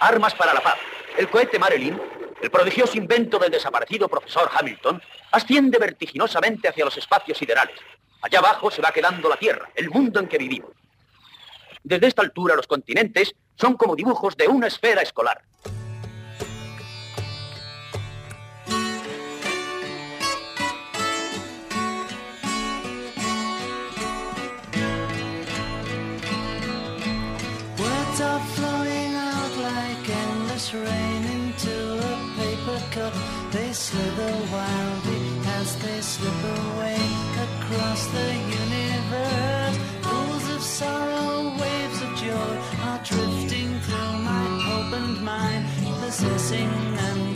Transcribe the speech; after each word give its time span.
Armas 0.00 0.34
para 0.34 0.54
la 0.54 0.60
paz. 0.60 0.76
El 1.16 1.28
cohete 1.28 1.58
Marilyn, 1.58 2.00
el 2.42 2.50
prodigioso 2.50 2.96
invento 2.96 3.38
del 3.38 3.50
desaparecido 3.50 4.08
profesor 4.08 4.50
Hamilton, 4.52 5.00
asciende 5.30 5.78
vertiginosamente 5.78 6.68
hacia 6.68 6.84
los 6.84 6.96
espacios 6.96 7.38
siderales. 7.38 7.78
Allá 8.20 8.38
abajo 8.38 8.70
se 8.70 8.82
va 8.82 8.92
quedando 8.92 9.28
la 9.28 9.36
Tierra, 9.36 9.68
el 9.74 9.90
mundo 9.90 10.20
en 10.20 10.28
que 10.28 10.38
vivimos. 10.38 10.70
Desde 11.84 12.06
esta 12.06 12.22
altura 12.22 12.54
los 12.54 12.66
continentes 12.66 13.34
son 13.56 13.76
como 13.76 13.96
dibujos 13.96 14.36
de 14.36 14.48
una 14.48 14.68
esfera 14.68 15.02
escolar. 15.02 15.42
Slither 34.02 34.34
wildly 34.50 35.22
as 35.60 35.76
they 35.76 36.00
slip 36.00 36.40
away 36.58 36.98
across 37.46 38.04
the 38.08 38.34
universe. 38.34 39.78
Pools 40.02 40.50
of 40.56 40.60
sorrow, 40.60 41.56
waves 41.60 42.02
of 42.02 42.10
joy 42.16 42.52
are 42.88 43.00
drifting 43.04 43.78
through 43.78 44.14
my 44.26 44.46
opened 44.76 45.22
mind, 45.22 45.66
possessing 46.00 46.68
and 47.06 47.31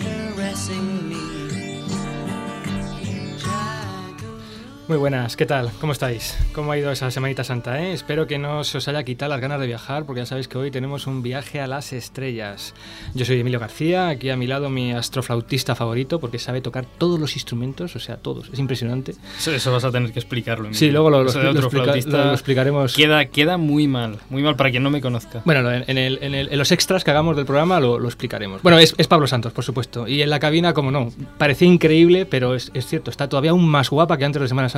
Muy 4.89 4.99
buenas, 4.99 5.37
¿qué 5.37 5.47
tal? 5.47 5.73
¿Cómo 5.81 5.91
estáis? 5.93 6.39
¿Cómo 6.53 6.71
ha 6.71 6.79
ido 6.79 6.93
esa 6.93 7.11
semanita 7.11 7.43
santa? 7.43 7.83
Eh? 7.83 7.93
Espero 7.93 8.29
que 8.29 8.39
no 8.39 8.63
se 8.63 8.79
os 8.79 8.87
haya 8.87 9.03
quitado 9.03 9.31
las 9.33 9.41
ganas 9.41 9.59
de 9.59 9.67
viajar, 9.67 10.05
porque 10.07 10.21
ya 10.21 10.27
sabéis 10.27 10.47
que 10.47 10.59
hoy 10.59 10.71
tenemos 10.71 11.09
un 11.09 11.25
viaje 11.25 11.61
a 11.61 11.67
las 11.67 11.93
estrellas. 11.93 12.73
Yo 13.13 13.25
soy 13.25 13.41
Emilio 13.41 13.59
García, 13.59 14.07
aquí 14.07 14.31
a 14.31 14.37
mi 14.37 14.47
lado 14.47 14.71
mi 14.71 14.93
astroflautista 14.93 15.75
favorito, 15.75 16.21
porque 16.21 16.39
sabe 16.39 16.61
tocar 16.61 16.87
todos 16.99 17.19
los 17.19 17.35
instrumentos, 17.35 17.97
o 17.97 17.99
sea, 17.99 18.19
todos. 18.19 18.49
Es 18.53 18.61
impresionante. 18.61 19.17
Eso, 19.37 19.51
eso 19.51 19.73
vas 19.73 19.83
a 19.83 19.91
tener 19.91 20.13
que 20.13 20.21
explicarlo. 20.21 20.67
Emilio. 20.67 20.79
Sí, 20.79 20.91
luego 20.93 21.11
lo, 21.11 21.25
lo, 21.25 21.33
lo 21.33 21.51
explica- 21.59 22.25
lo 22.25 22.33
explicaremos. 22.33 22.95
Queda, 22.95 23.25
queda 23.25 23.57
muy 23.57 23.89
mal, 23.89 24.19
muy 24.31 24.45
mal 24.45 24.55
para 24.55 24.71
quien 24.71 24.85
no 24.85 24.91
me 24.91 25.01
conozca. 25.01 25.43
Bueno, 25.45 25.69
en, 25.73 25.83
en 25.89 25.99
el- 25.99 26.19
en 26.23 26.33
el- 26.37 26.49
en 26.53 26.59
los 26.59 26.71
extras 26.71 27.03
que 27.03 27.11
hagamos 27.11 27.35
del 27.35 27.45
programa 27.45 27.81
lo, 27.81 27.99
lo 27.99 28.07
explicaremos. 28.07 28.63
Bueno, 28.63 28.79
es, 28.79 28.95
es 28.99 29.09
Pablo 29.09 29.27
Santos, 29.27 29.53
por 29.53 29.65
supuesto. 29.65 30.07
Y 30.07 30.23
en 30.23 30.31
la 30.31 30.39
cabina, 30.39 30.75
como 30.75 30.93
no, 30.93 31.11
parecía 31.39 31.67
increíble, 31.67 32.25
pero 32.25 32.55
es, 32.55 32.71
es 32.73 32.87
cierto, 32.87 33.11
está 33.11 33.29
todavía 33.29 33.51
aún 33.51 33.67
más 33.69 33.91
guapa 33.91 34.17
que 34.17 34.25
antes 34.25 34.41
de 34.41 34.47
Semana 34.47 34.69
Santa, 34.69 34.76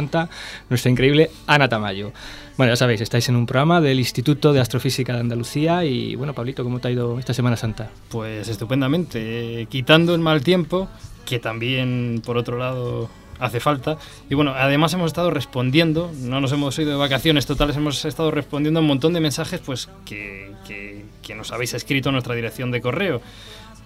nuestra 0.68 0.90
increíble 0.90 1.30
Ana 1.46 1.68
Tamayo. 1.68 2.12
Bueno, 2.56 2.72
ya 2.72 2.76
sabéis, 2.76 3.00
estáis 3.00 3.28
en 3.28 3.36
un 3.36 3.46
programa 3.46 3.80
del 3.80 3.98
Instituto 3.98 4.52
de 4.52 4.60
Astrofísica 4.60 5.14
de 5.14 5.20
Andalucía. 5.20 5.84
Y 5.84 6.14
bueno, 6.16 6.34
Pablito, 6.34 6.64
¿cómo 6.64 6.80
te 6.80 6.88
ha 6.88 6.90
ido 6.90 7.18
esta 7.18 7.32
Semana 7.34 7.56
Santa? 7.56 7.90
Pues 8.10 8.48
estupendamente, 8.48 9.62
eh, 9.62 9.66
quitando 9.66 10.14
el 10.14 10.20
mal 10.20 10.42
tiempo, 10.42 10.88
que 11.24 11.38
también 11.38 12.20
por 12.24 12.36
otro 12.36 12.58
lado 12.58 13.08
hace 13.38 13.60
falta. 13.60 13.98
Y 14.28 14.34
bueno, 14.34 14.54
además 14.56 14.92
hemos 14.94 15.06
estado 15.06 15.30
respondiendo, 15.30 16.10
no 16.22 16.40
nos 16.40 16.50
hemos 16.50 16.76
ido 16.80 16.90
de 16.90 16.96
vacaciones 16.96 17.46
totales, 17.46 17.76
hemos 17.76 18.04
estado 18.04 18.32
respondiendo 18.32 18.80
a 18.80 18.82
un 18.82 18.88
montón 18.88 19.12
de 19.12 19.20
mensajes 19.20 19.60
pues 19.64 19.88
que, 20.04 20.50
que- 20.66 21.04
que 21.22 21.34
nos 21.36 21.52
habéis 21.52 21.74
escrito 21.74 22.08
a 22.08 22.12
nuestra 22.12 22.34
dirección 22.34 22.70
de 22.72 22.80
correo. 22.80 23.20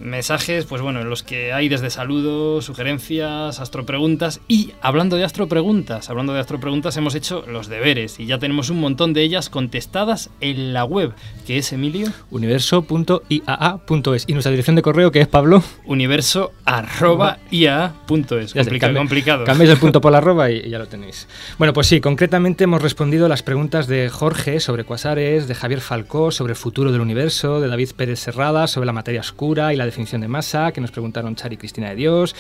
Mensajes, 0.01 0.65
pues 0.65 0.83
bueno, 0.83 1.01
en 1.01 1.09
los 1.09 1.23
que 1.23 1.53
hay 1.53 1.69
desde 1.69 1.91
saludos, 1.91 2.65
sugerencias, 2.65 3.61
astropreguntas 3.61 4.41
y 4.49 4.73
hablando 4.81 5.17
de 5.17 5.25
astropreguntas, 5.25 6.11
hablando 6.11 6.33
de 6.33 6.41
astropreguntas 6.41 6.97
hemos 6.97 7.15
hecho 7.15 7.45
los 7.47 7.69
deberes 7.69 8.19
y 8.19 8.27
ya 8.27 8.39
tenemos 8.39 8.71
un 8.71 8.81
montón 8.81 9.13
de 9.13 9.23
ellas 9.23 9.49
contestadas 9.49 10.31
en 10.41 10.73
la 10.73 10.85
web, 10.85 11.13
que 11.47 11.59
es 11.59 11.73
Emilio 11.73 12.09
universo.iaa.es. 12.31 14.25
Y 14.27 14.33
nuestra 14.33 14.51
dirección 14.51 14.77
de 14.77 14.83
correo, 14.83 15.11
que 15.13 15.21
es 15.21 15.29
Pablo. 15.29 15.63
universo 15.85 16.53
arroba 16.65 17.39
ia 17.51 17.93
punto 18.07 18.39
es. 18.39 18.55
Ya 18.55 18.65
sé, 18.65 18.71
Complicado, 18.71 18.95
complicado. 18.95 19.45
Cambiáis 19.45 19.71
el 19.71 19.79
punto 19.79 20.01
por 20.01 20.13
la 20.13 20.19
arroba 20.23 20.51
y, 20.51 20.59
y 20.59 20.71
ya 20.71 20.79
lo 20.79 20.87
tenéis. 20.87 21.29
Bueno, 21.59 21.73
pues 21.73 21.87
sí, 21.87 22.01
concretamente 22.01 22.65
hemos 22.65 22.83
respondido 22.83 23.29
las 23.29 23.43
preguntas 23.43 23.87
de 23.87 24.09
Jorge 24.09 24.61
sobre 24.61 24.85
cuasares, 24.85 25.49
de 25.49 25.55
Javier 25.55 25.81
Falcó 25.81 26.31
sobre 26.31 26.53
el 26.53 26.57
futuro 26.57 26.93
del 26.93 27.01
universo, 27.01 27.61
de 27.61 27.69
David 27.69 27.91
Pérez 27.97 28.21
Serrada 28.21 28.67
sobre 28.67 28.87
la 28.87 28.93
materia 28.93 29.21
oscura 29.21 29.73
y 29.73 29.77
la 29.77 29.82
definición 29.85 30.21
de 30.21 30.29
masa, 30.29 30.73
que 30.73 30.81
nos 30.81 30.91
preguntaron 30.91 31.37
Chari 31.37 31.55
y 31.55 31.59
Cristina 31.59 31.91
de 31.91 31.97
Dios. 31.97 32.35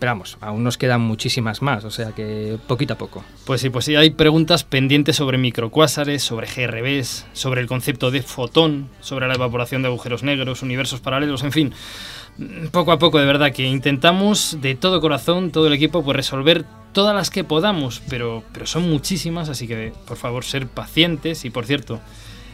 Pero 0.00 0.12
vamos, 0.12 0.38
aún 0.40 0.64
nos 0.64 0.78
quedan 0.78 1.02
muchísimas 1.02 1.60
más, 1.60 1.84
o 1.84 1.90
sea 1.90 2.12
que 2.12 2.56
poquito 2.66 2.94
a 2.94 2.96
poco. 2.96 3.22
Pues 3.44 3.60
sí, 3.60 3.68
pues 3.68 3.84
sí, 3.84 3.96
hay 3.96 4.08
preguntas 4.08 4.64
pendientes 4.64 5.16
sobre 5.16 5.36
microcuásares, 5.36 6.22
sobre 6.22 6.46
GRBs, 6.46 7.26
sobre 7.34 7.60
el 7.60 7.66
concepto 7.66 8.10
de 8.10 8.22
fotón, 8.22 8.88
sobre 9.00 9.28
la 9.28 9.34
evaporación 9.34 9.82
de 9.82 9.88
agujeros 9.88 10.22
negros, 10.22 10.62
universos 10.62 11.00
paralelos, 11.00 11.42
en 11.42 11.52
fin. 11.52 11.74
Poco 12.70 12.92
a 12.92 12.98
poco, 12.98 13.18
de 13.18 13.26
verdad, 13.26 13.52
que 13.52 13.66
intentamos 13.66 14.56
de 14.62 14.74
todo 14.74 15.02
corazón, 15.02 15.50
todo 15.50 15.66
el 15.66 15.74
equipo, 15.74 16.02
pues 16.02 16.16
resolver 16.16 16.64
todas 16.94 17.14
las 17.14 17.28
que 17.28 17.44
podamos, 17.44 18.00
pero, 18.08 18.42
pero 18.54 18.64
son 18.64 18.88
muchísimas, 18.88 19.50
así 19.50 19.68
que 19.68 19.92
por 20.06 20.16
favor, 20.16 20.44
ser 20.44 20.66
pacientes. 20.66 21.44
Y 21.44 21.50
por 21.50 21.66
cierto, 21.66 22.00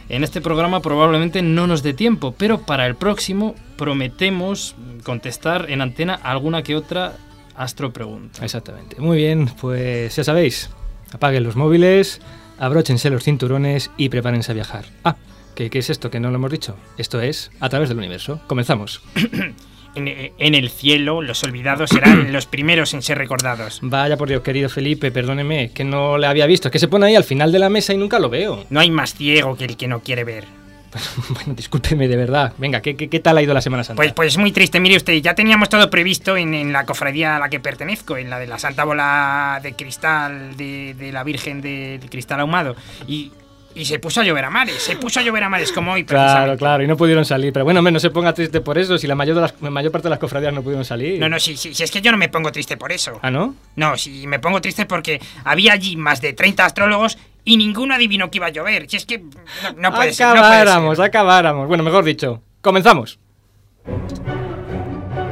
en 0.09 0.23
este 0.23 0.41
programa 0.41 0.81
probablemente 0.81 1.41
no 1.41 1.67
nos 1.67 1.83
dé 1.83 1.93
tiempo, 1.93 2.33
pero 2.37 2.61
para 2.61 2.85
el 2.85 2.95
próximo 2.95 3.55
prometemos 3.77 4.75
contestar 5.03 5.69
en 5.69 5.81
antena 5.81 6.15
alguna 6.15 6.63
que 6.63 6.75
otra 6.75 7.17
astropregunta. 7.55 8.43
Exactamente. 8.43 8.99
Muy 8.99 9.17
bien, 9.17 9.49
pues 9.59 10.15
ya 10.15 10.23
sabéis, 10.23 10.69
apaguen 11.11 11.43
los 11.43 11.55
móviles, 11.55 12.21
abróchense 12.57 13.09
los 13.09 13.23
cinturones 13.23 13.91
y 13.97 14.09
prepárense 14.09 14.51
a 14.51 14.55
viajar. 14.55 14.85
Ah, 15.03 15.15
¿qué, 15.55 15.69
qué 15.69 15.79
es 15.79 15.89
esto 15.89 16.09
que 16.09 16.19
no 16.19 16.29
lo 16.29 16.35
hemos 16.35 16.51
dicho? 16.51 16.75
Esto 16.97 17.21
es 17.21 17.51
A 17.59 17.69
través 17.69 17.89
del 17.89 17.97
universo. 17.97 18.39
Comenzamos. 18.47 19.01
En, 19.97 20.31
en 20.37 20.55
el 20.55 20.69
cielo, 20.69 21.21
los 21.21 21.43
olvidados 21.43 21.89
serán 21.89 22.31
los 22.31 22.45
primeros 22.45 22.93
en 22.93 23.01
ser 23.01 23.17
recordados. 23.17 23.79
Vaya 23.81 24.15
por 24.15 24.29
Dios, 24.29 24.41
querido 24.43 24.69
Felipe, 24.69 25.11
perdóneme, 25.11 25.71
que 25.71 25.83
no 25.83 26.17
le 26.17 26.27
había 26.27 26.45
visto. 26.45 26.67
Es 26.67 26.71
que 26.71 26.79
se 26.79 26.87
pone 26.87 27.07
ahí 27.07 27.15
al 27.15 27.23
final 27.23 27.51
de 27.51 27.59
la 27.59 27.69
mesa 27.69 27.93
y 27.93 27.97
nunca 27.97 28.19
lo 28.19 28.29
veo. 28.29 28.65
No 28.69 28.79
hay 28.79 28.91
más 28.91 29.15
ciego 29.15 29.55
que 29.57 29.65
el 29.65 29.75
que 29.75 29.87
no 29.87 30.01
quiere 30.01 30.23
ver. 30.23 30.45
bueno, 31.29 31.53
discúlpeme 31.53 32.07
de 32.07 32.15
verdad. 32.15 32.53
Venga, 32.57 32.81
¿qué, 32.81 32.95
qué, 32.95 33.09
qué 33.09 33.19
tal 33.19 33.37
ha 33.37 33.41
ido 33.41 33.53
la 33.53 33.61
Semana 33.61 33.83
Santa? 33.83 33.97
Pues, 33.97 34.13
pues 34.13 34.37
muy 34.37 34.51
triste, 34.51 34.79
mire 34.79 34.97
usted, 34.97 35.13
ya 35.15 35.35
teníamos 35.35 35.69
todo 35.69 35.89
previsto 35.89 36.37
en, 36.37 36.53
en 36.53 36.71
la 36.71 36.85
cofradía 36.85 37.35
a 37.35 37.39
la 37.39 37.49
que 37.49 37.59
pertenezco, 37.59 38.17
en 38.17 38.29
la 38.29 38.39
de 38.39 38.47
la 38.47 38.59
Santa 38.59 38.83
Bola 38.83 39.59
de 39.61 39.73
Cristal 39.73 40.55
de, 40.55 40.93
de 40.93 41.11
la 41.11 41.23
Virgen 41.23 41.61
de, 41.61 41.99
de 41.99 42.09
Cristal 42.09 42.39
Ahumado. 42.39 42.75
Y, 43.07 43.31
y 43.77 43.85
se 43.85 43.99
puso 43.99 44.21
a 44.21 44.23
llover 44.23 44.43
a 44.43 44.49
mares, 44.49 44.81
se 44.81 44.95
puso 44.95 45.19
a 45.19 45.23
llover 45.23 45.43
a 45.43 45.49
mares 45.49 45.71
como 45.71 45.93
hoy. 45.93 46.03
Claro, 46.03 46.57
claro, 46.57 46.83
y 46.83 46.87
no 46.87 46.97
pudieron 46.97 47.25
salir. 47.25 47.53
Pero 47.53 47.63
bueno, 47.63 47.79
hombre, 47.79 47.91
no 47.91 47.99
se 47.99 48.09
ponga 48.09 48.33
triste 48.33 48.59
por 48.59 48.77
eso, 48.77 48.97
si 48.97 49.05
la 49.05 49.15
mayor, 49.15 49.35
de 49.35 49.41
las, 49.41 49.53
la 49.61 49.69
mayor 49.69 49.91
parte 49.91 50.07
de 50.07 50.09
las 50.09 50.19
cofradías 50.19 50.53
no 50.53 50.63
pudieron 50.63 50.83
salir. 50.83 51.19
No, 51.19 51.29
no, 51.29 51.39
sí, 51.39 51.55
sí, 51.55 51.73
sí, 51.73 51.83
es 51.83 51.91
que 51.91 52.01
yo 52.01 52.11
no 52.11 52.17
me 52.17 52.27
pongo 52.27 52.51
triste 52.51 52.75
por 52.75 52.91
eso. 52.91 53.19
¿Ah, 53.21 53.29
no? 53.29 53.55
No, 53.75 53.95
sí, 53.95 54.25
me 54.25 54.39
pongo 54.39 54.59
triste 54.61 54.85
porque 54.85 55.21
había 55.43 55.73
allí 55.73 55.95
más 55.95 56.21
de 56.21 56.33
30 56.33 56.65
astrólogos 56.65 57.19
y 57.45 57.57
ninguno 57.57 57.93
adivinó 57.93 58.31
que 58.31 58.37
iba 58.37 58.47
a 58.47 58.51
llover. 58.51 58.89
Si 58.89 58.97
es 58.97 59.05
que 59.05 59.19
no, 59.19 59.29
no 59.77 59.93
puede 59.93 60.13
ser. 60.13 60.27
Acabáramos, 60.27 60.97
ser. 60.97 61.05
acabáramos. 61.05 61.67
Bueno, 61.67 61.83
mejor 61.83 62.03
dicho, 62.03 62.41
comenzamos. 62.61 63.19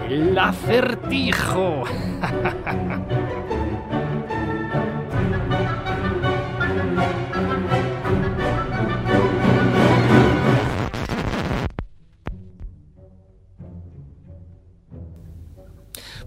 El 0.08 0.38
acertijo. 0.38 1.84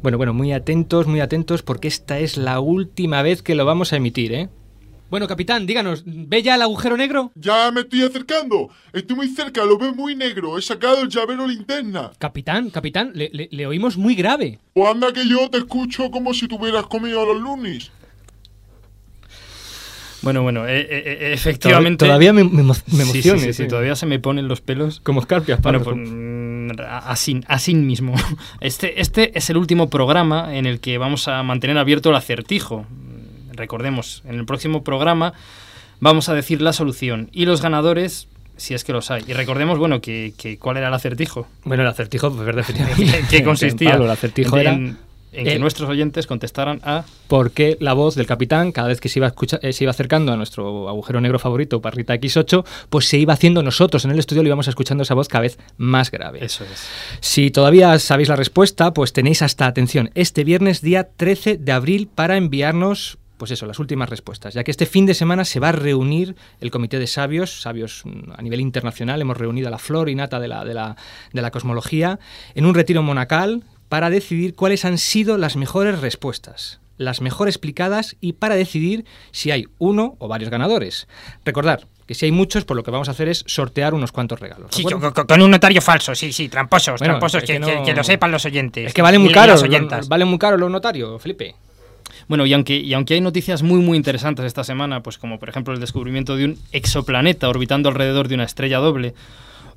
Bueno, 0.03 0.17
bueno, 0.17 0.33
muy 0.33 0.53
atentos, 0.53 1.07
muy 1.07 1.21
atentos, 1.21 1.63
porque 1.63 1.89
esta 1.89 2.19
es 2.19 2.37
la 2.37 2.61
última 2.61 3.23
vez 3.23 3.43
que 3.43 3.55
lo 3.55 3.65
vamos 3.65 3.93
a 3.93 3.97
emitir, 3.97 4.33
¿eh? 4.33 4.49
Bueno, 5.11 5.27
capitán, 5.27 5.67
díganos, 5.67 6.03
¿ve 6.07 6.43
ya 6.43 6.55
el 6.55 6.63
agujero 6.63 6.97
negro? 6.97 7.33
Ya 7.35 7.71
me 7.73 7.81
estoy 7.81 8.03
acercando. 8.03 8.69
Estoy 8.93 9.17
muy 9.17 9.29
cerca, 9.29 9.65
lo 9.65 9.79
veo 9.79 9.95
muy 9.95 10.15
negro. 10.15 10.59
He 10.59 10.63
sacado 10.63 11.01
el 11.01 11.09
llavero 11.09 11.47
linterna. 11.47 12.13
Capitán, 12.19 12.69
capitán, 12.69 13.13
le, 13.15 13.31
le- 13.33 13.49
le 13.51 13.67
oímos 13.67 13.97
muy 13.97 14.15
grave. 14.15 14.59
Pues 14.75 14.87
anda 14.91 15.11
que 15.15 15.27
yo 15.27 15.49
te 15.49 15.59
escucho 15.59 16.11
como 16.11 16.35
si 16.35 16.47
tuvieras 16.47 16.87
comido 16.87 17.25
los 17.25 17.41
lunis. 17.41 17.91
Bueno, 20.29 20.43
bueno, 20.43 20.67
eh, 20.69 20.81
eh, 20.81 20.87
eh, 20.91 21.33
efectivamente. 21.33 22.05
Todavía 22.05 22.33
me, 22.35 22.45
me 22.45 22.63
emo- 22.63 22.67
me 22.67 22.75
Sí, 22.75 23.23
sí, 23.23 23.29
emociones, 23.29 23.57
sí, 23.57 23.63
sí, 23.65 23.69
todavía 23.69 23.97
se 23.97 24.05
me 24.05 24.19
ponen 24.19 24.47
los 24.47 24.61
pelos. 24.61 25.01
Como 25.01 25.21
escarpias, 25.21 25.61
Bueno, 25.63 25.79
Pablo. 25.83 26.03
pues 26.03 26.11
mm, 26.11 26.71
así, 27.07 27.41
así 27.47 27.75
mismo. 27.75 28.15
Este, 28.61 29.01
este 29.01 29.37
es 29.39 29.49
el 29.49 29.57
último 29.57 29.89
programa 29.89 30.55
en 30.55 30.67
el 30.67 30.81
que 30.81 30.99
vamos 30.99 31.29
a 31.29 31.43
mantener 31.43 31.79
abierto 31.79 32.11
el 32.11 32.17
acertijo. 32.17 32.85
Recordemos, 33.53 34.23
en 34.29 34.35
el 34.39 34.45
próximo 34.45 34.85
programa 34.85 35.33
vamos 36.01 36.29
a 36.29 36.35
decir 36.35 36.61
la 36.63 36.73
solución 36.73 37.31
y 37.33 37.45
los 37.47 37.63
ganadores, 37.63 38.29
si 38.57 38.75
es 38.75 38.85
que 38.85 38.93
los 38.93 39.11
hay. 39.11 39.25
Y 39.27 39.33
recordemos, 39.33 39.79
bueno, 39.79 40.01
que, 40.01 40.35
que 40.37 40.59
cuál 40.59 40.77
era 40.77 40.89
el 40.89 40.95
acertijo. 40.95 41.47
Bueno, 41.65 41.83
el 41.85 41.89
acertijo, 41.89 42.31
pues 42.33 42.55
definitivamente. 42.55 43.25
¿Qué 43.31 43.43
consistía? 43.45 43.91
Pablo, 43.93 44.05
el 44.05 44.11
acertijo 44.11 44.59
en, 44.59 44.61
era... 44.61 44.97
en- 45.33 45.45
que 45.45 45.55
Eh. 45.55 45.59
nuestros 45.59 45.89
oyentes 45.89 46.27
contestaran 46.27 46.81
a 46.85 47.05
porque 47.29 47.77
la 47.81 47.93
voz 47.93 48.15
del 48.15 48.27
capitán, 48.27 48.73
cada 48.73 48.89
vez 48.89 49.01
que 49.01 49.09
se 49.09 49.19
iba, 49.19 49.27
escucha- 49.27 49.59
eh, 49.63 49.73
se 49.73 49.85
iba 49.85 49.91
acercando 49.91 50.33
a 50.33 50.37
nuestro 50.37 50.89
agujero 50.89 51.21
negro 51.21 51.39
favorito, 51.39 51.81
Parrita 51.81 52.15
X8, 52.15 52.65
pues 52.89 53.07
se 53.07 53.19
iba 53.19 53.33
haciendo 53.35 53.63
nosotros 53.63 54.05
en 54.05 54.11
el 54.13 54.19
estudio, 54.19 54.43
le 54.43 54.49
íbamos 54.49 54.69
escuchando 54.69 55.03
esa 55.03 55.15
voz 55.15 55.29
cada 55.29 55.43
vez 55.43 55.59
más 55.77 56.11
grave. 56.11 56.45
eso 56.45 56.65
es. 56.65 56.89
Si 57.21 57.51
todavía 57.51 57.99
sabéis 57.99 58.29
la 58.29 58.37
respuesta, 58.37 58.93
pues 58.93 59.13
tenéis 59.13 59.43
hasta 59.43 59.67
atención 59.67 60.11
este 60.15 60.45
viernes 60.45 60.81
día 60.81 61.09
13 61.17 61.57
de 61.57 61.73
abril 61.73 62.09
para 62.15 62.37
enviarnos 62.37 63.19
pues 63.37 63.53
eso, 63.53 63.67
las 63.67 63.79
últimas 63.79 64.09
respuestas, 64.11 64.53
ya 64.55 64.65
que 64.65 64.73
este 64.73 64.85
fin 64.85 65.07
de 65.07 65.15
semana 65.15 65.45
se 65.45 65.61
va 65.61 65.69
a 65.69 65.73
reunir 65.73 66.35
el 66.61 66.73
Comité 66.73 66.99
de 66.99 67.07
Sabios, 67.07 67.61
sabios 67.61 68.03
mm, 68.05 68.33
a 68.37 68.43
nivel 68.43 68.61
internacional, 68.61 69.21
hemos 69.21 69.37
reunido 69.37 69.69
a 69.69 69.71
la 69.71 69.79
flor 69.79 70.09
y 70.09 70.17
nata 70.17 70.41
de 70.41 70.49
la, 70.49 70.65
de 70.65 70.75
la, 70.75 70.97
de 71.33 71.41
la 71.41 71.53
cosmología, 71.53 72.19
en 72.57 72.67
un 72.67 72.75
retiro 72.75 73.01
monacal 73.05 73.63
para 73.89 74.11
decidir 74.11 74.55
cuáles 74.55 74.85
han 74.85 74.99
sido 74.99 75.39
las 75.39 75.57
mejores 75.57 76.01
respuestas, 76.01 76.81
las 76.99 77.21
mejor 77.21 77.49
explicadas 77.49 78.17
y 78.21 78.35
para 78.35 78.55
decidir 78.57 79.05
si 79.31 79.51
hay 79.51 79.67
uno 79.79 80.17
o 80.19 80.29
varios 80.29 80.51
ganadores. 80.51 81.09
Recordar 81.45 81.87
que 82.07 82.15
si 82.15 82.25
hay 82.25 82.33
muchos, 82.33 82.65
pues 82.65 82.75
lo 82.77 82.83
que 82.83 82.91
vamos 82.91 83.09
a 83.09 83.11
hacer 83.11 83.29
es 83.29 83.45
sortear 83.47 83.93
unos 83.95 84.13
cuantos 84.13 84.41
regalos. 84.41 84.71
¿de 84.71 84.77
Sí, 84.79 84.83
con, 84.83 85.43
un 85.43 85.51
notario 85.51 85.83
falso, 85.83 86.15
sí, 86.15 86.33
sí, 86.33 86.49
tramposos, 86.49 86.99
Bueno, 87.01 87.15
tramposos, 87.15 87.43
es 87.43 87.47
que, 87.47 87.59
que 87.61 87.67
que- 87.67 87.75
no- 87.77 87.85
que 87.85 87.95
lo 87.95 88.03
sepan 88.03 88.31
los 88.31 88.45
oyentes. 88.47 88.87
Es 88.87 88.95
que 88.95 89.03
vale 89.03 89.19
muy 89.19 89.31
caro, 89.33 89.53
las 89.53 89.63
oyentas. 89.63 90.09
vale 90.09 90.25
muy 90.25 90.39
caro 90.39 90.57
los 90.57 90.71
notarios, 90.71 91.21
Felipe. 91.21 91.55
Bueno, 92.27 92.47
y 92.47 92.53
aunque, 92.55 92.77
y 92.77 92.95
aunque 92.95 93.15
hay 93.15 93.21
noticias 93.21 93.63
muy 93.63 93.81
muy 93.81 93.97
interesantes 93.97 94.45
esta 94.47 94.65
semana, 94.65 95.03
pues 95.03 95.19
como 95.19 95.39
por 95.39 95.49
ejemplo 95.51 95.73
el 95.75 95.81
descubrimiento 95.81 96.37
de 96.37 96.47
un 96.47 96.59
exoplaneta 96.73 97.49
orbitando 97.49 97.89
alrededor 97.91 98.29
de 98.29 98.35
una 98.37 98.45
estrella 98.45 98.79
doble, 98.79 99.15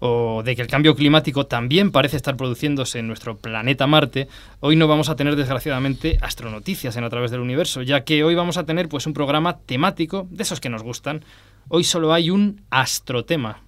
o 0.01 0.41
de 0.43 0.55
que 0.55 0.63
el 0.63 0.67
cambio 0.67 0.95
climático 0.95 1.45
también 1.45 1.91
parece 1.91 2.17
estar 2.17 2.35
produciéndose 2.35 2.99
en 2.99 3.07
nuestro 3.07 3.37
planeta 3.37 3.85
Marte, 3.85 4.27
hoy 4.59 4.75
no 4.75 4.87
vamos 4.87 5.09
a 5.09 5.15
tener 5.15 5.35
desgraciadamente 5.35 6.17
astronoticias 6.21 6.97
en 6.97 7.03
A 7.03 7.09
través 7.09 7.29
del 7.29 7.39
universo, 7.39 7.83
ya 7.83 8.03
que 8.03 8.23
hoy 8.23 8.33
vamos 8.33 8.57
a 8.57 8.65
tener 8.65 8.89
pues 8.89 9.05
un 9.05 9.13
programa 9.13 9.59
temático 9.59 10.27
de 10.31 10.41
esos 10.41 10.59
que 10.59 10.69
nos 10.69 10.81
gustan. 10.81 11.23
Hoy 11.69 11.83
solo 11.83 12.13
hay 12.13 12.31
un 12.31 12.61
astrotema. 12.71 13.61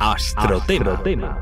Astrotema. 0.00 1.38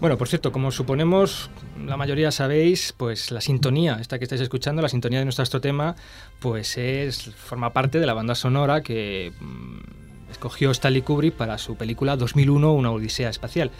Bueno, 0.00 0.16
por 0.16 0.28
cierto, 0.28 0.52
como 0.52 0.70
suponemos, 0.70 1.50
la 1.84 1.96
mayoría 1.96 2.30
sabéis, 2.30 2.94
pues 2.96 3.32
la 3.32 3.40
sintonía, 3.40 3.98
esta 4.00 4.18
que 4.18 4.24
estáis 4.24 4.40
escuchando, 4.40 4.80
la 4.80 4.88
sintonía 4.88 5.18
de 5.18 5.24
nuestro 5.24 5.42
astrotema, 5.42 5.96
pues 6.38 6.78
es 6.78 7.34
forma 7.34 7.72
parte 7.72 7.98
de 7.98 8.06
la 8.06 8.14
banda 8.14 8.36
sonora 8.36 8.82
que 8.82 9.32
mm, 9.40 10.30
escogió 10.30 10.70
Stanley 10.70 11.02
Kubrick 11.02 11.34
para 11.34 11.58
su 11.58 11.74
película 11.74 12.16
2001, 12.16 12.72
Una 12.72 12.92
Odisea 12.92 13.28
Espacial. 13.28 13.72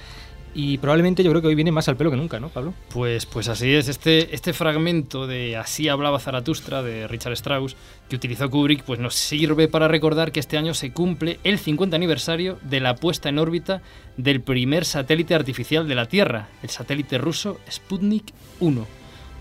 Y 0.61 0.79
probablemente 0.79 1.23
yo 1.23 1.31
creo 1.31 1.41
que 1.41 1.47
hoy 1.47 1.55
viene 1.55 1.71
más 1.71 1.89
al 1.89 1.97
pelo 1.97 2.11
que 2.11 2.17
nunca, 2.17 2.41
¿no, 2.41 2.49
Pablo? 2.49 2.75
Pues, 2.93 3.27
pues 3.27 3.47
así 3.47 3.73
es. 3.73 3.87
Este, 3.87 4.35
este 4.35 4.53
fragmento 4.53 5.29
de 5.29 5.57
Así 5.57 5.89
hablaba 5.89 6.19
Zaratustra 6.19 6.83
de 6.83 7.07
Richard 7.07 7.35
Strauss, 7.35 7.77
que 8.09 8.17
utilizó 8.17 8.51
Kubrick, 8.51 8.83
pues 8.83 8.99
nos 8.99 9.15
sirve 9.15 9.69
para 9.69 9.87
recordar 9.87 10.33
que 10.33 10.41
este 10.41 10.59
año 10.59 10.75
se 10.75 10.93
cumple 10.93 11.39
el 11.45 11.61
50 11.61 11.95
aniversario 11.95 12.59
de 12.63 12.81
la 12.81 12.97
puesta 12.97 13.29
en 13.29 13.39
órbita 13.39 13.83
del 14.17 14.41
primer 14.41 14.85
satélite 14.85 15.37
artificial 15.37 15.87
de 15.87 15.95
la 15.95 16.07
Tierra, 16.07 16.49
el 16.65 16.71
satélite 16.71 17.19
ruso 17.19 17.61
Sputnik 17.71 18.33
1, 18.59 18.85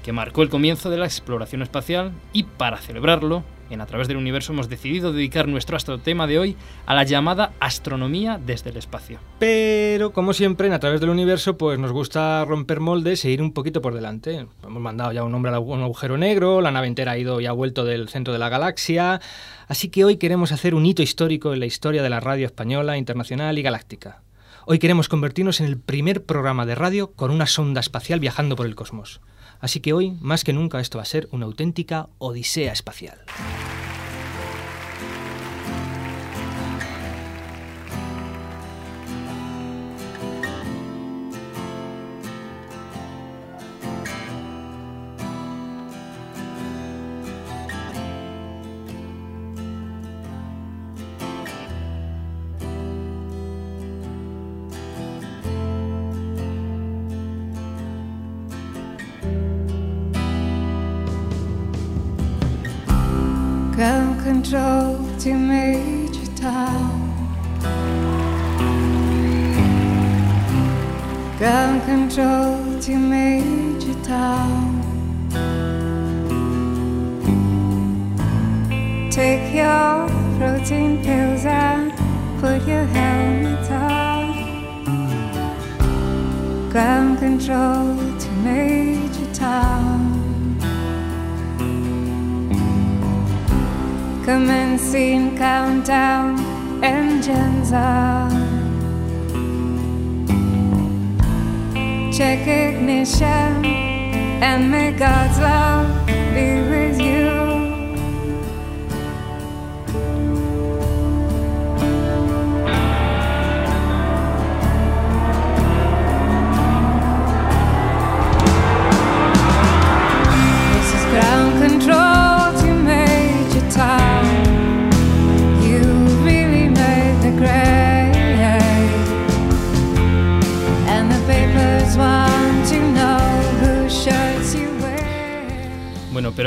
que 0.03 0.13
marcó 0.13 0.43
el 0.43 0.49
comienzo 0.49 0.91
de 0.91 0.97
la 0.97 1.07
exploración 1.07 1.63
espacial 1.63 2.11
y 2.31 2.43
para 2.43 2.77
celebrarlo, 2.77 3.43
en 3.69 3.81
A 3.81 3.85
través 3.85 4.07
del 4.07 4.17
universo 4.17 4.53
hemos 4.53 4.69
decidido 4.69 5.13
dedicar 5.13 5.47
nuestro 5.47 5.75
astrotema 5.75 6.27
de 6.27 6.39
hoy 6.39 6.55
a 6.85 6.95
la 6.95 7.03
llamada 7.03 7.53
astronomía 7.59 8.39
desde 8.43 8.69
el 8.69 8.77
espacio. 8.77 9.19
Pero, 9.39 10.13
como 10.13 10.33
siempre, 10.33 10.67
en 10.67 10.73
A 10.73 10.79
través 10.79 11.01
del 11.01 11.09
universo, 11.09 11.57
pues 11.57 11.79
nos 11.79 11.91
gusta 11.91 12.45
romper 12.45 12.79
moldes 12.79 13.25
e 13.25 13.31
ir 13.31 13.41
un 13.41 13.53
poquito 13.53 13.81
por 13.81 13.93
delante. 13.93 14.47
Hemos 14.63 14.81
mandado 14.81 15.11
ya 15.11 15.23
un 15.23 15.31
nombre 15.31 15.51
a 15.53 15.59
un 15.59 15.81
agujero 15.81 16.17
negro, 16.17 16.61
la 16.61 16.71
nave 16.71 16.87
entera 16.87 17.13
ha 17.13 17.17
ido 17.17 17.41
y 17.41 17.45
ha 17.45 17.51
vuelto 17.51 17.85
del 17.85 18.09
centro 18.09 18.33
de 18.33 18.39
la 18.39 18.49
galaxia. 18.49 19.21
Así 19.67 19.89
que 19.89 20.05
hoy 20.05 20.17
queremos 20.17 20.51
hacer 20.51 20.73
un 20.75 20.85
hito 20.85 21.01
histórico 21.01 21.53
en 21.53 21.59
la 21.59 21.65
historia 21.65 22.03
de 22.03 22.09
la 22.09 22.19
radio 22.19 22.45
española, 22.45 22.97
internacional 22.97 23.57
y 23.57 23.61
galáctica. 23.61 24.21
Hoy 24.65 24.79
queremos 24.79 25.07
convertirnos 25.07 25.61
en 25.61 25.65
el 25.65 25.79
primer 25.79 26.25
programa 26.25 26.65
de 26.65 26.75
radio 26.75 27.11
con 27.13 27.31
una 27.31 27.47
sonda 27.47 27.79
espacial 27.79 28.19
viajando 28.19 28.57
por 28.57 28.65
el 28.65 28.75
cosmos. 28.75 29.21
Así 29.59 29.79
que 29.79 29.93
hoy, 29.93 30.11
más 30.19 30.43
que 30.43 30.53
nunca, 30.53 30.79
esto 30.79 30.97
va 30.97 31.03
a 31.03 31.05
ser 31.05 31.27
una 31.31 31.45
auténtica 31.45 32.09
odisea 32.17 32.73
espacial. 32.73 33.19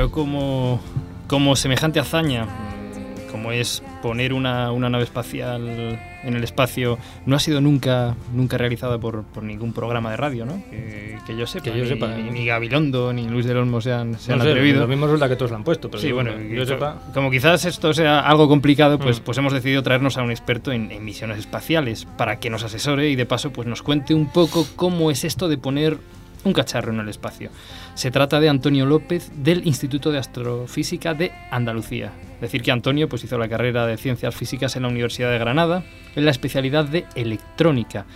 Pero 0.01 0.11
como, 0.11 0.81
como 1.27 1.55
semejante 1.57 2.01
hazaña 2.01 2.47
como 3.31 3.53
es 3.53 3.83
poner 4.03 4.33
una, 4.33 4.73
una 4.73 4.89
nave 4.89 5.05
espacial 5.05 5.69
en 6.25 6.35
el 6.35 6.43
espacio, 6.43 6.99
no 7.27 7.37
ha 7.37 7.39
sido 7.39 7.61
nunca, 7.61 8.17
nunca 8.35 8.57
realizada 8.59 8.99
por, 8.99 9.25
por 9.25 9.43
ningún 9.45 9.73
programa 9.75 10.11
de 10.11 10.17
radio, 10.17 10.47
¿no? 10.47 10.63
Que, 10.71 11.19
que 11.27 11.37
yo 11.37 11.47
sepa. 11.47 11.65
Que 11.65 11.71
yo 11.77 11.85
ni, 11.85 11.89
sepa. 11.91 12.09
Ni, 12.09 12.31
ni 12.31 12.47
Gabilondo 12.47 13.13
ni 13.13 13.29
Luis 13.29 13.45
del 13.47 13.59
Olmo 13.59 13.81
se 13.83 13.93
han, 13.93 14.19
se 14.19 14.31
No 14.31 14.37
han 14.37 14.43
sé, 14.43 14.49
atrevido. 14.51 14.81
Lo 14.81 14.89
mismo 14.89 15.05
resulta 15.07 15.29
que 15.29 15.37
todos 15.37 15.51
lo 15.51 15.59
han 15.59 15.65
puesto, 15.65 15.89
pero 15.91 16.01
Sí, 16.03 16.11
bueno, 16.13 16.35
que 16.35 16.57
yo 16.57 16.65
sepa. 16.67 16.95
co- 16.95 17.13
como 17.13 17.31
quizás 17.31 17.65
esto 17.67 17.93
sea 17.95 18.21
algo 18.21 18.49
complicado, 18.49 18.99
pues, 18.99 19.21
Mm. 19.21 19.23
pues 19.23 19.37
hemos 19.39 19.53
decidido 19.53 19.83
traernos 19.83 20.17
a 20.17 20.23
un 20.23 20.31
experto 20.31 20.73
en, 20.73 20.91
en 20.91 21.05
misiones 21.05 21.39
espaciales 21.39 22.07
para 22.17 22.41
que 22.41 22.49
nos 22.51 22.65
asesore 22.65 23.11
y 23.11 23.17
de 23.17 23.27
paso 23.27 23.53
pues 23.53 23.69
nos 23.69 23.83
cuente 23.83 24.15
un 24.15 24.27
poco 24.33 24.67
cómo 24.77 25.11
es 25.11 25.25
esto 25.25 25.47
de 25.49 25.59
poner 25.59 25.99
un 26.43 26.53
cacharro 26.55 26.91
en 26.91 26.99
el 27.01 27.09
espacio. 27.11 27.51
Se 27.95 28.11
trata 28.11 28.41
de 28.41 28.49
Antonio 28.49 28.87
López 28.87 29.31
del 29.35 29.67
Instituto 29.67 30.11
de 30.11 30.19
Astrofísica 30.19 31.15
de 31.15 31.33
Andalucía. 31.51 32.13
Decir 32.41 32.63
que 32.63 32.71
Antonio 32.71 33.09
pues 33.09 33.25
hizo 33.25 33.37
la 33.37 33.49
carrera 33.49 33.87
de 33.87 33.97
Ciencias 33.99 34.35
Físicas 34.35 34.77
en 34.77 34.83
la 34.83 34.89
Universidad 34.89 35.31
de 35.31 35.39
Granada 35.39 35.85
en 36.17 36.25
la 36.25 36.31
especialidad 36.31 36.87
de 36.87 37.05
Electrónica. 37.15 38.07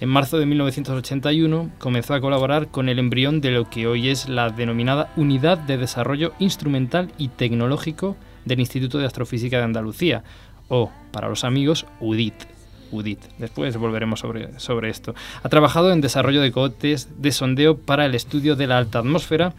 En 0.00 0.08
marzo 0.08 0.38
de 0.38 0.46
1981 0.46 1.70
comenzó 1.78 2.14
a 2.14 2.20
colaborar 2.20 2.68
con 2.68 2.88
el 2.88 2.98
embrión 2.98 3.40
de 3.40 3.50
lo 3.50 3.68
que 3.68 3.86
hoy 3.86 4.08
es 4.08 4.28
la 4.28 4.50
denominada 4.50 5.12
Unidad 5.16 5.58
de 5.58 5.78
Desarrollo 5.78 6.32
Instrumental 6.38 7.12
y 7.18 7.28
Tecnológico 7.28 8.16
del 8.44 8.60
Instituto 8.60 8.98
de 8.98 9.06
Astrofísica 9.06 9.58
de 9.58 9.64
Andalucía, 9.64 10.22
o, 10.68 10.90
para 11.12 11.28
los 11.28 11.44
amigos, 11.44 11.86
UDIT. 12.00 12.55
UDIT. 12.90 13.20
Después 13.38 13.76
volveremos 13.76 14.20
sobre, 14.20 14.58
sobre 14.58 14.90
esto. 14.90 15.14
Ha 15.42 15.48
trabajado 15.48 15.92
en 15.92 16.00
desarrollo 16.00 16.40
de 16.40 16.52
cohetes 16.52 17.08
de 17.18 17.32
sondeo 17.32 17.76
para 17.76 18.06
el 18.06 18.14
estudio 18.14 18.56
de 18.56 18.66
la 18.66 18.78
alta 18.78 18.98
atmósfera 19.00 19.54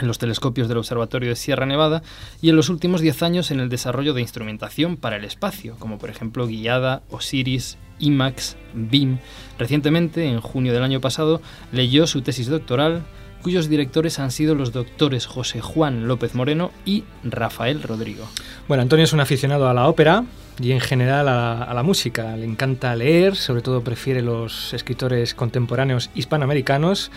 en 0.00 0.06
los 0.06 0.18
telescopios 0.18 0.68
del 0.68 0.78
Observatorio 0.78 1.28
de 1.30 1.36
Sierra 1.36 1.66
Nevada 1.66 2.02
y 2.40 2.48
en 2.48 2.56
los 2.56 2.68
últimos 2.68 3.00
10 3.00 3.22
años 3.22 3.50
en 3.50 3.60
el 3.60 3.68
desarrollo 3.68 4.14
de 4.14 4.22
instrumentación 4.22 4.96
para 4.96 5.16
el 5.16 5.24
espacio, 5.24 5.76
como 5.78 5.98
por 5.98 6.10
ejemplo 6.10 6.46
Guiada, 6.46 7.02
Osiris, 7.10 7.76
IMAX, 7.98 8.56
BIM. 8.74 9.18
Recientemente, 9.58 10.26
en 10.26 10.40
junio 10.40 10.72
del 10.72 10.82
año 10.82 11.00
pasado, 11.00 11.42
leyó 11.72 12.06
su 12.06 12.22
tesis 12.22 12.48
doctoral, 12.48 13.02
cuyos 13.42 13.68
directores 13.68 14.18
han 14.18 14.30
sido 14.30 14.54
los 14.54 14.72
doctores 14.72 15.26
José 15.26 15.60
Juan 15.60 16.08
López 16.08 16.34
Moreno 16.34 16.70
y 16.86 17.04
Rafael 17.24 17.82
Rodrigo. 17.82 18.26
Bueno, 18.68 18.82
Antonio 18.82 19.04
es 19.04 19.12
un 19.12 19.20
aficionado 19.20 19.68
a 19.68 19.74
la 19.74 19.88
ópera 19.88 20.24
y 20.60 20.72
en 20.72 20.80
general 20.80 21.28
a 21.28 21.34
la, 21.34 21.62
a 21.64 21.74
la 21.74 21.82
música. 21.82 22.36
Le 22.36 22.44
encanta 22.44 22.94
leer, 22.96 23.36
sobre 23.36 23.62
todo 23.62 23.82
prefiere 23.82 24.22
los 24.22 24.72
escritores 24.74 25.34
contemporáneos 25.34 26.10
hispanoamericanos, 26.14 27.10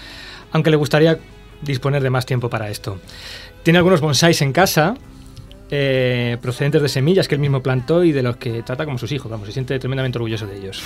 aunque 0.51 0.69
le 0.71 0.77
gustaría 0.77 1.19
disponer 1.61 2.01
de 2.03 2.09
más 2.09 2.25
tiempo 2.25 2.49
para 2.49 2.69
esto. 2.69 2.99
Tiene 3.63 3.77
algunos 3.79 4.01
bonsáis 4.01 4.41
en 4.41 4.51
casa, 4.53 4.95
eh, 5.71 6.37
procedentes 6.41 6.81
de 6.81 6.89
semillas 6.89 7.27
que 7.27 7.35
él 7.35 7.41
mismo 7.41 7.61
plantó 7.63 8.03
y 8.03 8.11
de 8.11 8.21
los 8.23 8.37
que 8.37 8.61
trata 8.63 8.85
como 8.85 8.97
sus 8.97 9.11
hijos, 9.11 9.31
vamos, 9.31 9.47
se 9.47 9.53
siente 9.53 9.77
tremendamente 9.79 10.17
orgulloso 10.17 10.45
de 10.45 10.57
ellos. 10.57 10.81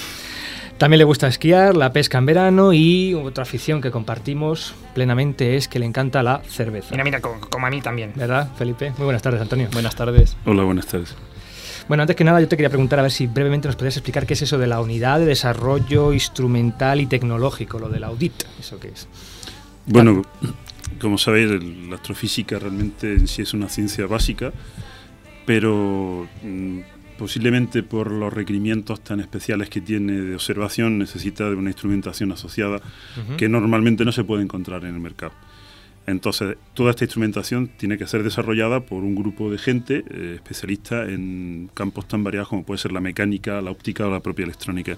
También 0.77 0.99
le 0.99 1.03
gusta 1.03 1.27
esquiar, 1.27 1.75
la 1.75 1.91
pesca 1.91 2.17
en 2.19 2.25
verano 2.25 2.71
y 2.71 3.13
otra 3.13 3.41
afición 3.41 3.81
que 3.81 3.91
compartimos 3.91 4.73
plenamente 4.93 5.57
es 5.57 5.67
que 5.67 5.77
le 5.77 5.85
encanta 5.85 6.23
la 6.23 6.41
cerveza. 6.47 6.91
Mira, 6.91 7.03
mira, 7.03 7.19
co- 7.19 7.37
como, 7.49 7.67
a 7.67 7.69
mí 7.69 7.81
también. 7.81 8.13
¿Verdad, 8.15 8.49
Felipe? 8.57 8.91
Muy 8.97 9.03
buenas 9.03 9.21
tardes, 9.21 9.41
Antonio. 9.41 9.67
Buenas 9.73 9.93
tardes. 9.95 10.37
Hola, 10.45 10.63
buenas 10.63 10.85
tardes. 10.87 11.13
Bueno, 11.89 12.03
antes 12.03 12.15
que 12.15 12.23
nada 12.23 12.39
yo 12.39 12.47
te 12.47 12.55
quería 12.55 12.69
preguntar 12.69 12.99
a 12.99 13.01
ver 13.01 13.11
si 13.11 13.25
brevemente 13.25 13.67
nos 13.67 13.75
podrías 13.75 13.97
explicar 13.97 14.27
qué 14.27 14.35
es 14.35 14.43
eso 14.43 14.59
de 14.59 14.67
la 14.67 14.79
unidad 14.79 15.19
de 15.19 15.25
desarrollo 15.25 16.13
instrumental 16.13 17.01
y 17.01 17.07
tecnológico, 17.07 17.79
lo 17.79 17.89
del 17.89 18.03
audit, 18.03 18.43
¿eso 18.59 18.79
qué 18.79 18.89
es? 18.89 19.07
Bueno, 19.87 20.21
como 21.01 21.17
sabéis, 21.17 21.49
la 21.89 21.95
astrofísica 21.95 22.59
realmente 22.59 23.13
en 23.13 23.27
sí 23.27 23.41
es 23.41 23.55
una 23.55 23.69
ciencia 23.69 24.05
básica, 24.05 24.53
pero 25.47 26.27
mm, 26.43 26.79
posiblemente 27.17 27.81
por 27.81 28.11
los 28.11 28.31
requerimientos 28.31 29.03
tan 29.03 29.19
especiales 29.19 29.67
que 29.71 29.81
tiene 29.81 30.13
de 30.13 30.35
observación 30.35 30.99
necesita 30.99 31.49
de 31.49 31.55
una 31.55 31.71
instrumentación 31.71 32.31
asociada 32.31 32.79
que 33.35 33.49
normalmente 33.49 34.05
no 34.05 34.11
se 34.11 34.23
puede 34.23 34.43
encontrar 34.43 34.85
en 34.85 34.93
el 34.93 35.01
mercado. 35.01 35.33
Entonces, 36.09 36.57
toda 36.73 36.91
esta 36.91 37.03
instrumentación 37.03 37.67
tiene 37.67 37.97
que 37.97 38.07
ser 38.07 38.23
desarrollada 38.23 38.81
por 38.81 39.03
un 39.03 39.15
grupo 39.15 39.51
de 39.51 39.57
gente 39.57 40.03
eh, 40.09 40.33
especialista 40.35 41.03
en 41.03 41.69
campos 41.73 42.07
tan 42.07 42.23
variados 42.23 42.49
como 42.49 42.63
puede 42.63 42.79
ser 42.79 42.91
la 42.91 43.01
mecánica, 43.01 43.61
la 43.61 43.71
óptica 43.71 44.07
o 44.07 44.09
la 44.09 44.19
propia 44.19 44.43
electrónica. 44.43 44.95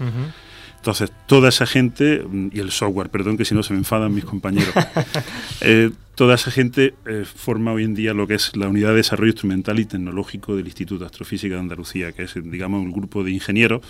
Entonces, 0.76 1.12
toda 1.26 1.48
esa 1.50 1.64
gente, 1.64 2.24
mm, 2.26 2.48
y 2.52 2.58
el 2.58 2.72
software, 2.72 3.08
perdón 3.08 3.36
que 3.36 3.44
si 3.44 3.54
no 3.54 3.62
se 3.62 3.72
me 3.72 3.78
enfadan 3.78 4.12
mis 4.12 4.24
compañeros, 4.24 4.74
eh, 5.60 5.90
toda 6.16 6.34
esa 6.34 6.50
gente 6.50 6.94
eh, 7.06 7.24
forma 7.24 7.72
hoy 7.72 7.84
en 7.84 7.94
día 7.94 8.14
lo 8.14 8.26
que 8.26 8.34
es 8.34 8.56
la 8.56 8.68
Unidad 8.68 8.90
de 8.90 8.96
Desarrollo 8.96 9.30
Instrumental 9.30 9.78
y 9.78 9.84
Tecnológico 9.84 10.56
del 10.56 10.66
Instituto 10.66 11.00
de 11.00 11.06
Astrofísica 11.06 11.54
de 11.54 11.60
Andalucía, 11.60 12.12
que 12.12 12.24
es, 12.24 12.34
digamos, 12.34 12.82
un 12.82 12.90
grupo 12.90 13.22
de 13.22 13.30
ingenieros, 13.30 13.82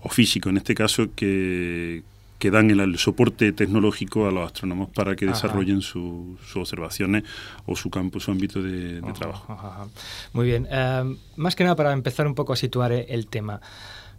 o 0.00 0.10
físicos 0.10 0.50
en 0.50 0.58
este 0.58 0.74
caso, 0.74 1.08
que, 1.16 2.04
que 2.38 2.50
dan 2.50 2.70
el, 2.70 2.80
el 2.80 2.98
soporte 2.98 3.52
tecnológico 3.52 4.26
a 4.26 4.30
los 4.32 4.46
astrónomos 4.46 4.90
para 4.90 5.16
que 5.16 5.24
Ajá. 5.24 5.34
desarrollen 5.34 5.80
su- 5.80 6.36
sus 6.44 6.56
observaciones 6.56 7.24
o 7.66 7.74
su 7.76 7.88
campo, 7.90 8.20
su 8.20 8.30
ámbito 8.30 8.62
de, 8.62 9.00
de 9.00 9.12
trabajo. 9.12 9.52
Ajá. 9.52 9.86
Muy 10.32 10.46
bien. 10.46 10.66
Eh, 10.70 11.16
más 11.36 11.56
que 11.56 11.64
nada 11.64 11.76
para 11.76 11.92
empezar 11.92 12.26
un 12.26 12.34
poco 12.34 12.52
a 12.52 12.56
situar 12.56 12.92
eh, 12.92 13.06
el 13.08 13.26
tema. 13.28 13.60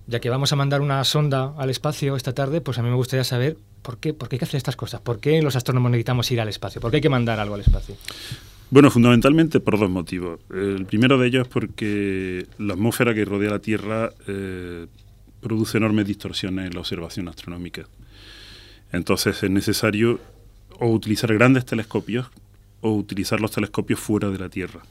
Ya 0.07 0.19
que 0.19 0.29
vamos 0.29 0.51
a 0.53 0.55
mandar 0.55 0.81
una 0.81 1.03
sonda 1.03 1.53
al 1.57 1.69
espacio 1.71 2.15
esta 2.15 2.33
tarde, 2.33 2.61
pues 2.61 2.77
a 2.77 2.83
mí 2.83 2.89
me 2.89 2.95
gustaría 2.95 3.23
saber 3.23 3.57
por 3.81 3.97
qué, 3.97 4.13
por 4.13 4.29
qué 4.29 4.35
hay 4.35 4.39
que 4.39 4.45
hacer 4.45 4.57
estas 4.57 4.75
cosas. 4.75 5.01
¿Por 5.01 5.19
qué 5.19 5.41
los 5.41 5.55
astrónomos 5.55 5.89
necesitamos 5.91 6.29
ir 6.31 6.39
al 6.41 6.47
espacio? 6.47 6.79
¿Por 6.79 6.91
qué 6.91 6.97
hay 6.97 7.01
que 7.01 7.09
mandar 7.09 7.39
algo 7.39 7.55
al 7.55 7.61
espacio? 7.61 7.95
Bueno, 8.69 8.89
fundamentalmente 8.91 9.59
por 9.59 9.79
dos 9.79 9.89
motivos. 9.89 10.39
El 10.51 10.85
primero 10.85 11.17
de 11.17 11.27
ellos 11.27 11.47
es 11.47 11.53
porque 11.53 12.45
la 12.59 12.73
atmósfera 12.73 13.13
que 13.15 13.25
rodea 13.25 13.49
la 13.51 13.59
Tierra 13.59 14.11
eh, 14.27 14.85
produce 15.41 15.77
enormes 15.77 16.05
distorsiones 16.07 16.67
en 16.67 16.73
la 16.73 16.79
observación 16.81 17.27
astronómica. 17.27 17.85
Entonces 18.95 19.41
es 19.43 19.49
necesario 19.49 20.19
o 20.79 20.87
utilizar 20.89 21.33
grandes 21.33 21.65
telescopios 21.65 22.27
o 22.81 22.91
utilizar 22.93 23.39
los 23.41 23.51
telescopios 23.51 23.99
fuera 23.99 24.29
de 24.29 24.37
la 24.39 24.49
Tierra. 24.49 24.81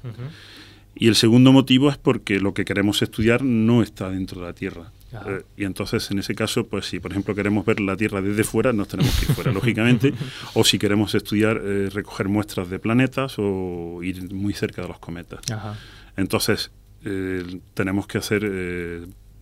Y 0.97 1.09
el 1.09 1.17
segundo 1.17 1.53
motivo 1.53 1.91
es 1.91 1.99
porque 1.99 2.39
lo 2.41 2.55
que 2.55 2.65
queremos 2.65 3.03
estudiar 3.03 3.43
no 3.43 3.83
está 3.83 4.11
dentro 4.11 4.41
de 4.41 4.47
la 4.47 4.53
Tierra. 4.53 4.93
Ajá. 5.13 5.31
Eh, 5.31 5.43
y 5.57 5.65
entonces, 5.65 6.11
en 6.11 6.19
ese 6.21 6.35
caso, 6.35 6.67
pues 6.67 6.87
si 6.87 7.01
por 7.01 7.11
ejemplo 7.13 7.35
queremos 7.35 7.65
ver 7.67 7.81
la 7.81 7.97
Tierra 7.97 8.21
desde 8.23 8.45
fuera, 8.45 8.73
nos 8.73 8.89
tenemos 8.89 9.15
que 9.19 9.27
ir 9.27 9.33
fuera, 9.33 9.53
lógicamente. 9.61 10.13
O 10.55 10.65
si 10.65 10.79
queremos 10.79 11.15
estudiar, 11.15 11.61
eh, 11.65 11.89
recoger 11.93 12.29
muestras 12.29 12.69
de 12.71 12.79
planetas 12.79 13.35
o 13.39 14.01
ir 14.03 14.33
muy 14.33 14.55
cerca 14.55 14.83
de 14.83 14.89
los 14.89 14.99
cometas. 15.01 15.41
Ajá. 15.51 15.77
Entonces, 16.17 16.71
eh, 17.05 17.61
tenemos 17.75 18.07
que 18.07 18.19
hacer 18.19 18.43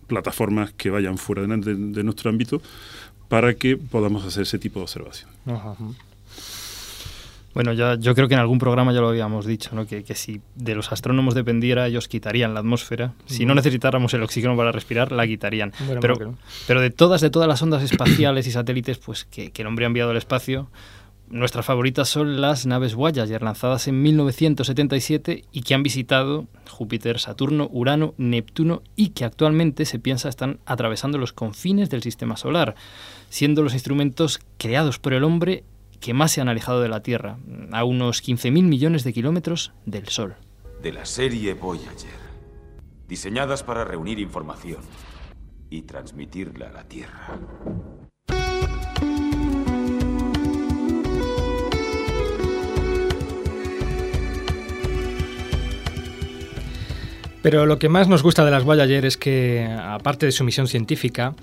plataformas 0.07 0.73
que 0.73 0.89
vayan 0.89 1.17
fuera 1.17 1.43
de, 1.47 1.57
de- 1.57 1.75
de 1.75 2.03
nuestro 2.03 2.29
ámbito 2.29 2.61
para 3.33 3.55
que 3.55 3.77
podamos 3.77 4.23
hacer 4.25 4.43
ese 4.43 4.59
tipo 4.59 4.77
de 4.79 4.83
observación. 4.83 5.27
Ajá. 5.47 5.75
Bueno, 7.55 7.73
ya, 7.73 7.95
yo 7.95 8.13
creo 8.13 8.27
que 8.27 8.35
en 8.35 8.39
algún 8.39 8.59
programa 8.59 8.93
ya 8.93 9.01
lo 9.01 9.09
habíamos 9.09 9.47
dicho, 9.47 9.71
¿no? 9.73 9.87
que, 9.87 10.03
que 10.03 10.13
si 10.13 10.39
de 10.53 10.75
los 10.75 10.91
astrónomos 10.91 11.33
dependiera, 11.33 11.87
ellos 11.87 12.07
quitarían 12.07 12.53
la 12.53 12.59
atmósfera. 12.59 13.13
Si 13.25 13.47
no 13.47 13.55
necesitáramos 13.55 14.13
el 14.13 14.21
oxígeno 14.21 14.55
para 14.55 14.71
respirar, 14.71 15.11
la 15.11 15.25
quitarían. 15.25 15.73
Bueno, 15.79 15.99
pero, 15.99 16.15
bueno, 16.15 16.37
pero 16.67 16.79
de 16.79 16.91
todas, 16.91 17.21
de 17.21 17.31
todas 17.31 17.47
las 17.47 17.59
ondas 17.63 17.81
espaciales 17.81 18.45
y 18.45 18.51
satélites 18.51 18.99
pues, 18.99 19.25
que, 19.25 19.49
que 19.49 19.63
el 19.63 19.67
hombre 19.67 19.85
ha 19.85 19.87
enviado 19.87 20.11
al 20.11 20.17
espacio, 20.17 20.67
nuestras 21.33 21.65
favoritas 21.65 22.07
son 22.09 22.39
las 22.39 22.67
naves 22.67 22.93
Voyager, 22.93 23.41
lanzadas 23.41 23.87
en 23.87 24.01
1977 24.03 25.45
y 25.51 25.61
que 25.63 25.73
han 25.73 25.81
visitado 25.81 26.47
Júpiter, 26.69 27.19
Saturno, 27.19 27.67
Urano, 27.71 28.13
Neptuno 28.17 28.83
y 28.95 29.09
que 29.09 29.25
actualmente 29.25 29.85
se 29.85 29.97
piensa 29.97 30.29
están 30.29 30.59
atravesando 30.65 31.17
los 31.17 31.33
confines 31.33 31.89
del 31.89 32.03
sistema 32.03 32.37
solar, 32.37 32.75
siendo 33.29 33.63
los 33.63 33.73
instrumentos 33.73 34.39
creados 34.57 34.99
por 34.99 35.13
el 35.13 35.23
hombre 35.23 35.63
que 35.99 36.13
más 36.13 36.31
se 36.31 36.41
han 36.41 36.49
alejado 36.49 36.81
de 36.81 36.89
la 36.89 37.01
Tierra, 37.01 37.39
a 37.71 37.83
unos 37.83 38.23
15.000 38.23 38.61
millones 38.61 39.03
de 39.03 39.13
kilómetros 39.13 39.73
del 39.85 40.07
Sol. 40.09 40.35
de 40.83 40.93
la 40.93 41.05
serie 41.05 41.53
Voyager, 41.53 42.11
diseñadas 43.07 43.63
para 43.63 43.85
reunir 43.85 44.19
información 44.19 44.81
y 45.69 45.81
transmitirla 45.83 46.67
a 46.67 46.73
la 46.73 46.83
Tierra. 46.83 47.39
Pero 57.43 57.65
lo 57.67 57.77
que 57.77 57.89
más 57.89 58.07
nos 58.07 58.23
gusta 58.23 58.43
de 58.45 58.51
las 58.51 58.63
Voyager 58.63 59.05
es 59.05 59.17
que, 59.17 59.67
aparte 59.69 60.25
de 60.25 60.31
su 60.31 60.43
misión 60.45 60.67
científica, 60.67 61.35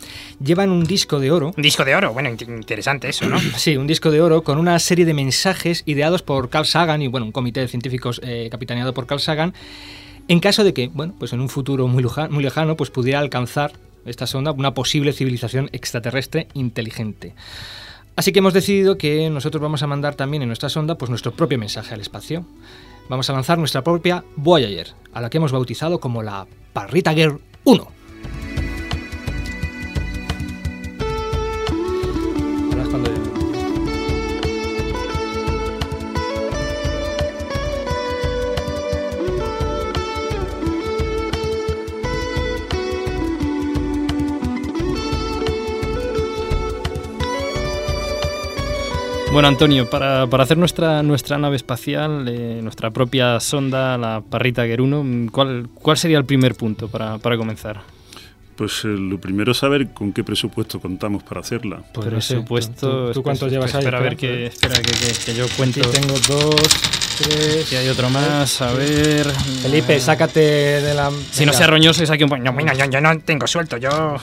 llevan 0.42 0.70
un 0.70 0.82
disco 0.84 1.20
de 1.20 1.30
oro. 1.30 1.52
Un 1.56 1.62
disco 1.62 1.84
de 1.84 1.94
oro, 1.94 2.12
bueno, 2.14 2.30
int- 2.30 2.48
interesante 2.48 3.08
eso, 3.10 3.28
¿no? 3.28 3.38
Sí, 3.56 3.76
un 3.76 3.86
disco 3.86 4.10
de 4.10 4.20
oro 4.22 4.42
con 4.42 4.56
una 4.58 4.78
serie 4.78 5.04
de 5.04 5.12
mensajes 5.14 5.82
ideados 5.86 6.22
por 6.22 6.48
Carl 6.48 6.64
Sagan 6.66 7.02
y 7.02 7.06
bueno, 7.08 7.26
un 7.26 7.32
comité 7.32 7.60
de 7.60 7.68
científicos 7.68 8.20
eh, 8.24 8.48
capitaneado 8.50 8.94
por 8.94 9.06
Carl 9.06 9.20
Sagan, 9.20 9.52
en 10.26 10.40
caso 10.40 10.64
de 10.64 10.72
que, 10.72 10.88
bueno, 10.88 11.14
pues 11.18 11.32
en 11.34 11.40
un 11.40 11.50
futuro 11.50 11.86
muy, 11.86 12.02
luja- 12.02 12.28
muy 12.30 12.42
lejano, 12.42 12.76
pues 12.76 12.88
pudiera 12.90 13.18
alcanzar 13.18 13.72
esta 14.06 14.26
sonda 14.26 14.52
una 14.52 14.72
posible 14.72 15.12
civilización 15.12 15.68
extraterrestre 15.72 16.48
inteligente. 16.54 17.34
Así 18.16 18.32
que 18.32 18.38
hemos 18.38 18.54
decidido 18.54 18.96
que 18.96 19.28
nosotros 19.28 19.60
vamos 19.62 19.82
a 19.82 19.86
mandar 19.86 20.14
también 20.14 20.42
en 20.42 20.48
nuestra 20.48 20.70
sonda 20.70 20.96
pues, 20.96 21.10
nuestro 21.10 21.32
propio 21.32 21.58
mensaje 21.58 21.92
al 21.92 22.00
espacio. 22.00 22.46
Vamos 23.08 23.28
a 23.28 23.32
lanzar 23.32 23.58
nuestra 23.58 23.82
propia 23.82 24.24
Voyager, 24.36 24.94
a 25.12 25.20
la 25.20 25.30
que 25.30 25.38
hemos 25.38 25.52
bautizado 25.52 25.98
como 26.00 26.22
la 26.22 26.46
Parrita 26.72 27.12
Girl 27.12 27.40
1. 27.64 27.88
Ahora 32.70 32.82
es 32.82 32.88
cuando- 32.88 33.19
Bueno, 49.32 49.46
Antonio, 49.46 49.88
para, 49.88 50.26
para 50.26 50.42
hacer 50.42 50.58
nuestra, 50.58 51.02
nuestra 51.04 51.38
nave 51.38 51.54
espacial, 51.56 52.26
eh, 52.28 52.58
nuestra 52.62 52.90
propia 52.90 53.38
sonda, 53.38 53.96
la 53.96 54.22
Parrita 54.28 54.64
Geruno, 54.66 55.04
mm, 55.04 55.28
¿cuál, 55.28 55.68
¿cuál 55.74 55.96
sería 55.96 56.18
el 56.18 56.24
primer 56.24 56.56
punto 56.56 56.88
para, 56.88 57.16
para 57.18 57.36
comenzar? 57.36 57.80
Pues 58.56 58.84
eh, 58.84 58.88
lo 58.88 59.18
primero 59.20 59.52
es 59.52 59.58
saber 59.58 59.92
con 59.94 60.12
qué 60.12 60.24
presupuesto 60.24 60.80
contamos 60.80 61.22
para 61.22 61.40
hacerla. 61.40 61.80
Pues 61.94 62.08
presupuesto. 62.08 63.06
¿tú- 63.08 63.12
tú 63.14 63.22
cuántos 63.22 63.50
llevas 63.52 63.72
ahí? 63.74 63.78
Espera, 63.80 63.98
a 63.98 64.02
ver 64.02 64.16
que, 64.16 64.46
espera 64.46 64.74
que, 64.74 64.90
que- 64.90 65.24
que 65.26 65.34
yo 65.34 65.46
cuento. 65.56 65.80
Aquí 65.80 65.90
tengo 65.92 66.14
dos, 66.28 66.56
tres. 67.18 67.66
Si 67.66 67.76
hay 67.76 67.88
otro 67.88 68.10
más, 68.10 68.60
a 68.60 68.72
ver. 68.72 69.30
Felipe, 69.62 69.98
sácate 70.00 70.40
de 70.40 70.92
la. 70.94 71.10
Si 71.30 71.46
no 71.46 71.52
sea 71.52 71.68
roñoso, 71.68 72.04
saque 72.04 72.24
un 72.24 72.30
No, 72.42 72.74
yo 72.90 73.00
no 73.00 73.18
tengo 73.20 73.46
suelto, 73.46 73.76
yo... 73.76 74.16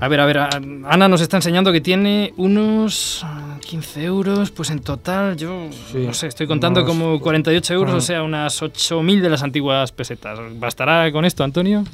A 0.00 0.08
ver, 0.08 0.20
a 0.20 0.26
ver, 0.26 0.38
a- 0.38 0.48
Ana 0.84 1.08
nos 1.08 1.20
está 1.20 1.36
enseñando 1.36 1.72
que 1.72 1.80
tiene 1.80 2.32
unos 2.36 3.20
ah, 3.24 3.58
15 3.60 4.04
euros, 4.04 4.50
pues 4.50 4.70
en 4.70 4.80
total 4.80 5.36
yo 5.36 5.68
Sí, 5.90 5.98
no 5.98 6.14
sé, 6.14 6.28
estoy 6.28 6.46
contando 6.46 6.80
unos- 6.82 6.90
como 6.90 7.20
48 7.20 7.74
euros, 7.74 7.94
Ah. 7.94 7.98
o 7.98 8.00
sea, 8.00 8.22
unas 8.22 8.62
8.000 8.62 9.20
de 9.20 9.30
las 9.30 9.42
antiguas 9.42 9.92
pesetas. 9.92 10.38
¿Bastará 10.58 11.10
con 11.12 11.24
esto, 11.24 11.44
Antonio? 11.44 11.84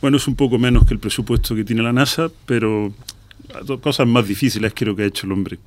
Bueno, 0.00 0.16
es 0.18 0.28
un 0.28 0.36
poco 0.36 0.58
menos 0.58 0.84
que 0.86 0.94
el 0.94 1.00
presupuesto 1.00 1.54
que 1.54 1.64
tiene 1.64 1.82
la 1.82 1.92
NASA, 1.92 2.28
pero 2.46 2.92
cosas 3.82 4.06
más 4.06 4.26
difíciles 4.26 4.72
creo 4.74 4.94
que 4.96 5.02
ha 5.04 5.06
hecho 5.06 5.26
el 5.26 5.32
hombre. 5.32 5.58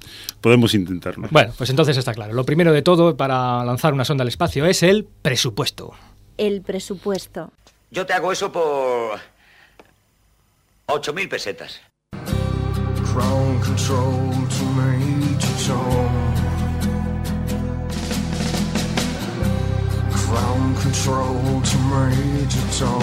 Podemos 0.41 0.73
intentarlo. 0.73 1.27
Bueno, 1.31 1.53
pues 1.57 1.69
entonces 1.69 1.95
está 1.97 2.13
claro. 2.13 2.33
Lo 2.33 2.43
primero 2.43 2.73
de 2.73 2.81
todo 2.81 3.15
para 3.15 3.63
lanzar 3.63 3.93
una 3.93 4.03
sonda 4.05 4.23
al 4.23 4.27
espacio 4.27 4.65
es 4.65 4.83
el 4.83 5.05
presupuesto. 5.21 5.93
El 6.37 6.61
presupuesto. 6.61 7.51
Yo 7.89 8.05
te 8.05 8.13
hago 8.13 8.31
eso 8.31 8.51
por... 8.51 9.17
8.000 10.89 11.27
pesetas. 11.27 11.81
Ground 13.13 13.61
control 13.61 14.31
to 14.55 14.63
Major 14.77 15.55
Tom. 15.67 16.07
Ground 20.11 20.77
control 20.81 21.61
to 21.61 21.77
Major 21.91 22.65
Tom. 22.79 23.01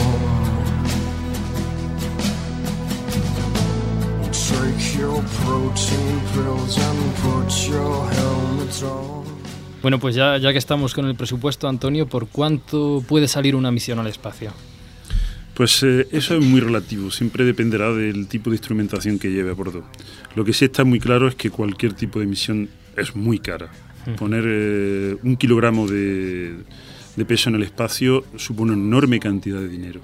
Take 4.32 4.98
your 4.98 5.22
protein 5.44 6.20
pills 6.32 6.78
and 6.78 7.14
put 7.20 7.68
your 7.68 8.10
helmet 8.12 8.82
on. 8.82 9.24
Bueno, 9.82 9.98
pues 9.98 10.14
ya, 10.14 10.38
ya 10.38 10.52
que 10.52 10.58
estamos 10.58 10.94
con 10.94 11.04
el 11.04 11.16
presupuesto, 11.16 11.68
Antonio, 11.68 12.06
¿por 12.06 12.28
cuánto 12.28 13.04
puede 13.06 13.28
salir 13.28 13.54
una 13.54 13.70
misión 13.70 13.98
al 13.98 14.06
espacio? 14.06 14.52
Pues 15.54 15.82
eh, 15.84 16.08
eso 16.10 16.36
es 16.36 16.44
muy 16.44 16.60
relativo, 16.60 17.10
siempre 17.10 17.44
dependerá 17.44 17.92
del 17.92 18.26
tipo 18.26 18.50
de 18.50 18.56
instrumentación 18.56 19.18
que 19.18 19.30
lleve 19.30 19.50
a 19.50 19.54
bordo. 19.54 19.84
Lo 20.34 20.44
que 20.44 20.52
sí 20.52 20.64
está 20.64 20.82
muy 20.84 20.98
claro 20.98 21.28
es 21.28 21.36
que 21.36 21.50
cualquier 21.50 21.92
tipo 21.92 22.18
de 22.18 22.26
misión 22.26 22.68
es 22.96 23.14
muy 23.14 23.38
cara. 23.38 23.70
Poner 24.18 24.44
eh, 24.46 25.16
un 25.22 25.36
kilogramo 25.36 25.86
de, 25.86 26.56
de 27.16 27.24
peso 27.24 27.48
en 27.50 27.54
el 27.54 27.62
espacio 27.62 28.24
supone 28.36 28.72
una 28.72 28.82
enorme 28.82 29.18
cantidad 29.20 29.60
de 29.60 29.68
dinero. 29.68 30.00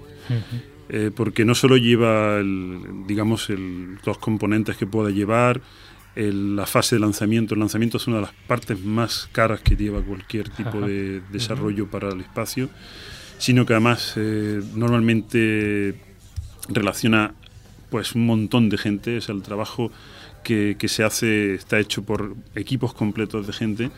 Eh, 0.89 1.11
porque 1.15 1.45
no 1.45 1.55
solo 1.55 1.77
lleva, 1.77 2.39
el, 2.39 2.79
digamos, 3.07 3.51
el- 3.51 3.99
los 4.07 4.19
componentes 4.19 4.77
que 4.77 4.87
pueda 4.87 5.11
llevar, 5.11 5.61
el- 6.17 6.57
la 6.57 6.67
fase 6.67 6.97
de 6.97 7.01
lanzamiento. 7.01 7.55
El 7.55 7.61
lanzamiento 7.61 7.97
es 7.99 8.07
una 8.07 8.17
de 8.17 8.23
las 8.23 8.33
partes 8.47 8.83
más 8.83 9.29
caras 9.33 9.61
que 9.61 9.77
lleva 9.77 10.01
cualquier 10.01 10.49
tipo 10.49 10.71
Ajá. 10.79 10.87
de 10.87 11.21
desarrollo 11.33 11.87
para 11.89 12.09
el 12.09 12.21
espacio, 12.21 12.71
sino 13.41 13.65
que 13.65 13.73
además 13.73 14.13
eh, 14.17 14.63
normalmente 14.75 15.97
relaciona 16.69 17.33
pues 17.89 18.15
un 18.15 18.27
montón 18.27 18.69
de 18.69 18.77
gente, 18.79 19.17
es 19.17 19.31
el 19.31 19.43
trabajo 19.43 19.91
que, 20.45 20.77
que 20.79 20.89
se 20.89 21.05
hace 21.05 21.55
está 21.55 21.79
hecho 21.81 22.03
por 22.03 22.37
equipos 22.55 22.93
completos 22.93 23.47
de 23.47 23.53
gente 23.53 23.91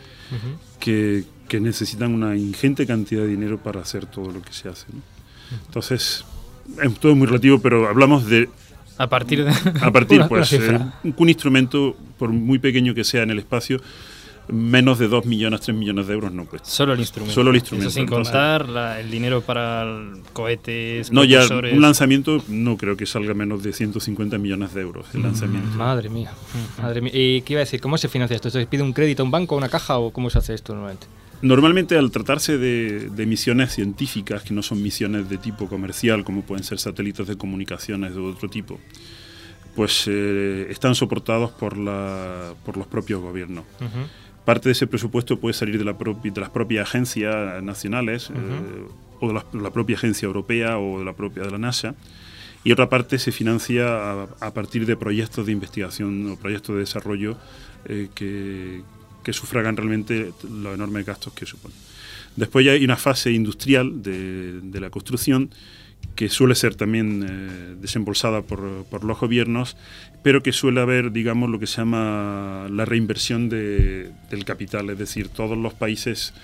que, 0.79 1.25
que 1.49 1.61
necesitan 1.61 2.15
una 2.15 2.37
ingente 2.37 2.87
cantidad 2.87 3.23
de 3.23 3.29
dinero 3.29 3.59
para 3.59 3.81
hacer 3.81 4.07
todo 4.07 4.31
lo 4.31 4.41
que 4.41 4.53
se 4.53 4.69
hace. 4.69 4.87
¿no? 4.93 5.03
Entonces, 5.67 6.25
es 6.81 6.95
todo 7.01 7.15
muy 7.17 7.27
relativo, 7.27 7.59
pero 7.59 7.89
hablamos 7.89 8.27
de... 8.27 8.49
A 8.97 9.09
partir 9.09 9.45
de... 9.45 9.51
A 9.81 9.91
partir, 9.91 10.23
pues, 10.29 10.53
eh, 10.53 10.79
un 11.03 11.29
instrumento, 11.29 11.97
por 12.17 12.31
muy 12.31 12.61
pequeño 12.61 12.95
que 12.95 13.03
sea 13.03 13.25
en 13.25 13.31
el 13.31 13.41
espacio, 13.41 13.81
menos 14.49 14.99
de 14.99 15.09
2 15.09 15.25
millones, 15.27 15.61
3 15.61 15.77
millones 15.77 16.07
de 16.07 16.15
euros 16.15 16.33
no 16.33 16.47
cuesta. 16.47 16.69
Solo 16.69 16.93
el 16.95 17.01
instrumento. 17.01 17.35
Solo 17.35 17.51
el 17.51 17.57
instrumento. 17.57 17.89
Eso 17.89 17.95
sin 17.95 18.03
Entonces, 18.05 18.33
contar 18.33 18.69
la- 18.69 19.01
el 19.01 19.11
dinero 19.11 19.41
para 19.41 19.87
cohetes, 20.33 21.13
no, 21.13 21.25
ya 21.25 21.47
un 21.73 21.81
lanzamiento 21.81 22.43
no 22.49 22.77
creo 22.77 22.97
que 22.97 23.07
salga 23.07 23.35
menos 23.35 23.63
de 23.63 23.73
150 23.73 24.39
millones 24.39 24.75
de 24.75 24.81
euros 24.81 25.07
el 25.15 25.23
lanzamiento. 25.23 25.69
Madre 25.77 26.09
mía. 26.09 26.33
Madre 26.81 27.01
mía. 27.01 27.13
¿Y 27.15 27.43
qué 27.43 27.53
iba 27.55 27.61
a 27.61 27.65
decir? 27.65 27.81
¿Cómo 27.81 27.97
se 27.99 28.09
financia 28.09 28.35
esto? 28.35 28.51
¿Se 28.51 28.67
pide 28.67 28.83
un 28.83 28.93
crédito 28.93 29.23
a 29.23 29.25
un 29.25 29.31
banco, 29.31 29.55
a 29.55 29.59
una 29.59 29.69
caja 29.69 29.99
o 29.99 30.13
cómo 30.13 30.29
se 30.31 30.39
hace 30.39 30.55
esto 30.55 30.73
normalmente? 30.75 31.07
Normalmente 31.41 31.97
al 31.99 32.11
tratarse 32.13 32.57
de, 32.59 33.11
de 33.11 33.27
misiones 33.27 33.73
científicas, 33.75 34.43
que 34.45 34.55
no 34.55 34.63
son 34.63 34.81
misiones 34.83 35.29
de 35.29 35.39
tipo 35.39 35.67
comercial, 35.69 36.23
como 36.25 36.43
pueden 36.43 36.63
ser 36.63 36.79
satélites 36.79 37.27
de 37.27 37.37
comunicaciones 37.37 38.15
de 38.15 38.21
otro 38.21 38.49
tipo, 38.49 38.79
pues 39.75 40.05
eh, 40.07 40.67
están 40.71 40.95
soportados 40.95 41.51
por, 41.51 41.77
la, 41.79 42.55
por 42.65 42.77
los 42.77 42.87
propios 42.87 43.21
gobiernos. 43.23 43.65
Parte 44.45 44.69
de 44.69 44.73
ese 44.73 44.87
presupuesto 44.87 45.39
puede 45.39 45.55
salir 45.55 45.79
de, 45.79 45.85
la 45.85 45.93
de 45.93 46.41
las 46.41 46.51
propias 46.51 46.89
agencias 46.89 47.63
nacionales 47.63 48.31
eh, 48.31 48.35
o 49.21 49.29
de 49.29 49.35
la, 49.35 49.45
la 49.53 49.71
propia 49.71 49.97
agencia 49.97 50.27
europea 50.27 50.79
o 50.79 50.99
de 50.99 51.05
la 51.05 51.13
propia 51.13 51.45
de 51.45 51.51
la 51.51 51.59
NASA. 51.59 51.95
Y 52.65 52.73
otra 52.73 52.89
parte 52.89 53.19
se 53.19 53.33
financia 53.33 53.87
a, 53.87 54.29
a 54.41 54.55
partir 54.55 54.87
de 54.87 54.97
proyectos 54.97 55.47
de 55.47 55.53
investigación 55.53 56.31
o 56.31 56.37
proyectos 56.37 56.75
de 56.75 56.81
desarrollo 56.81 57.37
eh, 57.87 58.09
que, 58.15 58.83
que 59.25 59.33
sufragan 59.33 59.77
realmente 59.77 60.33
los 60.49 60.75
enormes 60.75 61.07
gastos 61.07 61.33
que 61.33 61.47
suponen. 61.47 61.77
Después 62.37 62.65
ya 62.65 62.73
hay 62.73 62.85
una 62.85 62.97
fase 62.97 63.33
industrial 63.33 64.03
de, 64.03 64.61
de 64.61 64.81
la 64.81 64.91
construcción 64.91 65.51
que 66.15 66.29
suele 66.29 66.55
ser 66.55 66.75
también 66.75 67.27
eh, 67.29 67.75
desembolsada 67.81 68.43
por, 68.43 68.85
por 68.91 69.05
los 69.05 69.19
gobiernos, 69.19 69.77
pero 70.23 70.43
que 70.43 70.53
suele 70.53 70.81
haber, 70.81 71.11
digamos, 71.13 71.49
lo 71.51 71.59
que 71.59 71.67
se 71.67 71.79
llama 71.79 72.67
la 72.71 72.85
reinversión 72.85 73.49
de- 73.49 74.11
del 74.31 74.45
capital, 74.45 74.91
es 74.91 74.99
decir, 74.99 75.29
todos 75.29 75.57
los 75.59 75.75
países 75.75 76.35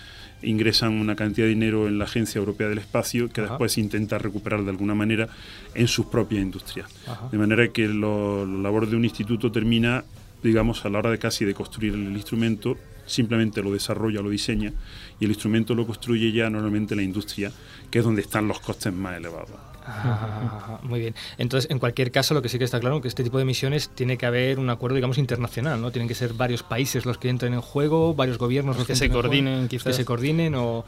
ingresan 0.42 0.92
una 0.94 1.16
cantidad 1.16 1.46
de 1.46 1.50
dinero 1.50 1.88
en 1.88 1.98
la 1.98 2.04
Agencia 2.04 2.38
Europea 2.38 2.68
del 2.68 2.78
Espacio 2.78 3.28
que 3.28 3.40
Ajá. 3.40 3.50
después 3.50 3.76
intenta 3.76 4.18
recuperar 4.18 4.62
de 4.64 4.70
alguna 4.70 4.94
manera 4.94 5.28
en 5.74 5.88
sus 5.88 6.06
propias 6.06 6.42
industrias. 6.42 6.88
Ajá. 7.06 7.28
De 7.30 7.38
manera 7.38 7.68
que 7.68 7.88
lo- 7.88 8.46
la 8.46 8.58
labor 8.62 8.88
de 8.88 8.96
un 8.96 9.04
instituto 9.04 9.50
termina, 9.52 10.04
digamos, 10.42 10.84
a 10.84 10.88
la 10.90 10.98
hora 11.00 11.10
de 11.10 11.18
casi 11.18 11.44
de 11.44 11.54
construir 11.54 11.94
el 11.94 12.12
instrumento, 12.16 12.78
simplemente 13.06 13.62
lo 13.62 13.72
desarrolla, 13.72 14.20
lo 14.22 14.30
diseña, 14.30 14.72
y 15.20 15.24
el 15.24 15.30
instrumento 15.30 15.74
lo 15.74 15.86
construye 15.86 16.32
ya 16.32 16.48
normalmente 16.50 16.94
la 16.94 17.02
industria, 17.02 17.52
que 17.90 17.98
es 17.98 18.04
donde 18.04 18.22
están 18.22 18.48
los 18.48 18.60
costes 18.60 18.92
más 18.92 19.16
elevados. 19.16 19.56
Ah, 19.90 20.80
muy 20.82 21.00
bien. 21.00 21.14
Entonces, 21.38 21.70
en 21.70 21.78
cualquier 21.78 22.10
caso, 22.10 22.34
lo 22.34 22.42
que 22.42 22.48
sí 22.48 22.58
que 22.58 22.64
está 22.64 22.78
claro 22.78 22.96
es 22.96 23.02
que 23.02 23.08
este 23.08 23.24
tipo 23.24 23.38
de 23.38 23.44
misiones 23.44 23.88
tiene 23.88 24.18
que 24.18 24.26
haber 24.26 24.58
un 24.58 24.68
acuerdo, 24.68 24.96
digamos, 24.96 25.16
internacional, 25.18 25.80
¿no? 25.80 25.90
Tienen 25.90 26.08
que 26.08 26.14
ser 26.14 26.34
varios 26.34 26.62
países 26.62 27.06
los 27.06 27.16
que 27.16 27.30
entren 27.30 27.54
en 27.54 27.62
juego, 27.62 28.14
varios 28.14 28.38
gobiernos 28.38 28.76
los 28.76 28.86
que 28.86 28.92
que, 28.92 28.98
se 28.98 29.08
juego, 29.08 29.22
coordinen, 29.22 29.66
quizás. 29.68 29.86
Que 29.86 29.92
se 29.94 30.04
coordinen 30.04 30.54
o, 30.56 30.84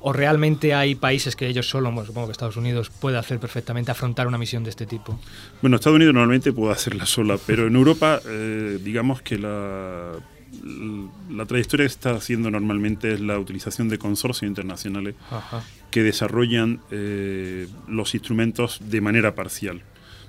o 0.00 0.12
realmente 0.12 0.74
hay 0.74 0.94
países 0.94 1.34
que 1.34 1.48
ellos 1.48 1.68
solo, 1.68 1.90
bueno, 1.90 2.06
supongo 2.06 2.28
que 2.28 2.32
Estados 2.32 2.56
Unidos 2.56 2.90
puede 2.90 3.18
hacer 3.18 3.40
perfectamente 3.40 3.90
afrontar 3.90 4.28
una 4.28 4.38
misión 4.38 4.62
de 4.62 4.70
este 4.70 4.86
tipo. 4.86 5.18
Bueno, 5.60 5.76
Estados 5.76 5.96
Unidos 5.96 6.14
normalmente 6.14 6.52
puede 6.52 6.72
hacerla 6.72 7.06
sola, 7.06 7.38
pero 7.44 7.66
en 7.66 7.74
Europa, 7.74 8.20
eh, 8.24 8.78
digamos 8.80 9.22
que 9.22 9.38
la, 9.38 10.12
la 11.30 11.46
trayectoria 11.46 11.84
que 11.86 11.90
se 11.90 11.96
está 11.96 12.10
haciendo 12.14 12.50
normalmente 12.50 13.12
es 13.12 13.20
la 13.20 13.38
utilización 13.38 13.88
de 13.88 13.98
consorcios 13.98 14.48
internacionales 14.48 15.14
Ajá. 15.30 15.62
que 15.90 16.02
desarrollan 16.02 16.80
eh, 16.90 17.68
los 17.88 18.14
instrumentos 18.14 18.80
de 18.88 19.00
manera 19.00 19.34
parcial. 19.34 19.82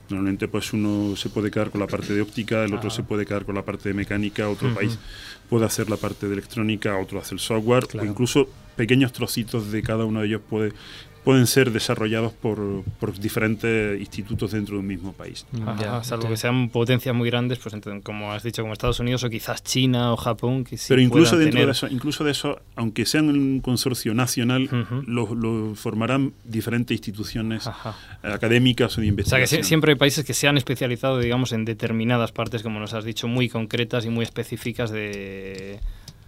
Normalmente 0.09 0.47
pues 0.47 0.71
uno 0.73 1.15
se 1.17 1.29
puede 1.29 1.51
quedar 1.51 1.69
con 1.69 1.81
la 1.81 1.87
parte 1.87 2.13
de 2.13 2.21
óptica, 2.21 2.63
el 2.63 2.73
otro 2.73 2.89
Ah. 2.89 2.93
se 2.93 3.03
puede 3.03 3.25
quedar 3.25 3.45
con 3.45 3.55
la 3.55 3.63
parte 3.65 3.89
de 3.89 3.93
mecánica, 3.93 4.47
otro 4.47 4.73
país 4.73 4.97
puede 5.49 5.65
hacer 5.65 5.89
la 5.89 5.97
parte 5.97 6.27
de 6.27 6.33
electrónica, 6.33 6.97
otro 6.97 7.19
hace 7.19 7.35
el 7.35 7.39
software, 7.39 7.87
Claro. 7.87 8.07
o 8.07 8.11
incluso 8.11 8.49
pequeños 8.77 9.11
trocitos 9.11 9.71
de 9.71 9.81
cada 9.81 10.05
uno 10.05 10.21
de 10.21 10.27
ellos 10.27 10.41
puede, 10.49 10.71
pueden 11.27 11.45
ser 11.45 11.71
desarrollados 11.71 12.31
por, 12.31 12.85
por 13.01 13.19
diferentes 13.19 13.99
institutos 13.99 14.51
dentro 14.51 14.75
de 14.75 14.79
un 14.79 14.87
mismo 14.87 15.11
país. 15.11 15.45
Ajá, 15.65 16.01
salvo 16.05 16.29
que 16.29 16.37
sean 16.37 16.69
potencias 16.69 17.13
muy 17.13 17.29
grandes, 17.29 17.59
pues 17.59 17.75
como 18.01 18.31
has 18.31 18.43
dicho, 18.43 18.61
como 18.61 18.71
Estados 18.71 19.01
Unidos 19.01 19.25
o 19.25 19.29
quizás 19.29 19.61
China 19.61 20.13
o 20.13 20.15
Japón, 20.15 20.63
que 20.63 20.77
sí 20.77 20.85
Pero 20.87 21.01
incluso 21.01 21.35
dentro 21.37 21.51
tener- 21.59 21.65
de 21.65 21.71
eso, 21.73 21.87
incluso 21.89 22.23
de 22.23 22.31
eso, 22.31 22.61
aunque 22.77 23.05
sean 23.05 23.27
un 23.27 23.59
consorcio 23.59 24.13
nacional, 24.13 24.69
lo, 25.05 25.35
lo 25.35 25.75
formarán 25.75 26.31
diferentes 26.45 26.95
instituciones 26.95 27.67
académicas 28.23 28.97
o 28.97 29.01
de 29.01 29.07
O 29.09 29.25
sea, 29.25 29.37
que 29.37 29.43
investigación. 29.43 29.61
sie- 29.63 29.67
siempre 29.67 29.91
hay 29.91 29.97
países 29.97 30.23
que 30.23 30.33
se 30.33 30.47
han 30.47 30.55
especializado, 30.57 31.19
digamos, 31.19 31.51
en 31.51 31.65
determinadas 31.65 32.31
partes, 32.31 32.63
como 32.63 32.79
nos 32.79 32.93
has 32.93 33.03
dicho, 33.03 33.27
muy 33.27 33.49
concretas 33.49 34.05
y 34.05 34.09
muy 34.09 34.23
específicas 34.23 34.91
de... 34.91 35.79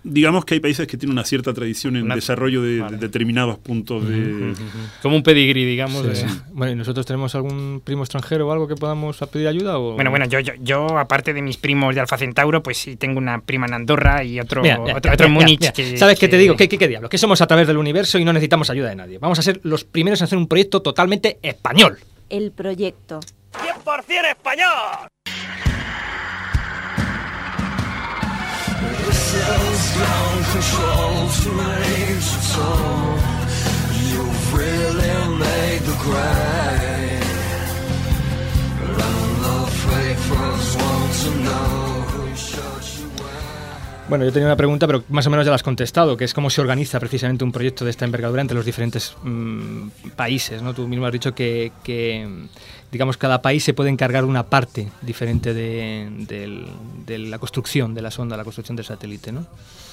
Digamos 0.01 0.45
que 0.45 0.53
hay 0.53 0.59
países 0.61 0.87
que 0.87 0.95
tienen 0.97 1.11
una 1.13 1.25
cierta 1.25 1.53
tradición 1.53 1.97
en 1.97 2.03
Una- 2.03 2.15
desarrollo 2.15 2.61
de, 2.61 2.79
vale. 2.79 2.95
de 2.97 3.01
determinados 3.07 3.57
puntos 3.59 4.07
de... 4.07 4.53
Como 5.01 5.17
un 5.17 5.23
pedigrí, 5.23 5.65
digamos. 5.65 6.03
Sí. 6.17 6.23
de- 6.25 6.31
Bueno, 6.53 6.71
¿y 6.71 6.75
nosotros 6.77 7.05
tenemos 7.05 7.35
algún 7.35 7.81
primo 7.83 8.03
extranjero 8.03 8.47
o 8.47 8.51
algo 8.53 8.67
que 8.67 8.75
podamos 8.75 9.21
a 9.21 9.25
pedir 9.27 9.47
ayuda? 9.49 9.77
O... 9.77 9.93
Bueno, 9.95 10.09
bueno, 10.09 10.25
yo, 10.25 10.39
yo, 10.39 10.53
yo, 10.61 10.97
aparte 10.97 11.33
de 11.33 11.41
mis 11.41 11.57
primos 11.57 11.95
de 11.95 12.01
Alfa 12.01 12.17
Centauro, 12.17 12.63
pues 12.63 12.77
sí 12.77 12.95
tengo 12.95 13.17
una 13.17 13.41
prima 13.41 13.65
en 13.67 13.73
Andorra 13.73 14.23
y 14.23 14.39
otro, 14.39 14.61
Mira, 14.61 14.79
mira, 14.79 14.95
otro, 14.97 15.11
mira, 15.11 15.13
otro 15.15 15.29
mira, 15.29 15.39
Múnich. 15.41 15.59
mira. 15.59 15.73
que- 15.73 15.97
¿Sabes 15.97 16.17
qué 16.17 16.27
te 16.29 16.37
digo? 16.37 16.55
¿Qué, 16.55 16.69
qué, 16.69 16.77
qué 16.77 16.87
diablo? 16.87 17.09
Que 17.09 17.17
somos 17.17 17.41
a 17.41 17.47
través 17.47 17.67
del 17.67 17.77
universo 17.77 18.17
y 18.17 18.23
no 18.23 18.31
necesitamos 18.31 18.69
ayuda 18.69 18.89
de 18.89 18.95
nadie. 18.95 19.17
Vamos 19.17 19.37
a 19.39 19.41
ser 19.41 19.59
los 19.63 19.83
primeros 19.83 20.21
en 20.21 20.25
hacer 20.25 20.37
un 20.37 20.47
proyecto 20.47 20.81
totalmente 20.81 21.39
español. 21.41 21.99
El 22.29 22.51
proyecto. 22.51 23.19
100% 23.51 24.29
español. 24.29 25.09
cells 29.13 29.83
gone 29.97 30.43
control 30.53 31.29
to 31.39 31.49
rage 31.61 32.29
at 32.39 32.49
all. 32.67 33.17
You've 34.09 34.53
really 34.53 35.15
made 35.37 35.81
the 35.89 35.97
grade. 36.05 37.27
And 39.05 39.31
the 39.45 39.59
faithfuls 39.83 40.69
want 40.81 41.11
to 41.21 41.29
know 41.45 41.67
who 42.11 42.35
shall. 42.35 42.78
Bueno, 44.09 44.25
yo 44.25 44.31
tenía 44.31 44.47
una 44.47 44.55
pregunta, 44.55 44.87
pero 44.87 45.03
más 45.09 45.27
o 45.27 45.29
menos 45.29 45.45
ya 45.45 45.51
la 45.51 45.55
has 45.55 45.63
contestado, 45.63 46.17
que 46.17 46.25
es 46.25 46.33
cómo 46.33 46.49
se 46.49 46.61
organiza 46.61 46.99
precisamente 46.99 47.43
un 47.43 47.51
proyecto 47.51 47.85
de 47.85 47.91
esta 47.91 48.05
envergadura 48.05 48.41
entre 48.41 48.55
los 48.55 48.65
diferentes 48.65 49.15
mm, 49.23 49.89
países, 50.15 50.61
¿no? 50.63 50.73
Tú 50.73 50.87
mismo 50.87 51.05
has 51.05 51.11
dicho 51.13 51.35
que, 51.35 51.71
que, 51.83 52.27
digamos, 52.91 53.17
cada 53.17 53.41
país 53.43 53.63
se 53.63 53.73
puede 53.75 53.91
encargar 53.91 54.25
una 54.25 54.43
parte 54.47 54.87
diferente 55.03 55.53
de, 55.53 56.09
del- 56.27 56.65
de 57.05 57.19
la 57.19 57.37
construcción 57.37 57.93
de 57.93 58.01
la 58.01 58.09
sonda, 58.09 58.35
la 58.35 58.43
construcción 58.43 58.75
del 58.75 58.85
satélite, 58.85 59.31
¿no? 59.31 59.45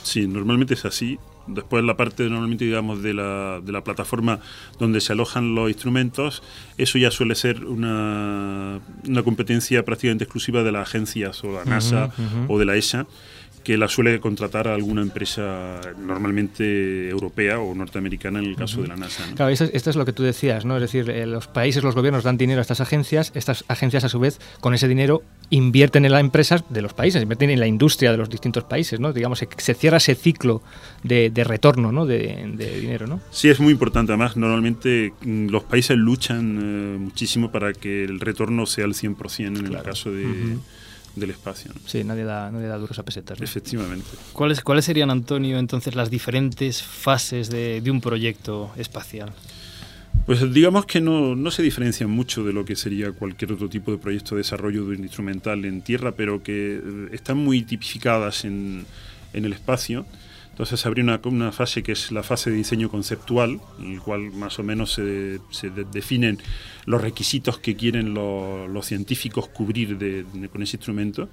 Sí, 0.02 0.26
normalmente 0.26 0.74
es 0.74 0.85
así. 0.85 1.18
Después 1.48 1.85
la 1.85 1.96
parte 1.96 2.22
normalmente 2.24 2.64
digamos 2.64 3.02
de 3.02 3.12
la, 3.14 3.61
de 3.62 3.70
la 3.72 3.83
plataforma 3.85 4.40
donde 4.79 5.00
se 5.00 5.12
alojan 5.12 5.55
los 5.55 5.68
instrumentos, 5.68 6.42
eso 6.79 6.96
ya 6.98 7.11
suele 7.11 7.35
ser 7.35 7.64
una, 7.66 8.81
una 9.07 9.22
competencia 9.22 9.85
prácticamente 9.85 10.24
exclusiva 10.24 10.62
de 10.62 10.72
las 10.72 10.88
agencias 10.88 11.44
o 11.44 11.52
la 11.52 11.64
NASA 11.64 12.07
ujú. 12.16 12.52
o 12.55 12.59
de 12.59 12.64
la 12.64 12.76
ESA 12.76 13.07
que 13.66 13.76
la 13.76 13.88
suele 13.88 14.20
contratar 14.20 14.68
a 14.68 14.74
alguna 14.74 15.02
empresa 15.02 15.81
normalmente 15.98 17.09
europea 17.09 17.59
o 17.59 17.74
norteamericana 17.74 18.38
en 18.38 18.44
el 18.44 18.55
caso 18.55 18.81
de 18.81 18.87
la 18.87 18.94
NASA. 18.94 19.26
¿no? 19.26 19.35
Claro, 19.35 19.50
esto, 19.50 19.64
esto 19.72 19.90
es 19.90 19.96
lo 19.96 20.05
que 20.05 20.12
tú 20.12 20.22
decías, 20.22 20.64
¿no? 20.64 20.76
Es 20.76 20.83
decir, 20.83 21.11
eh, 21.11 21.26
los 21.26 21.48
países, 21.48 21.83
los 21.83 21.96
gobiernos 21.96 22.22
dan 22.22 22.37
dinero 22.37 22.61
a 22.61 22.62
estas 22.62 22.81
agencias, 22.81 23.33
estas 23.35 23.64
agencias 23.66 24.05
a 24.05 24.09
su 24.09 24.20
vez 24.20 24.38
con 24.61 24.72
ese 24.72 24.87
dinero 24.87 25.24
invierten 25.50 26.05
en 26.05 26.12
las 26.12 26.20
empresas 26.20 26.62
de 26.70 26.81
los 26.81 26.94
países, 26.94 27.20
invierten 27.20 27.50
en 27.50 27.59
la 27.59 27.66
industria 27.66 28.12
de 28.12 28.18
los 28.18 28.31
distintos 28.31 28.62
países, 28.62 29.00
¿no? 29.00 29.12
Digamos, 29.12 29.40
se, 29.40 29.48
se 29.57 29.74
cierra 29.74 29.96
ese 29.96 30.14
ciclo 30.14 30.62
de, 31.02 31.31
de 31.31 31.42
retorno, 31.42 31.90
¿no? 31.90 32.07
De, 32.07 32.48
de 32.55 32.79
dinero, 32.79 33.09
¿no? 33.09 33.20
Sí, 33.33 33.48
es 33.48 33.59
muy 33.59 33.72
importante. 33.72 34.12
Además, 34.12 34.37
normalmente 34.37 35.12
mm, 35.22 35.48
los 35.48 35.64
países 35.64 35.96
luchan 35.96 36.57
eh, 36.57 36.98
muchísimo 37.00 37.50
para 37.50 37.72
que 37.72 38.05
el 38.05 38.20
retorno 38.20 38.64
sea 38.64 38.85
el 38.85 38.94
100% 38.94 39.59
en 39.59 39.66
el 39.66 39.83
caso 39.83 40.12
de, 40.12 40.24
Ujú. 40.24 40.61
Del 41.16 41.31
espacio. 41.31 41.72
¿no? 41.74 41.81
Sí, 41.87 42.05
nadie 42.05 42.24
da, 42.24 42.50
nadie 42.50 42.68
da 42.68 42.79
duros 42.79 42.98
a 42.98 43.02
pesetas. 43.05 43.38
¿no? 43.38 43.44
Efectivamente. 43.44 44.07
¿Cuáles, 44.33 44.61
¿Cuáles 44.61 44.85
serían, 44.85 45.11
Antonio, 45.11 45.59
entonces 45.59 45.94
las 45.94 46.11
diferentes 46.11 46.83
fases 46.83 47.50
de, 47.50 47.81
de 47.81 47.90
un 47.90 48.00
proyecto 48.00 48.70
espacial? 48.76 49.33
Pues 50.26 50.52
digamos 50.52 50.87
que 50.87 51.00
no, 51.00 51.37
no 51.37 51.50
se 51.50 51.62
diferencian 51.62 52.11
mucho 52.11 52.42
de 52.42 52.52
lo 52.52 52.64
que 52.64 52.74
sería 52.74 53.12
cualquier 53.12 53.52
otro 53.52 53.68
tipo 53.68 53.92
de 53.92 53.98
proyecto 53.98 54.35
de 54.35 54.40
desarrollo 54.40 54.85
de 54.85 54.96
un 54.96 55.05
instrumental 55.05 55.64
en 55.64 55.83
tierra, 55.83 56.12
pero 56.12 56.42
que 56.42 56.76
eh, 56.83 57.09
están 57.12 57.37
muy 57.37 57.62
tipificadas 57.62 58.44
en, 58.44 58.85
en 59.33 59.44
el 59.44 59.52
espacio. 59.52 60.05
Entonces 60.57 60.87
habría 60.87 61.05
una, 61.05 61.21
una 61.25 61.53
fase 61.53 61.83
que 61.83 61.92
es 61.92 62.11
la 62.12 62.23
fase 62.23 62.51
de 62.51 62.57
diseño 62.57 62.88
conceptual, 62.88 63.61
en 63.79 63.92
el 63.92 64.01
cual 64.01 64.33
más 64.33 64.59
o 64.59 64.62
menos 64.62 64.90
se, 64.95 65.38
se 65.51 65.69
de- 65.69 65.85
definen 65.85 66.38
los 66.87 67.03
requisitos 67.03 67.59
que 67.59 67.77
quieren 67.77 68.14
lo- 68.14 68.66
los 68.66 68.87
científicos 68.87 69.49
cubrir 69.49 69.99
de- 69.99 70.25
de- 70.25 70.49
con 70.49 70.62
ese 70.62 70.79
instrumento. 70.79 71.29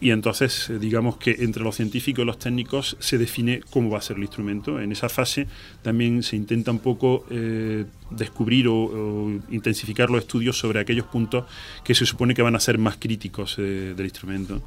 Y 0.00 0.10
entonces, 0.10 0.68
eh, 0.68 0.78
digamos 0.80 1.16
que 1.18 1.36
entre 1.40 1.62
los 1.62 1.76
científicos 1.76 2.22
y 2.22 2.26
los 2.26 2.38
técnicos 2.40 2.96
se 2.98 3.18
define 3.18 3.60
cómo 3.70 3.90
va 3.90 3.98
a 3.98 4.02
ser 4.02 4.16
el 4.16 4.22
instrumento. 4.24 4.80
En 4.80 4.90
esa 4.90 5.08
fase 5.08 5.46
también 5.82 6.22
se 6.24 6.34
intenta 6.34 6.72
un 6.72 6.80
poco 6.80 7.26
eh, 7.30 7.84
descubrir 8.10 8.66
o, 8.66 8.74
o 8.74 9.30
intensificar 9.52 10.10
los 10.10 10.22
estudios 10.22 10.58
sobre 10.58 10.80
aquellos 10.80 11.06
puntos 11.06 11.44
que 11.84 11.94
se 11.94 12.04
supone 12.04 12.34
que 12.34 12.42
van 12.42 12.56
a 12.56 12.60
ser 12.60 12.78
más 12.78 12.96
críticos 12.96 13.54
eh, 13.58 13.94
del 13.96 14.06
instrumento. 14.06 14.60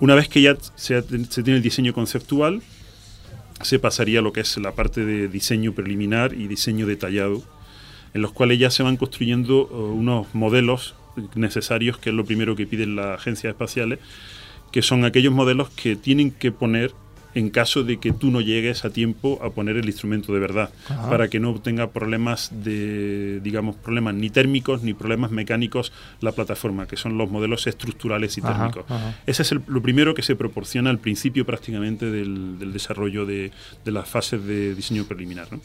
Una 0.00 0.14
vez 0.14 0.28
que 0.28 0.42
ya 0.42 0.56
se, 0.74 1.02
tiene 1.02 1.56
el 1.56 1.62
diseño 1.62 1.94
conceptual, 1.94 2.62
se 3.62 3.78
pasaría 3.78 4.18
a 4.18 4.22
lo 4.22 4.32
que 4.32 4.40
es 4.40 4.56
la 4.58 4.72
parte 4.72 5.04
de 5.04 5.28
diseño 5.28 5.72
preliminar 5.72 6.34
y 6.34 6.48
diseño 6.48 6.86
detallado, 6.86 7.42
en 8.12 8.22
los 8.22 8.32
cuales 8.32 8.58
ya 8.58 8.70
se 8.70 8.82
van 8.82 8.96
construyendo 8.96 9.68
eh, 9.70 9.74
unos 9.74 10.34
modelos 10.34 10.94
necesarios, 11.36 11.98
que 11.98 12.10
es 12.10 12.16
lo 12.16 12.24
primero 12.24 12.56
que 12.56 12.66
piden 12.66 12.96
las 12.96 13.20
agencias 13.20 13.52
espaciales, 13.52 14.00
que 14.72 14.82
son 14.82 15.04
aquellos 15.04 15.32
modelos 15.32 15.70
que 15.70 15.94
tienen 15.94 16.32
que 16.32 16.50
poner 16.50 16.92
en 17.34 17.50
caso 17.50 17.82
de 17.82 17.98
que 17.98 18.12
tú 18.12 18.30
no 18.30 18.40
llegues 18.40 18.84
a 18.84 18.90
tiempo 18.90 19.40
a 19.42 19.50
poner 19.50 19.76
el 19.76 19.86
instrumento 19.86 20.32
de 20.32 20.38
verdad, 20.40 20.70
Ajá. 20.88 21.10
para 21.10 21.28
que 21.28 21.40
no 21.40 21.54
tenga 21.60 21.90
problemas 21.90 22.50
de, 22.62 23.40
digamos, 23.42 23.74
problemas 23.76 24.14
ni 24.14 24.30
térmicos 24.30 24.82
ni 24.82 24.94
problemas 24.94 25.30
mecánicos 25.32 25.92
la 26.20 26.32
plataforma, 26.32 26.86
que 26.86 26.96
son 26.96 27.18
los 27.18 27.30
modelos 27.30 27.66
estructurales 27.66 28.38
y 28.38 28.40
Ajá, 28.40 28.52
térmicos. 28.70 28.84
ajá. 28.90 29.18
Ese 29.26 29.42
es 29.42 29.52
el- 29.52 29.62
lo 29.66 29.82
primero 29.82 30.14
que 30.14 30.22
se 30.22 30.36
proporciona 30.36 30.90
al 30.90 30.98
principio 30.98 31.44
prácticamente 31.44 32.10
del, 32.10 32.58
del 32.58 32.72
desarrollo 32.72 33.26
de, 33.26 33.50
de 33.84 33.90
las 33.92 34.08
fases 34.08 34.44
de 34.44 34.74
diseño 34.74 35.04
preliminar. 35.04 35.48
¿no? 35.52 35.60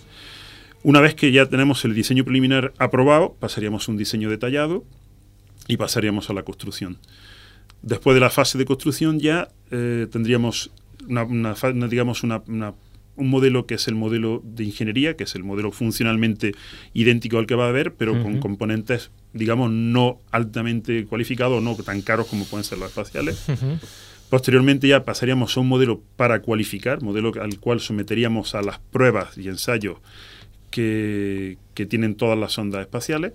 Una 0.82 1.02
vez 1.02 1.14
que 1.14 1.32
ya 1.32 1.46
tenemos 1.46 1.84
el 1.86 1.94
diseño 1.94 2.24
preliminar 2.24 2.74
aprobado, 2.80 3.36
pasaríamos 3.40 3.88
a 3.88 3.92
un 3.92 3.98
diseño 3.98 4.30
detallado 4.30 4.84
y 5.68 5.78
pasaríamos 5.78 6.30
a 6.30 6.34
la 6.34 6.44
construcción. 6.44 6.98
Después 7.82 8.14
de 8.16 8.22
la 8.22 8.30
fase 8.30 8.58
de 8.58 8.66
construcción 8.66 9.20
ya 9.20 9.50
eh, 9.72 10.08
tendríamos 10.12 10.72
una, 11.10 11.24
una 11.24 11.56
una, 11.74 11.88
digamos 11.88 12.24
una- 12.24 12.42
una- 12.48 12.74
un 13.16 13.30
modelo 13.30 13.66
que 13.66 13.74
es 13.76 13.86
el 13.90 13.96
modelo 13.96 14.42
de 14.46 14.64
ingeniería, 14.64 15.18
que 15.18 15.26
es 15.26 15.36
el 15.36 15.44
modelo 15.44 15.72
funcionalmente 15.74 16.54
idéntico 16.94 17.38
al 17.38 17.48
que 17.48 17.56
va 17.56 17.66
a 17.66 17.70
haber, 17.70 17.94
pero 17.96 18.14
con 18.22 18.32
Ujú. 18.34 18.40
componentes, 18.40 19.12
digamos, 19.34 19.72
no 19.72 20.22
altamente 20.32 21.04
cualificados, 21.06 21.62
no 21.62 21.76
tan 21.76 22.02
caros 22.02 22.28
como 22.28 22.46
pueden 22.46 22.64
ser 22.64 22.78
los 22.78 22.88
espaciales. 22.88 23.46
Posteriormente 24.30 24.88
ya 24.88 25.04
pasaríamos 25.04 25.58
a 25.58 25.60
un 25.60 25.68
modelo 25.68 26.02
para 26.16 26.42
cualificar, 26.42 27.02
modelo 27.02 27.34
al 27.42 27.60
cual 27.60 27.82
someteríamos 27.82 28.56
a 28.56 28.62
las 28.62 28.80
pruebas 28.80 29.38
y 29.38 29.50
ensayos 29.50 29.98
que, 30.72 31.58
que 31.74 31.86
tienen 31.86 32.16
todas 32.16 32.38
las 32.38 32.58
ondas 32.58 32.82
espaciales. 32.82 33.34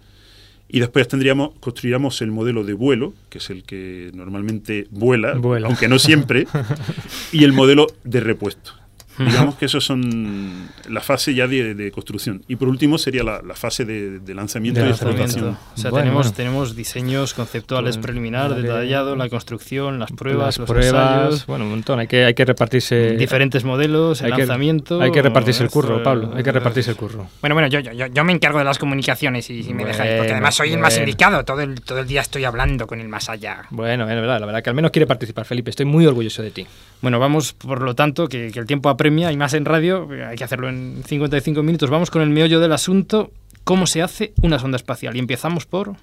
Y 0.69 0.81
después 0.81 1.07
tendríamos, 1.07 1.51
construiríamos 1.61 2.21
el 2.23 2.31
modelo 2.31 2.65
de 2.65 2.73
vuelo, 2.73 3.13
que 3.29 3.39
es 3.39 3.51
el 3.51 3.63
que 3.65 4.11
normalmente 4.15 4.87
vuela, 4.91 5.35
Vuela. 5.35 5.69
aunque 5.69 5.89
no 5.89 5.99
siempre, 5.99 6.47
y 7.33 7.45
el 7.45 7.53
modelo 7.53 7.87
de 8.03 8.21
repuesto. 8.21 8.73
Digamos 9.19 9.55
que 9.57 9.67
esos 9.67 9.85
son 9.85 10.69
la 10.89 11.01
fase 11.01 11.35
ya 11.35 11.47
de, 11.47 11.75
de 11.75 11.91
construcción. 11.93 12.43
Y 12.49 12.57
por 12.57 12.69
último 12.69 12.99
sería 12.99 13.23
la, 13.23 13.41
la 13.43 13.55
fase 13.55 13.85
de, 13.85 14.19
de 14.21 14.35
lanzamiento 14.35 14.81
De 14.81 14.87
y 14.87 14.89
lanzamiento. 14.91 15.23
explotación. 15.25 15.59
O 15.75 15.77
sea, 15.81 15.91
Bueno, 15.91 16.05
tenemos, 16.05 16.23
bueno. 16.27 16.37
tenemos 16.37 16.77
diseños 16.77 17.35
conceptuales 17.35 17.97
Pues, 17.97 18.07
preliminar, 18.07 18.51
vale. 18.51 18.63
detallado, 18.63 19.15
la 19.17 19.29
construcción, 19.29 19.99
las 19.99 20.11
pruebas, 20.13 20.47
Las 20.47 20.59
los 20.59 20.69
pruebas, 20.71 21.17
ensayos, 21.17 21.47
bueno, 21.47 21.65
un 21.65 21.71
montón. 21.71 22.01
Hay 22.01 22.07
que, 22.07 22.25
hay 22.25 22.35
que 22.35 22.45
repartirse. 22.45 23.13
diferentes 23.17 23.65
modelos, 23.65 24.21
el 24.21 24.27
hay 24.27 24.33
que- 24.33 24.39
lanzamiento. 24.39 25.01
hay 25.01 25.13
que 25.13 25.23
repartirse 25.23 25.63
el 25.63 25.71
curro, 25.71 26.03
Pablo. 26.03 26.33
Hay 26.35 26.43
que 26.43 26.53
repartirse 26.53 26.91
el 26.91 26.97
curro. 26.97 27.27
Bueno, 27.41 27.55
bueno, 27.55 27.69
yo, 27.69 27.81
yo, 27.81 27.93
yo, 27.93 28.07
yo 28.07 28.25
me 28.25 28.33
encargo 28.33 28.59
de 28.59 28.65
las 28.65 28.79
comunicaciones 28.79 29.49
y 29.51 29.63
si 29.63 29.73
me 29.75 29.85
dejáis, 29.85 30.11
porque 30.13 30.19
Bueno, 30.19 30.33
además 30.35 30.55
soy 30.55 30.73
el 30.73 30.79
más 30.79 30.95
bueno. 30.95 31.09
indicado. 31.09 31.45
Todo 31.45 31.61
el, 31.61 31.81
todo 31.83 32.01
el 32.01 32.07
día 32.07 32.21
estoy 32.21 32.45
hablando 32.45 32.87
con 32.87 33.01
el 33.01 33.09
más 33.09 33.29
allá. 33.29 33.63
Bueno, 33.71 34.05
es 34.09 34.15
verdad, 34.17 34.41
la 34.41 34.47
verdad 34.47 34.63
que 34.63 34.71
al 34.71 34.77
menos 34.77 34.91
quiere 34.91 35.07
participar, 35.07 35.45
Felipe. 35.45 35.71
Estoy 35.71 35.87
muy 35.87 36.07
orgulloso 36.07 36.43
de 36.43 36.51
ti. 36.51 36.67
Bueno, 37.01 37.19
vamos, 37.19 37.53
por 37.53 37.83
lo 37.83 37.95
tanto, 37.95 38.29
que, 38.29 38.51
que 38.51 38.59
el 38.59 38.67
tiempo 38.67 38.89
apremia 39.05 39.31
y 39.31 39.37
más 39.37 39.53
en 39.53 39.67
radio, 39.67 40.09
hay 40.27 40.35
que 40.35 40.45
hacerlo 40.45 40.67
en 40.67 41.03
55 41.07 41.63
minutos. 41.63 41.91
Vamos 41.91 42.11
con 42.11 42.23
el 42.23 42.31
meollo 42.31 42.59
del 42.59 42.73
asunto. 42.73 43.33
¿Cómo 43.63 43.87
se 43.87 44.01
hace 44.01 44.33
una 44.43 44.59
sonda 44.59 44.77
espacial? 44.77 45.15
Y 45.15 45.19
empezamos 45.19 45.67
por... 45.67 45.97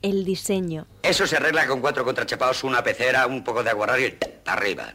El 0.00 0.24
diseño. 0.24 0.86
Eso 1.02 1.26
se 1.26 1.36
arregla 1.36 1.66
con 1.66 1.82
cuatro 1.82 2.02
contrachapados, 2.02 2.64
una 2.64 2.82
pecera, 2.82 3.26
un 3.26 3.44
poco 3.44 3.62
de 3.62 3.68
aguarrás 3.68 4.00
y 4.00 4.16
arriba. 4.46 4.94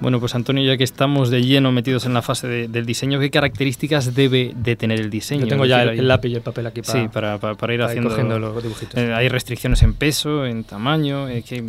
Bueno, 0.00 0.20
pues 0.20 0.34
Antonio, 0.36 0.62
ya 0.64 0.76
que 0.76 0.84
estamos 0.84 1.28
de 1.28 1.42
lleno 1.42 1.72
metidos 1.72 2.06
en 2.06 2.14
la 2.14 2.22
fase 2.22 2.46
de- 2.46 2.68
del 2.68 2.86
diseño, 2.86 3.18
¿qué 3.18 3.30
características 3.30 4.14
debe 4.14 4.52
de 4.56 4.76
tener 4.76 5.00
el 5.00 5.10
diseño? 5.10 5.42
Yo 5.42 5.48
tengo 5.48 5.66
ya 5.66 5.82
el, 5.82 6.06
lápiz 6.06 6.28
y 6.28 6.34
el 6.36 6.40
papel 6.42 6.66
aquí 6.68 6.82
para, 6.82 7.00
Sí, 7.02 7.08
para, 7.12 7.38
para- 7.38 7.54
para 7.56 7.74
ir 7.74 7.80
para 7.80 7.90
haciendo 7.90 8.10
cogiendo 8.10 8.38
los 8.38 8.62
dibujitos. 8.62 8.94
Eh, 8.96 9.12
hay 9.12 9.28
restricciones 9.28 9.82
en 9.82 9.94
peso, 9.94 10.46
en 10.46 10.62
tamaño, 10.64 11.28
eh, 11.28 11.42
que 11.42 11.64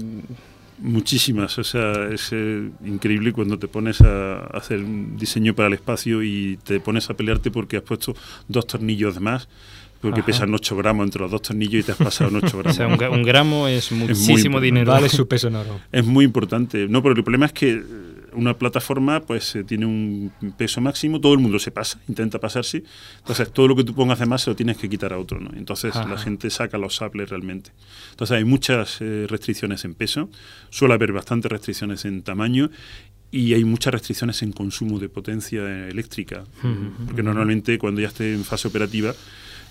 Muchísimas, 0.82 1.58
o 1.60 1.64
sea, 1.66 2.08
es 2.10 2.30
eh, 2.32 2.70
increíble 2.86 3.34
cuando 3.34 3.60
te 3.60 3.68
pones 3.68 4.00
a 4.00 4.46
hacer 4.46 4.80
un 4.80 5.18
diseño 5.18 5.54
para 5.54 5.68
el 5.68 5.74
espacio 5.74 6.24
y 6.24 6.58
te 6.64 6.80
pones 6.80 7.10
a 7.10 7.16
pelearte 7.16 7.52
porque 7.52 7.76
has 7.76 7.84
puesto 7.84 8.16
dos 8.48 8.66
tornillos 8.66 9.16
de 9.16 9.20
más, 9.20 9.50
porque 10.00 10.22
Ajá. 10.22 10.28
pesan 10.28 10.54
8 10.54 10.78
gramos 10.78 11.04
entre 11.06 11.20
los 11.22 11.32
dos 11.32 11.42
tornillos 11.42 11.82
y 11.82 11.84
te 11.84 11.92
has 11.92 11.98
pasado 11.98 12.30
en 12.30 12.38
8 12.38 12.58
gramos. 12.60 12.74
O 12.74 12.78
sea, 12.78 12.88
un, 12.88 12.96
gra- 12.98 13.12
un 13.12 13.24
gramo 13.24 13.68
es 13.68 13.92
muy 13.92 14.08
muchísimo 14.08 14.62
dinero. 14.62 14.92
Vale 14.94 15.10
su 15.10 15.28
peso 15.28 15.50
en 15.50 15.58
oro. 15.58 15.82
Es 15.92 16.06
muy 16.06 16.24
importante. 16.24 16.88
No, 16.88 17.04
pero 17.04 17.14
el 17.14 17.24
problema 17.26 17.48
es 17.48 17.52
que 17.52 17.84
una 18.34 18.58
plataforma 18.58 19.22
pues 19.22 19.56
eh, 19.56 19.64
tiene 19.64 19.86
un 19.86 20.32
peso 20.58 20.82
máximo, 20.82 21.20
todo 21.20 21.34
el 21.34 21.40
mundo 21.40 21.60
se 21.60 21.72
pasa, 21.72 22.00
intenta 22.08 22.40
pasarse, 22.40 22.84
entonces 23.20 23.52
todo 23.52 23.68
lo 23.68 23.76
que 23.76 23.84
tú 23.84 23.94
pongas 23.94 24.20
de 24.20 24.26
más 24.26 24.44
se 24.44 24.50
lo 24.50 24.56
tienes 24.56 24.78
que 24.78 24.90
quitar 24.90 25.14
a 25.14 25.18
otro, 25.18 25.40
¿no? 25.40 25.52
Entonces 25.56 25.96
Ajá. 25.96 26.08
la 26.08 26.18
gente 26.18 26.50
saca 26.50 26.78
los 26.78 26.96
sables 26.96 27.30
realmente. 27.30 27.72
Entonces 28.12 28.38
hay 28.38 28.44
muchas 28.44 29.02
eh, 29.02 29.26
restricciones 29.30 29.86
en 29.86 29.94
peso, 29.94 30.30
suele 30.70 30.94
haber 30.94 31.12
bastantes 31.12 31.52
restricciones 31.52 32.06
en 32.06 32.22
tamaño 32.22 32.70
y 33.32 33.54
hay 33.54 33.64
muchas 33.64 33.94
restricciones 33.94 34.42
en 34.42 34.52
consumo 34.52 35.00
de 35.00 35.10
potencia 35.10 35.88
eléctrica, 35.88 36.46
porque 37.06 37.22
normalmente 37.22 37.78
cuando 37.78 38.02
ya 38.02 38.08
esté 38.08 38.34
en 38.34 38.44
fase 38.44 38.68
operativa 38.68 39.14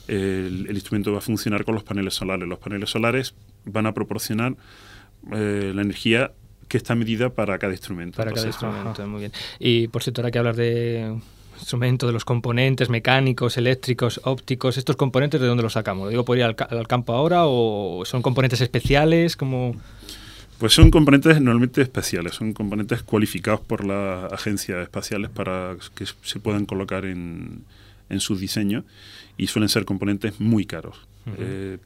el, 0.06 0.66
el 0.68 0.74
instrumento 0.74 1.12
va 1.12 1.18
a 1.18 1.20
funcionar 1.20 1.64
con 1.64 1.74
los 1.74 1.84
paneles 1.84 2.14
solares. 2.14 2.48
Los 2.48 2.58
paneles 2.58 2.88
solares 2.88 3.34
van 3.64 3.86
a 3.86 3.92
proporcionar 3.92 4.56
eh, 5.32 5.72
la 5.74 5.82
energía 5.82 6.32
que 6.68 6.76
está 6.76 6.94
medida 6.94 7.30
para 7.30 7.58
cada 7.58 7.72
instrumento. 7.72 8.16
Para 8.16 8.32
cada 8.32 8.46
instrumento, 8.46 9.06
muy 9.08 9.20
bien. 9.20 9.32
Y 9.58 9.88
por 9.88 10.02
cierto, 10.02 10.20
ahora 10.20 10.30
que 10.30 10.38
hablar 10.38 10.54
de 10.56 11.16
instrumentos, 11.58 12.08
de 12.08 12.12
los 12.12 12.24
componentes 12.24 12.88
mecánicos, 12.88 13.56
eléctricos, 13.56 14.20
ópticos, 14.24 14.76
estos 14.78 14.94
componentes, 14.96 15.40
¿de 15.40 15.46
dónde 15.48 15.62
los 15.64 15.72
sacamos? 15.72 16.04
¿Lo 16.04 16.10
digo 16.10 16.24
por 16.24 16.36
ir 16.38 16.44
al, 16.44 16.54
ca- 16.54 16.66
al 16.70 16.86
campo 16.86 17.12
ahora 17.14 17.42
o 17.46 18.04
son 18.04 18.22
componentes 18.22 18.60
especiales? 18.60 19.36
como 19.36 19.74
Pues 20.58 20.72
son 20.72 20.90
componentes 20.90 21.40
normalmente 21.40 21.82
especiales, 21.82 22.34
son 22.34 22.52
componentes 22.52 23.02
cualificados 23.02 23.60
por 23.60 23.84
las 23.84 24.32
agencias 24.32 24.82
espaciales 24.82 25.30
para 25.30 25.76
que 25.96 26.04
se 26.22 26.38
puedan 26.38 26.64
colocar 26.64 27.04
en, 27.04 27.64
en 28.08 28.20
sus 28.20 28.38
diseños 28.38 28.84
y 29.36 29.48
suelen 29.48 29.68
ser 29.68 29.84
componentes 29.84 30.38
muy 30.40 30.64
caros. 30.64 31.06
Eh, 31.38 31.78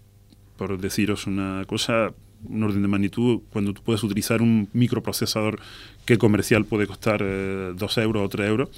por 0.59 0.79
deciros 0.79 1.27
una 1.27 1.65
cosa, 1.67 2.13
un 2.49 2.63
orden 2.63 2.83
de 2.83 2.89
magnitud, 2.89 3.41
cuando 3.51 3.73
tú 3.73 3.83
puedes 3.83 4.03
utilizar 4.03 4.43
un 4.43 4.69
microprocesador 4.73 5.61
que 6.05 6.19
comercial 6.19 6.65
puede 6.65 6.87
costar 6.87 7.21
2 7.21 7.99
euros 7.99 8.25
o 8.25 8.29
3 8.29 8.49
euros, 8.49 8.69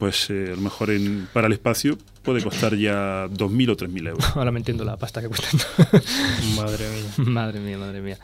pues 0.00 0.28
eh, 0.30 0.46
a 0.48 0.56
lo 0.56 0.62
mejor 0.62 0.90
en, 0.90 1.28
para 1.32 1.46
el 1.46 1.52
espacio 1.52 1.96
puede 2.22 2.42
costar 2.42 2.74
ya 2.74 3.26
2.000 3.28 3.70
o 3.70 3.76
3.000 3.76 4.08
euros. 4.08 4.24
Ahora 4.36 4.50
me 4.50 4.58
entiendo 4.58 4.82
la 4.84 4.96
pasta 4.96 5.20
que 5.20 5.28
cuestan. 5.28 5.60
Madre 6.56 6.84
mía. 6.88 7.24
madre 7.30 7.60
mía, 7.60 7.78
madre 7.78 8.00
mía. 8.00 8.18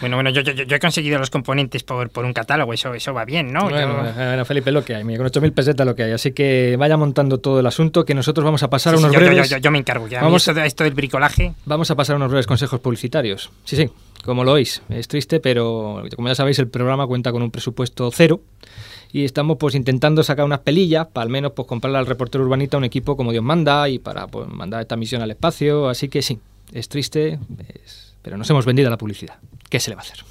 Bueno, 0.00 0.16
bueno, 0.16 0.30
yo, 0.30 0.42
yo, 0.42 0.52
yo 0.52 0.76
he 0.76 0.80
conseguido 0.80 1.18
los 1.18 1.30
componentes 1.30 1.82
por, 1.84 2.10
por 2.10 2.24
un 2.24 2.32
catálogo, 2.32 2.72
eso, 2.74 2.92
eso 2.94 3.14
va 3.14 3.24
bien, 3.24 3.52
¿no? 3.52 3.62
Bueno, 3.70 4.04
Yo- 4.06 4.12
bueno, 4.14 4.44
Felipe, 4.44 4.70
lo 4.72 4.84
que 4.84 4.94
hay. 4.96 5.04
Mira, 5.04 5.18
con 5.18 5.28
8.000 5.42 5.52
pesetas 5.52 5.86
lo 5.86 5.94
que 5.94 6.02
hay. 6.02 6.12
Así 6.12 6.32
que 6.32 6.76
vaya 6.78 6.96
montando 6.96 7.38
todo 7.38 7.60
el 7.60 7.66
asunto, 7.66 8.04
que 8.04 8.14
nosotros 8.14 8.44
vamos 8.44 8.62
a 8.62 8.68
pasar 8.70 8.94
Sí, 8.94 8.98
sí, 8.98 9.04
unos 9.04 9.14
yo- 9.14 9.20
yo- 9.20 9.26
breves... 9.26 9.50
yo- 9.50 9.58
yo 9.58 9.70
me 9.70 9.78
encargo 9.78 10.08
ya. 10.08 10.20
A 10.20 10.24
Vamos, 10.24 10.46
esto, 10.46 10.60
esto 10.60 10.84
del 10.84 10.94
bricolaje. 10.94 11.54
vamos 11.64 11.90
a 11.90 11.94
pasar 11.94 12.16
unos 12.16 12.28
breves 12.28 12.46
consejos 12.46 12.80
publicitarios. 12.80 13.50
Sí, 13.64 13.76
sí, 13.76 13.88
como 14.24 14.44
lo 14.44 14.52
oís. 14.52 14.82
Es 14.90 15.08
triste, 15.08 15.38
pero 15.40 16.02
como 16.16 16.28
ya 16.28 16.34
sabéis, 16.34 16.58
el 16.58 16.68
programa 16.68 17.06
cuenta 17.06 17.30
con 17.32 17.42
un 17.42 17.50
presupuesto 17.50 18.10
cero. 18.12 18.40
Y 19.14 19.24
estamos 19.24 19.58
pues 19.60 19.76
intentando 19.76 20.24
sacar 20.24 20.44
unas 20.44 20.58
pelillas 20.58 21.06
para 21.06 21.22
al 21.22 21.30
menos 21.30 21.52
pues 21.52 21.68
comprarle 21.68 21.98
al 21.98 22.06
reportero 22.06 22.42
urbanita 22.42 22.76
un 22.76 22.82
equipo 22.82 23.16
como 23.16 23.30
Dios 23.30 23.44
manda 23.44 23.88
y 23.88 24.00
para 24.00 24.26
pues, 24.26 24.48
mandar 24.48 24.80
esta 24.80 24.96
misión 24.96 25.22
al 25.22 25.30
espacio. 25.30 25.88
Así 25.88 26.08
que 26.08 26.20
sí, 26.20 26.40
es 26.72 26.88
triste, 26.88 27.38
es- 27.84 28.16
pero 28.22 28.36
nos 28.36 28.50
hemos 28.50 28.66
vendido 28.66 28.88
a 28.88 28.90
la 28.90 28.98
publicidad. 28.98 29.36
¿Qué 29.70 29.78
se 29.78 29.90
le 29.90 29.94
va 29.94 30.02
a 30.02 30.04
hacer? 30.04 30.24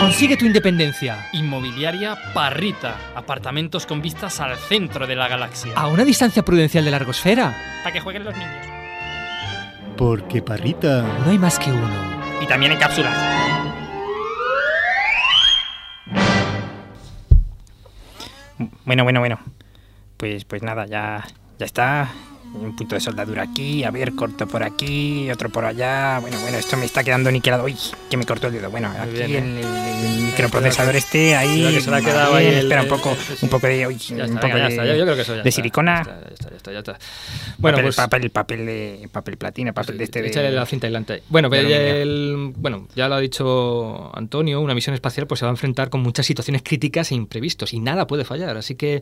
Consigue 0.00 0.36
tu 0.36 0.46
independencia. 0.46 1.28
Inmobiliaria 1.32 2.16
Parrita. 2.34 2.96
Apartamentos 3.14 3.86
con 3.86 4.00
vistas 4.02 4.40
al 4.40 4.56
centro 4.56 5.06
de 5.06 5.14
la 5.14 5.28
galaxia. 5.28 5.72
A 5.76 5.86
una 5.88 6.04
distancia 6.04 6.42
prudencial 6.42 6.84
de 6.84 6.90
largosfera. 6.90 7.54
Para 7.82 7.92
que 7.92 8.00
jueguen 8.00 8.24
los 8.24 8.34
niños. 8.36 8.66
Porque 9.96 10.42
Parrita. 10.42 11.02
No 11.24 11.30
hay 11.30 11.38
más 11.38 11.58
que 11.58 11.70
uno. 11.70 12.19
Y 12.40 12.46
también 12.46 12.72
en 12.72 12.78
cápsulas. 12.78 13.16
Bueno, 18.84 19.04
bueno, 19.04 19.20
bueno. 19.20 19.38
Pues, 20.16 20.44
pues 20.44 20.62
nada, 20.62 20.86
ya, 20.86 21.26
ya 21.58 21.66
está. 21.66 22.10
Un 22.52 22.74
punto 22.74 22.96
de 22.96 23.00
soldadura 23.00 23.42
aquí, 23.42 23.84
a 23.84 23.90
ver, 23.92 24.12
corto 24.14 24.46
por 24.46 24.62
aquí, 24.64 25.30
otro 25.30 25.50
por 25.50 25.64
allá. 25.64 26.18
Bueno, 26.20 26.38
bueno, 26.40 26.58
esto 26.58 26.76
me 26.76 26.84
está 26.84 27.04
quedando 27.04 27.30
niquelado. 27.30 27.64
Uy, 27.64 27.76
que 28.10 28.16
me 28.16 28.26
cortó 28.26 28.48
el 28.48 28.54
dedo. 28.54 28.70
Bueno, 28.70 28.92
aquí 28.98 29.12
bien, 29.24 29.58
el, 29.58 29.58
¿eh? 29.58 29.60
el- 29.60 30.16
el 30.16 30.22
microprocesador 30.26 30.96
este, 30.96 31.36
ahí. 31.36 31.48
Cuidado 31.62 31.74
que 31.74 31.80
se 31.80 31.90
le 31.90 31.96
ha 31.96 32.00
quedado 32.00 32.34
ahí 32.34 32.46
el- 32.46 32.54
Espera 32.58 32.80
un 32.80 32.86
el- 32.86 32.90
poco, 32.92 33.14
sí, 33.14 33.34
sí. 33.36 33.46
un 33.46 33.50
poco 33.50 33.66
de, 33.68 33.86
uy, 33.86 33.96
Ya 33.96 34.14
un 34.16 34.20
está, 34.22 34.40
poco 34.40 34.56
ya 34.58 34.64
de, 34.64 34.68
está, 34.70 34.84
yo- 34.86 34.94
yo 34.96 35.02
creo 35.04 35.14
que 35.16 35.22
eso 35.22 35.36
ya 35.36 35.42
de 35.42 35.48
está, 35.48 35.56
silicona. 35.62 36.02
Ya 36.04 36.32
está, 36.32 36.50
ya 36.50 36.56
está, 36.56 36.72
ya 36.72 36.78
está. 36.80 36.98
Bueno, 37.58 37.76
papel, 37.76 37.84
pues 37.86 37.96
papel, 37.96 38.30
papel 38.30 38.66
de 38.66 39.08
papel 39.12 39.36
platina, 39.36 39.72
papel 39.72 39.98
de 39.98 40.04
este 40.04 40.22
de. 40.22 40.28
Échale 40.28 40.50
la 40.50 40.66
cinta 40.66 40.86
aislante. 40.88 41.22
Bueno, 41.28 41.48
de 41.50 42.02
el- 42.02 42.52
bueno, 42.56 42.88
ya 42.96 43.08
lo 43.08 43.14
ha 43.14 43.20
dicho 43.20 44.10
Antonio, 44.16 44.60
una 44.60 44.74
misión 44.74 44.94
espacial 44.94 45.26
pues 45.28 45.38
se 45.38 45.44
va 45.46 45.50
a 45.50 45.54
enfrentar 45.54 45.88
con 45.88 46.00
muchas 46.00 46.26
situaciones 46.26 46.62
críticas 46.64 47.12
e 47.12 47.14
imprevistos 47.14 47.72
y 47.74 47.78
nada 47.80 48.06
puede 48.08 48.24
fallar. 48.24 48.56
Así 48.56 48.74
que, 48.74 48.96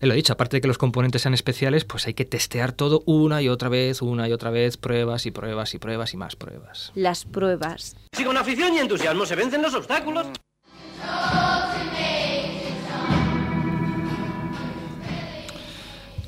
él 0.00 0.08
lo 0.08 0.12
ha 0.12 0.16
dicho, 0.16 0.32
aparte 0.32 0.58
de 0.58 0.60
que 0.60 0.68
los 0.68 0.78
componentes 0.78 1.22
sean 1.22 1.34
especiales, 1.34 1.84
pues 1.84 2.06
hay 2.06 2.14
que 2.14 2.24
testear 2.24 2.72
todo 2.72 2.83
una 3.06 3.42
y 3.42 3.48
otra 3.48 3.68
vez, 3.68 4.02
una 4.02 4.28
y 4.28 4.32
otra 4.32 4.50
vez, 4.50 4.76
pruebas 4.76 5.26
y 5.26 5.30
pruebas 5.30 5.74
y 5.74 5.78
pruebas 5.78 6.14
y 6.14 6.16
más 6.16 6.36
pruebas. 6.36 6.92
Las 6.94 7.24
pruebas. 7.24 7.96
Si 8.12 8.24
con 8.24 8.36
afición 8.36 8.74
y 8.74 8.78
entusiasmo 8.78 9.26
se 9.26 9.36
vencen 9.36 9.62
los 9.62 9.74
obstáculos. 9.74 10.26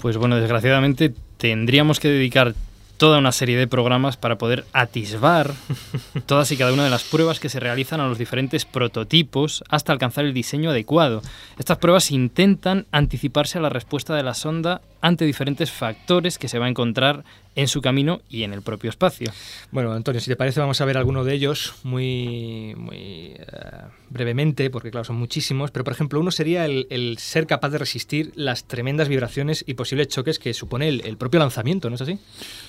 Pues 0.01 0.17
bueno, 0.19 0.37
desgraciadamente 0.37 1.15
tendríamos 1.39 1.99
que 2.01 2.09
dedicar 2.09 2.55
toda 2.97 3.19
una 3.19 3.33
serie 3.33 3.57
de 3.57 3.67
programas 3.67 4.17
para 4.17 4.39
poder 4.39 4.65
atisbar 4.73 5.55
todas 6.27 6.51
y 6.53 6.57
cada 6.57 6.73
una 6.73 6.85
de 6.85 6.91
las 6.91 7.05
pruebas 7.05 7.41
que 7.41 7.49
se 7.49 7.61
realizan 7.61 8.01
a 8.01 8.09
los 8.09 8.19
diferentes 8.19 8.65
prototipos 8.65 9.65
hasta 9.69 9.93
alcanzar 9.93 10.25
el 10.25 10.35
diseño 10.35 10.71
adecuado. 10.71 11.23
Estas 11.59 11.79
pruebas 11.79 12.11
intentan 12.11 12.87
anticiparse 12.93 13.59
a 13.59 13.63
la 13.63 13.69
respuesta 13.69 14.15
de 14.15 14.23
la 14.23 14.35
sonda 14.35 14.81
ante 15.01 15.25
diferentes 15.25 15.71
factores 15.71 16.39
que 16.39 16.49
se 16.49 16.59
va 16.59 16.67
a 16.67 16.69
encontrar 16.69 17.25
en 17.55 17.69
su 17.69 17.81
camino 17.81 18.21
y 18.29 18.43
en 18.43 18.53
el 18.53 18.63
propio 18.63 18.91
espacio. 18.91 19.33
Bueno, 19.71 19.93
Antonio, 19.93 20.21
si 20.21 20.29
te 20.29 20.37
parece, 20.37 20.61
vamos 20.61 20.81
a 20.81 20.85
ver 20.85 20.99
alguno 20.99 21.25
de 21.25 21.33
ellos 21.33 21.75
muy, 21.85 22.75
muy 22.77 23.35
eh, 23.39 23.83
brevemente, 24.11 24.69
porque 24.69 24.91
claro, 24.91 25.05
son 25.05 25.17
muchísimos, 25.17 25.71
pero 25.71 25.85
por 25.85 25.95
ejemplo, 25.95 26.21
uno 26.21 26.31
sería 26.31 26.67
el, 26.67 26.87
el 26.91 27.17
ser 27.19 27.47
capaz 27.47 27.71
de 27.71 27.79
resistir 27.79 28.33
las 28.35 28.65
tremendas 28.65 29.09
vibraciones 29.09 29.65
y 29.67 29.75
posibles 29.75 30.09
choques 30.09 30.39
que 30.39 30.53
supone 30.53 30.89
el, 30.89 31.01
el 31.07 31.17
propio 31.17 31.41
lanzamiento, 31.41 31.89
¿no 31.89 31.97
es 31.97 32.03
así? 32.03 32.19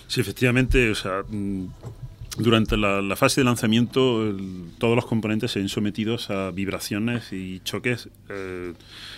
Sí, 0.08 0.17
efectivamente, 0.22 0.90
o 0.90 0.96
sea, 0.96 1.24
mm, 1.28 1.66
durante 2.38 2.78
la, 2.78 3.16
fase 3.16 3.42
de 3.42 3.46
lanzamiento 3.46 4.36
todos 4.78 4.96
los 4.96 5.06
componentes 5.06 5.52
se 5.52 5.60
ven 5.60 5.70
sometidos 5.70 6.30
a 6.30 6.52
vibraciones 6.52 7.34
y 7.34 7.62
choques 7.62 8.10
eh, 8.30 8.74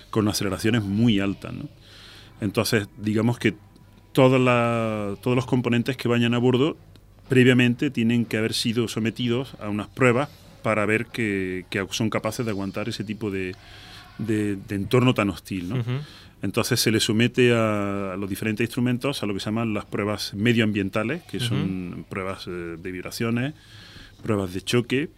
con 0.09 0.27
aceleraciones 0.27 0.83
muy 0.83 1.19
altas. 1.19 1.53
Entonces, 2.41 2.87
digamos 2.97 3.37
que 3.37 3.55
todos 4.13 4.39
los 5.35 5.45
componentes 5.45 5.97
que 5.97 6.07
vayan 6.07 6.33
a 6.33 6.37
bordo 6.37 6.77
previamente 7.27 7.91
tienen 7.91 8.25
que 8.25 8.37
haber 8.37 8.53
sido 8.53 8.87
sometidos 8.87 9.55
a 9.59 9.69
unas 9.69 9.87
pruebas 9.87 10.29
para 10.63 10.85
ver 10.85 11.05
que, 11.07 11.65
son 11.91 12.09
capaces 12.09 12.45
de 12.45 12.51
aguantar 12.51 12.89
ese 12.89 13.03
tipo 13.03 13.29
de, 13.31 13.55
entorno 14.69 15.13
tan 15.13 15.29
hostil. 15.29 15.69
¿no? 15.69 15.83
Entonces 16.41 16.79
se 16.79 16.91
le 16.91 16.99
somete 16.99 17.53
a, 17.53 18.13
a 18.13 18.17
los 18.17 18.29
diferentes 18.29 18.63
instrumentos 18.63 19.21
a 19.23 19.25
lo 19.25 19.33
que 19.33 19.39
se 19.39 19.47
llaman 19.47 19.73
las 19.73 19.85
pruebas 19.85 20.33
medioambientales, 20.33 21.23
que 21.23 21.39
son 21.39 22.05
pruebas 22.07 22.47
eh, 22.47 22.51
de 22.51 22.91
vibraciones, 22.91 23.53
pruebas 24.23 24.53
de 24.53 24.61
choque 24.61 25.09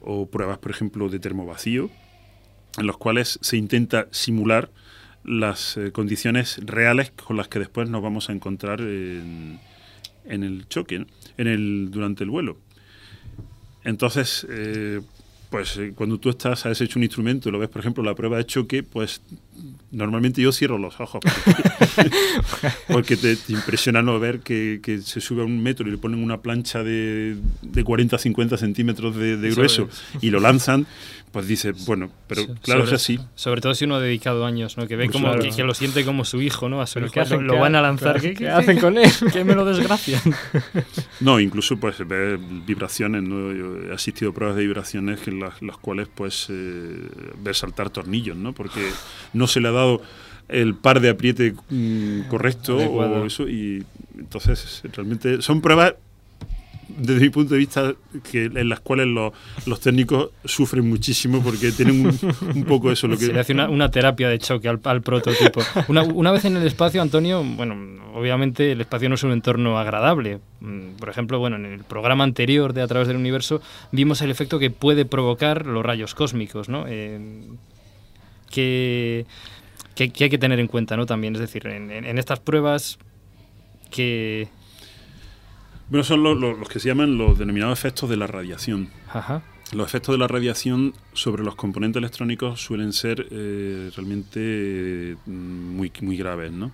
o 0.00 0.26
pruebas, 0.26 0.58
por 0.58 0.70
ejemplo, 0.70 1.08
de 1.08 1.18
termovacío, 1.20 1.90
en 2.76 2.86
los 2.86 2.96
cuales 2.98 3.38
se 3.42 3.56
intenta 3.56 4.08
simular 4.10 4.70
las 5.24 5.76
eh, 5.76 5.92
condiciones 5.92 6.58
reales 6.64 7.10
con 7.10 7.36
las 7.36 7.48
que 7.48 7.58
después 7.58 7.88
nos 7.88 8.02
vamos 8.02 8.28
a 8.28 8.32
encontrar 8.32 8.80
en, 8.80 9.60
en 10.24 10.42
el 10.42 10.68
choque, 10.68 11.00
¿no? 11.00 11.06
en 11.36 11.46
el, 11.46 11.90
durante 11.90 12.24
el 12.24 12.30
vuelo. 12.30 12.58
Entonces, 13.84 14.46
eh, 14.50 15.00
pues 15.50 15.76
eh, 15.78 15.92
cuando 15.94 16.18
tú 16.18 16.28
estás, 16.28 16.66
has 16.66 16.80
hecho 16.80 16.98
un 16.98 17.04
instrumento 17.04 17.48
y 17.48 17.52
lo 17.52 17.58
ves, 17.58 17.68
por 17.68 17.80
ejemplo, 17.80 18.02
la 18.02 18.14
prueba 18.14 18.36
de 18.36 18.44
choque, 18.44 18.82
pues 18.82 19.22
normalmente 19.90 20.42
yo 20.42 20.52
cierro 20.52 20.76
los 20.76 21.00
ojos 21.00 21.20
porque, 21.22 22.10
porque 22.88 23.16
te, 23.16 23.36
te 23.36 23.52
impresiona 23.54 24.02
no 24.02 24.20
ver 24.20 24.40
que, 24.40 24.80
que 24.82 24.98
se 24.98 25.20
sube 25.20 25.40
a 25.42 25.44
un 25.46 25.62
metro 25.62 25.88
y 25.88 25.90
le 25.90 25.98
ponen 25.98 26.22
una 26.22 26.42
plancha 26.42 26.82
de, 26.82 27.36
de 27.62 27.84
40 27.84 28.18
50 28.18 28.58
centímetros 28.58 29.16
de, 29.16 29.38
de 29.38 29.48
Eso 29.48 29.56
grueso 29.56 29.88
es. 29.90 30.22
y 30.22 30.30
lo 30.30 30.40
lanzan, 30.40 30.86
pues 31.32 31.46
dice, 31.46 31.72
bueno, 31.86 32.10
pero 32.26 32.42
claro, 32.62 32.80
sobre, 32.82 32.96
es 32.96 33.02
así. 33.02 33.18
Sobre 33.34 33.60
todo 33.60 33.74
si 33.74 33.84
uno 33.84 33.96
ha 33.96 34.00
dedicado 34.00 34.44
años, 34.46 34.76
¿no? 34.76 34.86
Que 34.86 34.96
ve 34.96 35.04
Pues 35.06 35.12
como 35.12 35.28
claro. 35.28 35.42
que, 35.42 35.50
que 35.50 35.62
lo 35.64 35.74
siente 35.74 36.04
como 36.04 36.24
su 36.24 36.40
hijo, 36.42 36.68
¿no? 36.68 36.80
A 36.80 36.86
su 36.86 36.94
¿Pero 36.94 37.06
hijo 37.06 37.14
qué 37.14 37.24
lo, 37.36 37.40
lo 37.42 37.52
¿Qué 37.54 37.60
van 37.60 37.74
a 37.74 37.82
lanzar. 37.82 38.20
qué- 38.20 38.30
¿Qué, 38.30 38.44
qué 38.44 38.48
hacen 38.48 38.78
con 38.78 38.96
él? 38.98 39.10
Que 39.32 39.44
me 39.44 39.54
lo 39.54 39.64
desgracian. 39.64 40.20
No, 41.20 41.40
incluso 41.40 41.76
pues 41.78 42.06
ver 42.06 42.38
vibraciones, 42.38 43.22
¿no? 43.22 43.52
Yo 43.52 43.90
he 43.90 43.94
asistido 43.94 44.30
a 44.30 44.34
pruebas 44.34 44.56
de 44.56 44.62
vibraciones 44.62 45.26
en 45.26 45.40
las, 45.40 45.60
las 45.62 45.76
cuales 45.78 46.08
pues 46.14 46.46
eh, 46.50 46.96
ver 47.42 47.54
saltar 47.54 47.90
tornillos, 47.90 48.36
¿no? 48.36 48.52
Porque 48.52 48.80
no 49.32 49.46
se 49.46 49.60
le 49.60 49.68
ha 49.68 49.72
dado 49.72 50.00
el 50.48 50.74
par 50.74 51.00
de 51.00 51.10
apriete 51.10 51.54
mm, 51.68 52.22
correcto 52.28 52.78
Adecuado. 52.78 53.22
o 53.22 53.26
eso 53.26 53.48
y 53.48 53.84
entonces 54.18 54.82
realmente 54.94 55.42
son 55.42 55.60
pruebas 55.60 55.94
desde 56.98 57.20
mi 57.20 57.30
punto 57.30 57.54
de 57.54 57.60
vista 57.60 57.94
que 58.30 58.44
en 58.44 58.68
las 58.68 58.80
cuales 58.80 59.06
los, 59.06 59.80
técnicos 59.80 60.30
sufren 60.44 60.88
muchísimo 60.88 61.40
porque 61.42 61.70
tienen 61.72 62.06
un, 62.06 62.64
poco 62.64 62.90
eso 62.90 63.06
lo 63.06 63.16
que 63.16 63.26
Se 63.26 63.32
le 63.32 63.40
hace 63.40 63.54
una, 63.54 63.90
terapia 63.90 64.28
de 64.28 64.38
choque 64.38 64.68
al, 64.68 64.80
prototipo. 65.02 65.62
Una, 65.88 66.32
vez 66.32 66.44
en 66.44 66.56
el 66.56 66.66
espacio, 66.66 67.00
Antonio, 67.00 67.42
bueno, 67.44 67.76
obviamente 68.14 68.72
el 68.72 68.80
espacio 68.80 69.08
no 69.08 69.14
es 69.14 69.22
un 69.22 69.32
entorno 69.32 69.78
agradable. 69.78 70.40
Mm, 70.60 70.96
Por 70.98 71.08
ejemplo, 71.08 71.38
bueno, 71.38 71.56
en 71.56 71.66
el 71.66 71.84
programa 71.84 72.24
anterior 72.24 72.72
de 72.72 72.82
A 72.82 72.88
través 72.88 73.08
del 73.08 73.16
universo 73.16 73.62
vimos 73.92 74.20
el 74.20 74.30
efecto 74.30 74.58
que 74.58 74.70
puede 74.70 75.04
provocar 75.04 75.66
los 75.66 75.84
rayos 75.84 76.14
cósmicos, 76.14 76.68
¿no? 76.68 76.84
Eh, 76.88 77.46
que, 78.50 79.26
que, 79.94 80.04
hay 80.04 80.30
que 80.30 80.38
tener 80.38 80.58
en 80.58 80.66
cuenta, 80.66 80.96
¿no? 80.96 81.06
También, 81.06 81.34
es 81.34 81.40
decir, 81.40 81.66
en 81.66 82.18
estas 82.18 82.40
pruebas 82.40 82.98
que... 83.90 84.48
Bueno, 85.90 86.04
son 86.04 86.22
los, 86.22 86.38
los- 86.38 86.58
los 86.58 86.68
que 86.68 86.78
se 86.80 86.88
llaman 86.88 87.16
los 87.18 87.38
denominados 87.38 87.78
efectos 87.78 88.08
de 88.10 88.16
la 88.16 88.26
radiación. 88.26 88.88
Ajá. 89.12 89.42
Los 89.72 89.86
efectos 89.88 90.14
de 90.14 90.18
la 90.18 90.28
radiación 90.28 90.94
sobre 91.12 91.44
los 91.44 91.54
componentes 91.54 91.98
electrónicos 92.00 92.60
suelen 92.62 92.92
ser 92.92 93.26
eh, 93.30 93.90
realmente 93.96 94.40
eh, 94.40 95.16
muy, 95.26 95.92
muy 96.00 96.16
graves, 96.16 96.52
¿no? 96.52 96.72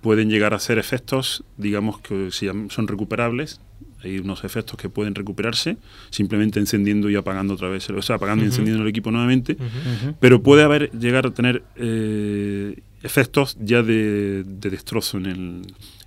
Pueden 0.00 0.28
llegar 0.28 0.52
a 0.52 0.58
ser 0.58 0.78
efectos, 0.78 1.44
digamos, 1.56 2.00
que 2.00 2.32
se 2.32 2.46
llaman- 2.46 2.70
son 2.70 2.88
recuperables. 2.88 3.60
Hay 4.02 4.18
unos 4.18 4.42
efectos 4.42 4.76
que 4.76 4.88
pueden 4.88 5.14
recuperarse 5.14 5.76
simplemente 6.10 6.58
encendiendo 6.58 7.08
y 7.08 7.14
apagando 7.14 7.54
otra 7.54 7.68
vez, 7.68 7.88
o 7.88 8.02
sea, 8.02 8.16
apagando 8.16 8.42
y 8.44 8.48
Ujú. 8.48 8.52
encendiendo 8.54 8.82
el 8.82 8.88
equipo 8.88 9.12
nuevamente. 9.12 9.52
Ujú. 9.52 10.16
Pero 10.18 10.42
puede 10.42 10.64
haber 10.64 10.90
llegar 10.90 11.24
a 11.26 11.30
tener 11.30 11.62
eh, 11.76 12.80
efectos 13.04 13.56
ya 13.60 13.84
de, 13.84 14.42
de 14.44 14.70
destrozo 14.70 15.18
en, 15.18 15.26
el, 15.26 15.62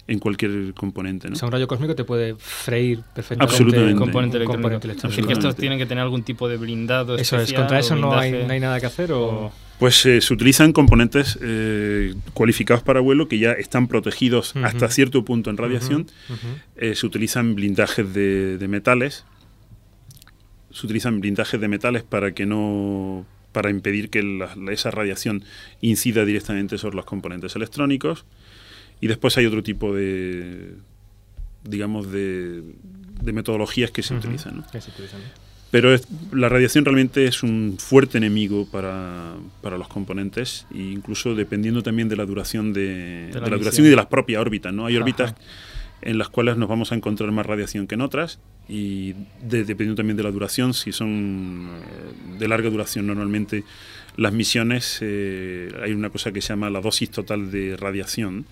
en 0.08 0.20
cualquier 0.20 0.74
componente, 0.76 1.28
¿no? 1.30 1.34
O 1.34 1.36
sea, 1.36 1.48
un 1.48 1.52
rayo 1.52 1.68
cósmico 1.68 1.96
te 1.96 2.04
puede 2.04 2.36
freír 2.38 3.00
perfectamente 3.15 3.54
Absolutamente. 3.56 3.94
un 3.94 4.00
componente 4.00 4.38
electrónico. 4.38 4.70
componente 4.70 4.91
Es 4.98 5.02
decir, 5.12 5.26
que 5.26 5.34
estos 5.34 5.56
tienen 5.56 5.80
que 5.80 5.86
tener 5.88 6.04
algún 6.04 6.22
tipo 6.24 6.48
de 6.48 6.58
blindado 6.58 7.15
Eso 7.15 7.36
es, 7.38 7.44
especial 7.44 7.62
contra 7.63 7.80
eso 7.80 7.96
no 7.96 8.13
hay, 8.15 8.30
blindaje. 8.30 8.48
no 8.48 8.54
hay 8.54 8.60
nada 8.60 8.80
que 8.80 8.86
hacer 8.86 9.12
o... 9.12 9.52
Pues 9.80 10.06
eh, 10.06 10.22
se 10.22 10.34
utilizan 10.34 10.72
componentes 10.72 11.38
eh, 11.41 12.13
cualificados 12.34 12.82
para 12.84 13.02
vuelo 13.02 13.28
que 13.28 13.39
ya 13.39 13.52
están 13.52 13.88
protegidos 13.89 14.56
hasta 14.63 14.89
cierto 14.89 15.26
punto 15.26 15.50
en 15.50 15.58
radiación. 15.58 16.08
Eh, 16.78 16.96
se 16.96 17.06
utilizan 17.06 17.56
blindajes 17.56 18.13
de, 18.13 18.58
de 18.58 18.68
metales. 18.70 19.26
Se 20.72 20.86
utilizan 20.86 21.20
blindajes 21.20 21.60
de 21.60 21.68
metales 21.68 22.04
para 22.04 22.34
que 22.34 22.46
no 22.46 23.26
para 23.52 23.70
impedir 23.70 24.10
que 24.10 24.22
la- 24.22 24.54
la- 24.56 24.72
esa 24.74 24.91
radiación 24.91 25.44
incida 25.82 26.26
directamente 26.26 26.78
sobre 26.78 26.96
los 26.98 27.06
componentes 27.06 27.56
electrónicos. 27.56 28.26
Y 29.01 29.08
después 29.08 29.38
hay 29.38 29.45
otro 29.45 29.62
tipo 29.63 29.93
de 29.93 30.73
digamos 31.63 32.12
de, 32.12 32.62
de 33.23 33.34
metodologías 33.34 33.91
que 33.91 34.03
se 34.03 34.13
utilizan. 34.13 34.58
¿no? 34.58 34.67
Que 34.71 34.79
se 34.81 34.91
utilizan. 34.91 35.19
Pero 35.71 35.93
es- 35.93 36.08
la 36.31 36.47
radiación 36.47 36.86
realmente 36.86 37.25
es 37.25 37.41
un 37.43 37.75
fuerte 37.79 38.17
enemigo 38.19 38.67
para, 38.71 39.34
para 39.62 39.77
los 39.77 39.88
componentes, 39.88 40.67
e 40.73 40.77
incluso 40.77 41.34
dependiendo 41.36 41.81
también 41.84 42.08
de 42.08 42.15
la 42.15 42.25
duración 42.25 42.71
de, 42.71 43.29
De 43.34 43.39
la 43.39 43.45
de 43.45 43.51
la 43.51 43.58
duración 43.58 43.86
y 43.88 43.89
de 43.89 43.95
las 43.95 44.05
propias 44.05 44.39
órbitas. 44.41 44.73
¿no? 44.73 44.86
Hay 44.86 44.95
Ajá. 44.95 45.01
En 46.06 46.18
las 46.18 46.30
cuales 46.30 46.56
nos 46.58 46.70
vamos 46.70 46.91
a 46.91 46.96
encontrar 46.96 47.32
más 47.32 47.46
radiación 47.46 47.88
que 47.88 47.96
en 47.96 48.02
otras, 48.02 48.39
y 48.70 49.13
de- 49.44 49.65
dependiendo 49.65 49.96
también 49.96 50.15
de 50.18 50.24
la 50.24 50.32
duración, 50.32 50.74
si 50.74 50.91
son 50.91 51.68
eh, 51.70 52.38
de 52.39 52.48
larga 52.48 52.70
duración 52.70 53.06
normalmente 53.08 53.63
las 54.15 54.32
misiones, 54.32 55.00
eh, 55.02 55.70
hay 55.84 55.91
una 55.91 56.10
cosa 56.10 56.32
que 56.32 56.41
se 56.41 56.50
llama 56.50 56.70
la 56.70 56.80
dosis 56.80 57.10
total 57.12 57.52
de 57.52 57.76
radiación, 57.76 58.46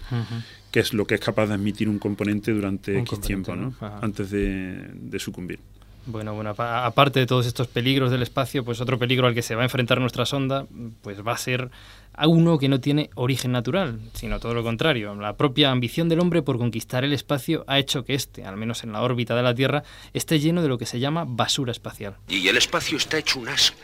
que 0.71 0.79
es 0.81 0.93
lo 0.93 1.05
que 1.07 1.15
es 1.15 1.21
capaz 1.21 1.47
de 1.47 1.53
admitir 1.53 1.87
un 1.87 1.99
componente 1.99 2.51
durante 2.51 2.91
Un 2.93 2.97
X 3.01 3.09
componente, 3.11 3.27
tiempo, 3.27 3.55
¿no? 3.55 3.73
antes 4.01 4.29
de, 4.31 4.89
de 4.93 5.19
sucumbir. 5.19 5.59
Bueno, 6.05 6.33
bueno, 6.33 6.49
apa- 6.49 6.85
aparte 6.85 7.19
de 7.21 7.25
todos 7.25 7.45
estos 7.45 7.67
peligros 7.67 8.11
del 8.11 8.21
espacio, 8.21 8.65
pues 8.65 8.81
otro 8.81 8.99
peligro 8.99 9.25
al 9.27 9.33
que 9.33 9.41
se 9.41 9.55
va 9.55 9.61
a 9.61 9.65
enfrentar 9.65 9.99
nuestra 10.01 10.25
sonda, 10.25 10.65
pues 11.01 11.25
va 11.25 11.31
a 11.31 11.37
ser 11.37 11.71
a 12.15 12.27
uno 12.27 12.57
que 12.59 12.67
no 12.69 12.79
tiene 12.81 13.09
origen 13.15 13.53
natural, 13.53 13.99
sino 14.13 14.39
todo 14.39 14.53
lo 14.53 14.63
contrario. 14.63 15.15
La 15.15 15.37
propia 15.37 15.71
ambición 15.71 16.09
del 16.09 16.19
hombre 16.19 16.41
por 16.41 16.57
conquistar 16.57 17.03
el 17.05 17.13
espacio 17.13 17.63
ha 17.67 17.79
hecho 17.79 18.03
que 18.03 18.13
este, 18.15 18.43
al 18.45 18.57
menos 18.57 18.83
en 18.83 18.91
la 18.91 19.01
órbita 19.01 19.33
de 19.35 19.43
la 19.43 19.55
Tierra, 19.55 19.83
esté 20.13 20.39
lleno 20.39 20.61
de 20.61 20.67
lo 20.67 20.77
que 20.77 20.85
se 20.85 20.99
llama 20.99 21.23
basura 21.27 21.71
espacial. 21.71 22.15
Y 22.27 22.47
el 22.49 22.57
espacio 22.57 22.97
está 22.97 23.17
hecho 23.17 23.39
un 23.39 23.47
asco. 23.47 23.77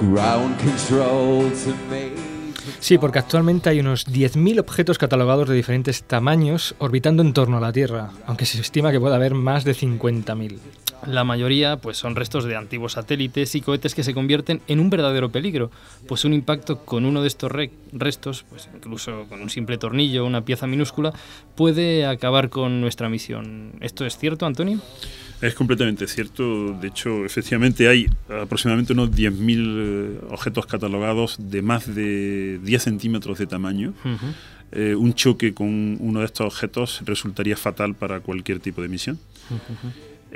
Ground 0.00 0.56
control 0.58 1.50
to 1.50 1.74
base. 1.90 2.34
Sí, 2.80 2.96
porque 2.98 3.18
actualmente 3.18 3.68
hay 3.68 3.80
unos 3.80 4.06
10.000 4.06 4.58
objetos 4.60 4.96
catalogados 4.98 5.48
de 5.48 5.54
diferentes 5.54 6.02
tamaños 6.02 6.74
orbitando 6.78 7.22
en 7.22 7.32
torno 7.34 7.58
a 7.58 7.60
la 7.60 7.72
Tierra, 7.72 8.10
aunque 8.26 8.46
se 8.46 8.60
estima 8.60 8.90
que 8.92 9.00
puede 9.00 9.14
haber 9.14 9.34
más 9.34 9.64
de 9.64 9.74
50.000. 9.74 10.58
La 11.06 11.24
mayoría 11.24 11.76
pues 11.76 11.96
son 11.96 12.16
restos 12.16 12.44
de 12.44 12.56
antiguos 12.56 12.92
satélites 12.92 13.54
y 13.54 13.60
cohetes 13.60 13.94
que 13.94 14.02
se 14.02 14.14
convierten 14.14 14.60
en 14.68 14.80
un 14.80 14.90
verdadero 14.90 15.30
peligro, 15.30 15.70
pues 16.08 16.24
un 16.24 16.32
impacto 16.34 16.84
con 16.84 17.04
uno 17.04 17.22
de 17.22 17.28
estos 17.28 17.50
re- 17.52 17.70
restos, 17.92 18.44
pues 18.50 18.68
incluso 18.74 19.26
con 19.28 19.40
un 19.42 19.50
simple 19.50 19.78
tornillo 19.78 20.24
o 20.24 20.26
una 20.26 20.44
pieza 20.44 20.66
minúscula, 20.66 21.12
puede 21.56 22.06
acabar 22.06 22.48
con 22.50 22.80
nuestra 22.80 23.08
misión. 23.08 23.72
¿Esto 23.80 24.04
es 24.06 24.16
cierto, 24.18 24.46
Antonio? 24.46 24.80
Es 25.42 25.54
completamente 25.54 26.06
cierto. 26.06 26.72
De 26.80 26.88
hecho, 26.88 27.24
efectivamente 27.24 27.88
hay 27.88 28.06
aproximadamente 28.42 28.92
unos 28.94 29.10
10.000 29.10 29.58
eh, 29.58 30.20
objetos 30.30 30.64
catalogados 30.66 31.36
de 31.38 31.60
más 31.60 31.92
de 31.94 32.58
10 32.62 32.82
centímetros 32.82 33.38
de 33.38 33.46
tamaño. 33.46 33.92
Eh, 34.72 34.94
un 34.94 35.12
choque 35.14 35.52
con 35.52 35.96
uno 36.00 36.20
de 36.20 36.26
estos 36.26 36.46
objetos 36.46 37.02
resultaría 37.04 37.56
fatal 37.56 37.94
para 37.94 38.20
cualquier 38.20 38.58
tipo 38.60 38.80
de 38.80 38.88
misión. 38.88 39.18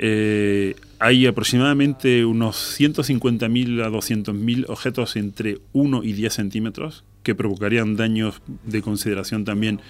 Eh, 0.01 0.75
hay 0.97 1.27
aproximadamente 1.27 2.23
unos 2.23 2.79
150.000 2.79 3.83
a 3.83 3.89
200.000 3.89 4.65
objetos 4.69 5.17
entre 5.17 5.59
1 5.73 6.03
y 6.03 6.13
10 6.13 6.33
centímetros 6.33 7.03
que 7.23 7.35
provocarían 7.35 7.97
daños 7.97 8.41
de 8.65 8.81
consideración 8.81 9.43
también 9.43 9.81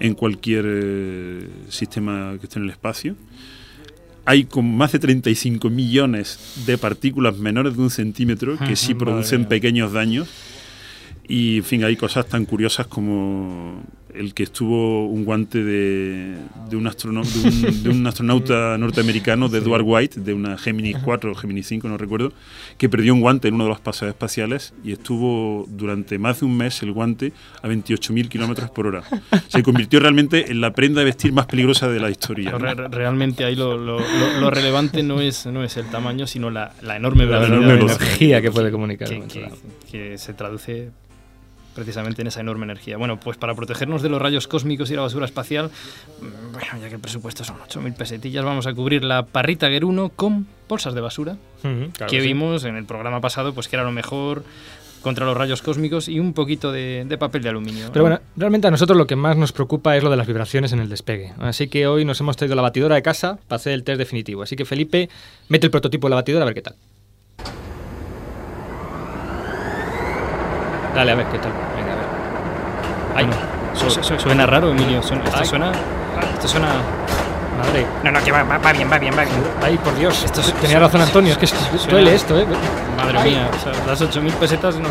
en 0.00 0.14
cualquier 0.14 0.64
eh, 0.66 1.48
sistema 1.68 2.36
que 2.40 2.46
esté 2.46 2.58
en 2.58 2.64
el 2.64 2.70
espacio. 2.70 3.16
Hay 4.24 4.44
con 4.44 4.74
más 4.76 4.92
de 4.92 4.98
35 4.98 5.68
millones 5.68 6.62
de 6.66 6.78
partículas 6.78 7.36
menores 7.36 7.76
de 7.76 7.82
un 7.82 7.90
centímetro 7.90 8.58
que 8.58 8.76
sí 8.76 8.94
producen 8.96 9.44
pequeños 9.44 9.92
daños. 9.92 10.28
Y, 11.28 11.58
en 11.58 11.64
fin, 11.64 11.84
hay 11.84 11.96
cosas 11.96 12.26
tan 12.28 12.44
curiosas 12.44 12.86
como 12.86 13.82
el 14.14 14.34
que 14.34 14.42
estuvo 14.42 15.06
un 15.06 15.24
guante 15.24 15.62
de, 15.62 16.34
de, 16.68 16.76
un, 16.76 16.86
astrono- 16.86 17.22
de, 17.24 17.48
un, 17.68 17.82
de 17.82 17.88
un 17.90 18.06
astronauta 18.06 18.76
norteamericano, 18.78 19.48
de 19.48 19.58
Edward 19.58 19.82
White, 19.84 20.20
de 20.20 20.34
una 20.34 20.56
Gemini 20.58 20.94
4 20.94 21.32
o 21.32 21.34
Gemini 21.34 21.62
5, 21.62 21.88
no 21.88 21.96
recuerdo, 21.98 22.32
que 22.78 22.88
perdió 22.88 23.14
un 23.14 23.20
guante 23.20 23.48
en 23.48 23.54
uno 23.54 23.64
de 23.64 23.70
los 23.70 23.80
paseos 23.80 24.08
espaciales 24.10 24.72
y 24.84 24.92
estuvo 24.92 25.66
durante 25.68 26.18
más 26.18 26.40
de 26.40 26.46
un 26.46 26.56
mes 26.56 26.82
el 26.82 26.92
guante 26.92 27.32
a 27.62 27.68
28.000 27.68 28.28
kilómetros 28.28 28.70
por 28.70 28.86
hora. 28.86 29.02
Se 29.48 29.62
convirtió 29.62 30.00
realmente 30.00 30.50
en 30.50 30.60
la 30.60 30.72
prenda 30.72 31.00
de 31.00 31.06
vestir 31.06 31.32
más 31.32 31.46
peligrosa 31.46 31.88
de 31.88 32.00
la 32.00 32.10
historia. 32.10 32.50
¿no? 32.52 32.58
Re- 32.58 32.74
re- 32.74 32.88
realmente 32.88 33.44
ahí 33.44 33.56
lo, 33.56 33.76
lo- 33.76 33.98
lo- 34.00 34.40
lo 34.40 34.50
relevante 34.50 35.02
no 35.02 35.20
es, 35.20 35.46
no 35.46 35.62
es 35.64 35.76
el 35.76 35.86
tamaño, 35.86 36.26
sino 36.26 36.50
la, 36.50 36.72
la 36.82 36.96
enorme 36.96 37.26
La 37.26 37.46
enorme. 37.46 37.74
Energía 37.74 38.40
que 38.42 38.50
puede 38.50 38.70
comunicar. 38.70 39.08
que 39.90 40.18
se 40.18 40.34
traduce 40.34 40.90
precisamente 41.74 42.22
en 42.22 42.28
esa 42.28 42.40
enorme 42.40 42.64
energía. 42.64 42.96
Bueno, 42.96 43.18
pues 43.18 43.36
para 43.36 43.54
protegernos 43.54 44.02
de 44.02 44.08
los 44.08 44.20
rayos 44.20 44.48
cósmicos 44.48 44.90
y 44.90 44.94
la 44.94 45.02
basura 45.02 45.26
espacial, 45.26 45.70
mm, 46.20 46.52
bueno, 46.52 46.66
ya 46.80 46.88
que 46.88 46.94
el 46.94 47.00
presupuesto 47.00 47.44
son 47.44 47.56
8.000 47.58 47.94
pesetillas, 47.94 48.44
vamos 48.44 48.66
a 48.66 48.74
cubrir 48.74 49.04
la 49.04 49.24
parrita 49.24 49.68
Guer 49.68 49.84
1 49.84 50.10
con 50.10 50.46
bolsas 50.68 50.94
de 50.94 51.00
basura, 51.00 51.36
claro 51.62 51.90
que 51.92 52.06
que 52.06 52.20
sí. 52.20 52.26
vimos 52.26 52.64
en 52.64 52.76
el 52.76 52.84
programa 52.84 53.20
pasado, 53.20 53.54
pues 53.54 53.68
que 53.68 53.76
era 53.76 53.84
lo 53.84 53.92
mejor 53.92 54.44
contra 55.00 55.24
los 55.24 55.36
rayos 55.36 55.62
cósmicos 55.62 56.08
y 56.08 56.20
un 56.20 56.34
poquito 56.34 56.72
de, 56.72 57.04
de 57.08 57.18
papel 57.18 57.42
de 57.42 57.48
aluminio. 57.48 57.88
Pero 57.92 58.04
bueno, 58.04 58.20
realmente 58.36 58.68
a 58.68 58.70
nosotros 58.70 58.96
lo 58.96 59.06
que 59.06 59.16
más 59.16 59.36
nos 59.36 59.52
preocupa 59.52 59.96
es 59.96 60.02
lo 60.02 60.10
de 60.10 60.16
las 60.16 60.26
vibraciones 60.26 60.72
en 60.72 60.80
el 60.80 60.88
despegue. 60.88 61.32
Así 61.38 61.68
que 61.68 61.86
hoy 61.86 62.04
nos 62.04 62.20
hemos 62.20 62.36
traído 62.36 62.54
la 62.54 62.62
batidora 62.62 62.96
de 62.96 63.02
casa 63.02 63.38
para 63.48 63.56
hacer 63.56 63.72
el 63.72 63.82
test 63.82 63.98
definitivo. 63.98 64.42
Así 64.42 64.56
que 64.56 64.64
Felipe, 64.64 65.08
mete 65.48 65.66
el 65.66 65.70
prototipo 65.70 66.06
de 66.06 66.10
la 66.10 66.16
batidora 66.16 66.42
a 66.42 66.46
ver 66.46 66.54
qué 66.54 66.62
tal. 66.62 66.76
Dale, 70.94 71.12
a 71.12 71.14
ver 71.14 71.26
qué 71.26 71.38
tal. 71.38 71.52
Venga, 71.76 71.92
a 71.92 71.96
ver. 71.96 72.06
Ay, 73.16 73.26
su- 73.74 73.90
su- 73.90 74.18
suena 74.18 74.46
raro, 74.46 74.70
Emilio. 74.70 75.02
Suena- 75.02 75.24
esto 75.24 75.38
Ay. 75.40 75.46
suena. 75.46 75.72
Esto 76.34 76.48
suena. 76.48 76.68
Madre. 77.58 77.86
No, 78.02 78.10
no, 78.10 78.20
que 78.24 78.32
va, 78.32 78.42
va, 78.42 78.72
bien, 78.72 78.90
va 78.90 78.98
bien, 78.98 79.12
va 79.16 79.22
bien. 79.22 79.36
Ay, 79.62 79.76
por 79.78 79.94
Dios. 79.96 80.24
Esto 80.24 80.40
es- 80.40 80.52
Tenía 80.54 80.78
razón 80.80 81.00
Antonio, 81.02 81.32
es 81.32 81.38
que 81.38 81.90
duele 81.90 82.14
esto, 82.14 82.38
¿eh? 82.38 82.46
Madre 82.96 83.18
Ay. 83.18 83.30
mía, 83.32 83.48
o 83.54 83.58
sea, 83.62 83.72
las 83.86 84.00
8.000 84.00 84.32
pesetas 84.34 84.76
no. 84.76 84.88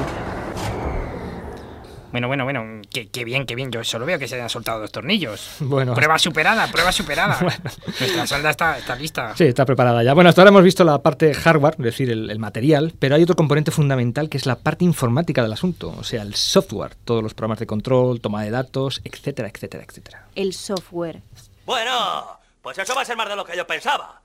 Bueno, 2.12 2.28
bueno, 2.28 2.44
bueno, 2.44 2.82
qué, 2.92 3.08
qué 3.10 3.24
bien, 3.24 3.46
qué 3.46 3.56
bien. 3.56 3.72
Yo 3.72 3.84
solo 3.84 4.06
veo 4.06 4.18
que 4.18 4.28
se 4.28 4.42
han 4.42 4.50
soltado 4.50 4.80
dos 4.80 4.92
tornillos. 4.92 5.58
Bueno. 5.70 5.94
Prueba 5.94 6.18
superada, 6.18 6.68
prueba 6.72 6.92
superada. 6.92 7.38
Nuestra 8.00 8.26
sonda 8.26 8.50
está, 8.50 8.78
está 8.78 8.96
lista. 8.96 9.36
Sí, 9.36 9.44
está 9.46 9.66
preparada 9.66 10.04
ya. 10.04 10.14
Bueno, 10.14 10.30
hasta 10.30 10.42
ahora 10.42 10.50
hemos 10.50 10.64
visto 10.64 10.84
la 10.84 10.98
parte 11.02 11.34
hardware, 11.34 11.76
es 11.78 11.84
decir, 11.86 12.10
el, 12.10 12.30
el 12.30 12.40
material, 12.40 12.94
pero 12.98 13.16
hay 13.16 13.24
otro 13.24 13.36
componente 13.36 13.70
fundamental 13.70 14.30
que 14.30 14.38
es 14.38 14.46
la 14.48 14.56
parte 14.56 14.84
informática 14.84 15.44
del 15.44 15.54
asunto, 15.54 15.94
o 15.96 16.04
sea, 16.04 16.24
el 16.24 16.34
software, 16.34 16.96
todos 17.06 17.22
los 17.22 17.34
programas 17.36 17.60
de 17.60 17.68
control, 17.68 18.20
toma 18.20 18.44
de 18.44 18.50
datos, 18.50 19.02
etcétera, 19.04 19.48
etcétera, 19.48 19.84
etcétera. 19.88 20.24
El 20.36 20.54
software. 20.54 21.22
Bueno, 21.66 22.40
pues 22.62 22.78
eso 22.80 22.96
va 22.96 23.02
a 23.02 23.06
ser 23.06 23.16
más 23.16 23.30
de 23.30 23.36
lo 23.36 23.46
que 23.46 23.56
yo 23.56 23.68
pensaba. 23.68 24.22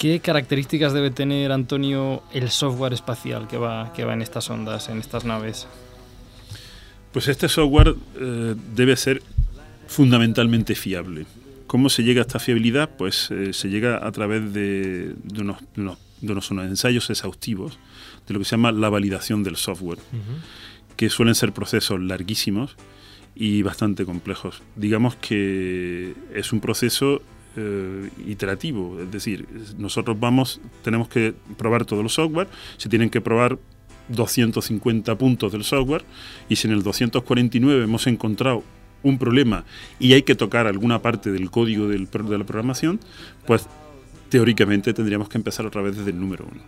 ¿Qué 0.00 0.20
características 0.20 0.92
debe 0.92 1.10
tener, 1.10 1.50
Antonio, 1.50 2.22
el 2.32 2.50
software 2.50 2.92
espacial 2.92 3.48
que 3.48 3.56
va, 3.58 3.92
que 3.92 4.04
va 4.04 4.14
en 4.14 4.22
estas 4.22 4.48
ondas, 4.48 4.88
en 4.88 4.98
estas 4.98 5.24
naves? 5.24 5.66
Pues 7.12 7.26
este 7.26 7.48
software 7.48 7.96
eh, 8.20 8.54
debe 8.76 8.96
ser 8.96 9.22
fundamentalmente 9.88 10.74
fiable. 10.76 11.26
¿Cómo 11.66 11.88
se 11.90 12.04
llega 12.04 12.20
a 12.20 12.26
esta 12.26 12.38
fiabilidad? 12.38 12.90
Pues 12.96 13.30
eh, 13.32 13.52
se 13.52 13.68
llega 13.70 14.06
a 14.06 14.12
través 14.12 14.52
de, 14.52 15.14
de 15.24 15.40
unos, 15.42 15.58
de 15.74 15.80
unos- 15.82 15.98
de 16.20 16.32
unos- 16.32 16.50
unos 16.50 16.66
ensayos 16.66 17.10
exhaustivos 17.10 17.78
de 18.26 18.34
lo 18.34 18.40
que 18.40 18.44
se 18.44 18.52
llama 18.52 18.72
la 18.72 18.88
validación 18.88 19.42
del 19.44 19.56
software, 19.56 19.98
que 20.96 21.10
suelen 21.10 21.34
ser 21.36 21.52
procesos 21.52 22.00
larguísimos 22.00 22.76
y 23.36 23.62
bastante 23.62 24.04
complejos. 24.04 24.62
Digamos 24.76 25.14
que 25.16 26.14
es 26.34 26.52
un 26.52 26.60
proceso 26.60 27.22
eh, 27.58 28.10
iterativo, 28.26 29.00
es 29.00 29.10
decir, 29.10 29.46
nosotros 29.78 30.18
vamos, 30.18 30.60
tenemos 30.82 31.08
que 31.08 31.34
probar 31.56 31.84
todos 31.84 32.02
los 32.02 32.14
software, 32.14 32.46
se 32.76 32.88
tienen 32.88 33.10
que 33.10 33.20
probar 33.20 33.58
250 34.08 35.18
puntos 35.18 35.52
del 35.52 35.64
software 35.64 36.04
y 36.48 36.56
si 36.56 36.68
en 36.68 36.74
el 36.74 36.82
249 36.82 37.84
hemos 37.84 38.06
encontrado 38.06 38.62
un 39.02 39.18
problema 39.18 39.64
y 39.98 40.12
hay 40.12 40.22
que 40.22 40.34
tocar 40.34 40.66
alguna 40.66 41.02
parte 41.02 41.30
del 41.30 41.50
código 41.50 41.88
del 41.88 42.08
de 42.08 42.38
la 42.38 42.44
programación, 42.44 43.00
pues 43.46 43.66
teóricamente 44.28 44.92
tendríamos 44.92 45.28
que 45.28 45.38
empezar 45.38 45.66
otra 45.66 45.82
vez 45.82 45.96
desde 45.96 46.10
el 46.10 46.20
número 46.20 46.46
uno. 46.50 46.62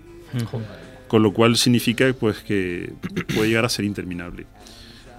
Con 1.08 1.22
lo 1.22 1.32
cual 1.32 1.56
significa 1.56 2.12
pues 2.18 2.38
que 2.38 2.92
puede 3.34 3.48
llegar 3.48 3.64
a 3.64 3.68
ser 3.68 3.84
interminable. 3.84 4.46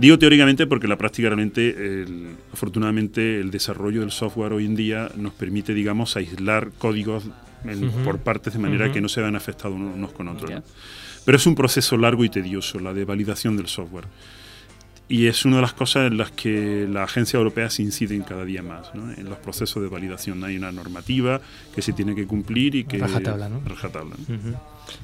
Digo 0.02 0.18
teóricamente 0.18 0.66
porque 0.66 0.88
la 0.88 0.98
práctica 0.98 1.30
realmente, 1.30 1.70
el- 2.02 2.30
afortunadamente, 2.52 3.40
el 3.40 3.52
desarrollo 3.52 4.02
del 4.02 4.10
software 4.10 4.52
hoy 4.52 4.66
en 4.66 4.76
día 4.76 5.12
nos 5.16 5.32
permite, 5.34 5.76
digamos, 5.76 6.18
aislar 6.18 6.72
códigos 6.80 7.26
en- 7.66 7.84
Ujú. 7.88 8.00
por 8.04 8.18
partes 8.18 8.54
de 8.54 8.58
manera 8.60 8.86
Ujú. 8.86 8.96
que 8.96 9.02
no 9.02 9.08
se 9.10 9.22
vean 9.22 9.36
afectados 9.36 9.76
unos 9.78 9.96
unos 9.96 10.12
con 10.12 10.28
otros. 10.28 10.50
¿no? 10.50 10.64
Pero 11.24 11.38
es 11.38 11.46
un 11.46 11.54
proceso 11.54 11.98
largo 11.98 12.26
y 12.26 12.30
tedioso, 12.30 12.80
la 12.80 12.96
de 12.96 13.06
validación 13.06 13.56
del 13.58 13.68
software. 13.68 14.06
Y 15.12 15.28
es 15.28 15.44
una 15.44 15.58
de 15.58 15.62
las 15.62 15.74
cosas 15.74 16.08
en 16.08 16.18
las 16.18 16.32
que 16.32 16.88
la 16.90 17.04
agencia 17.04 17.36
europea 17.36 17.70
se 17.70 17.84
inciden 17.84 18.22
cada 18.22 18.46
día 18.46 18.64
más, 18.64 18.96
¿no? 18.96 19.12
en 19.12 19.26
los 19.26 19.38
procesos 19.40 19.84
de 19.84 19.90
validación. 19.90 20.42
Hay 20.46 20.56
una 20.56 20.72
normativa 20.72 21.42
que 21.76 21.82
se 21.82 21.92
tiene 21.92 22.16
que 22.16 22.26
cumplir 22.26 22.76
y 22.76 22.86
que... 22.86 22.98
Rajatabla, 22.98 23.50
¿no? 23.50 23.62
Rajatabla, 23.66 24.16
¿no? 24.16 24.60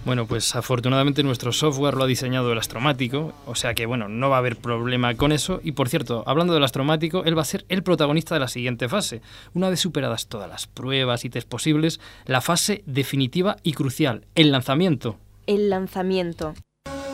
Bueno, 0.06 0.26
pues 0.26 0.56
afortunadamente 0.56 1.24
nuestro 1.24 1.52
software 1.52 1.96
lo 1.96 2.06
ha 2.06 2.08
diseñado 2.08 2.54
el 2.54 2.58
astromático, 2.58 3.34
o 3.46 3.56
sea 3.56 3.74
que 3.74 3.86
bueno, 3.86 4.08
no 4.08 4.30
va 4.30 4.38
a 4.38 4.40
haber 4.40 4.56
problema 4.56 5.14
con 5.16 5.34
eso. 5.34 5.60
Y 5.62 5.74
por 5.74 5.90
cierto, 5.90 6.24
hablando 6.26 6.54
del 6.54 6.64
astromático, 6.64 7.26
él 7.26 7.38
va 7.38 7.42
a 7.42 7.46
ser 7.46 7.66
el 7.68 7.84
protagonista 7.84 8.34
de 8.34 8.40
la 8.40 8.48
siguiente 8.48 8.88
fase. 8.88 9.22
Una 9.54 9.70
vez 9.70 9.82
superadas 9.82 10.28
todas 10.28 10.48
las 10.48 10.68
pruebas 10.68 11.26
y 11.26 11.30
test 11.30 11.50
posibles, 11.50 12.00
la 12.26 12.40
fase 12.40 12.82
definitiva 12.86 13.58
y 13.62 13.74
crucial, 13.74 14.26
el 14.36 14.54
lanzamiento. 14.54 15.18
El 15.48 15.70
lanzamiento. 15.70 16.54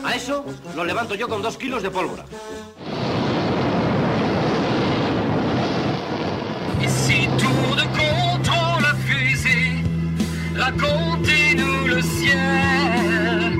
A 0.04 0.14
eso 0.14 0.44
lo 0.76 0.84
levanto 0.84 1.14
yo 1.14 1.28
con 1.28 1.40
dos 1.40 1.56
kilos 1.56 1.82
de 1.82 1.90
pólvora. 1.90 2.24
Ici, 6.82 7.26
tour 7.38 7.76
de 7.76 7.84
contrôle 7.98 8.82
la 8.82 8.94
fusée, 9.06 9.82
racontez-nous 10.54 11.86
le 11.86 12.02
ciel. 12.02 13.58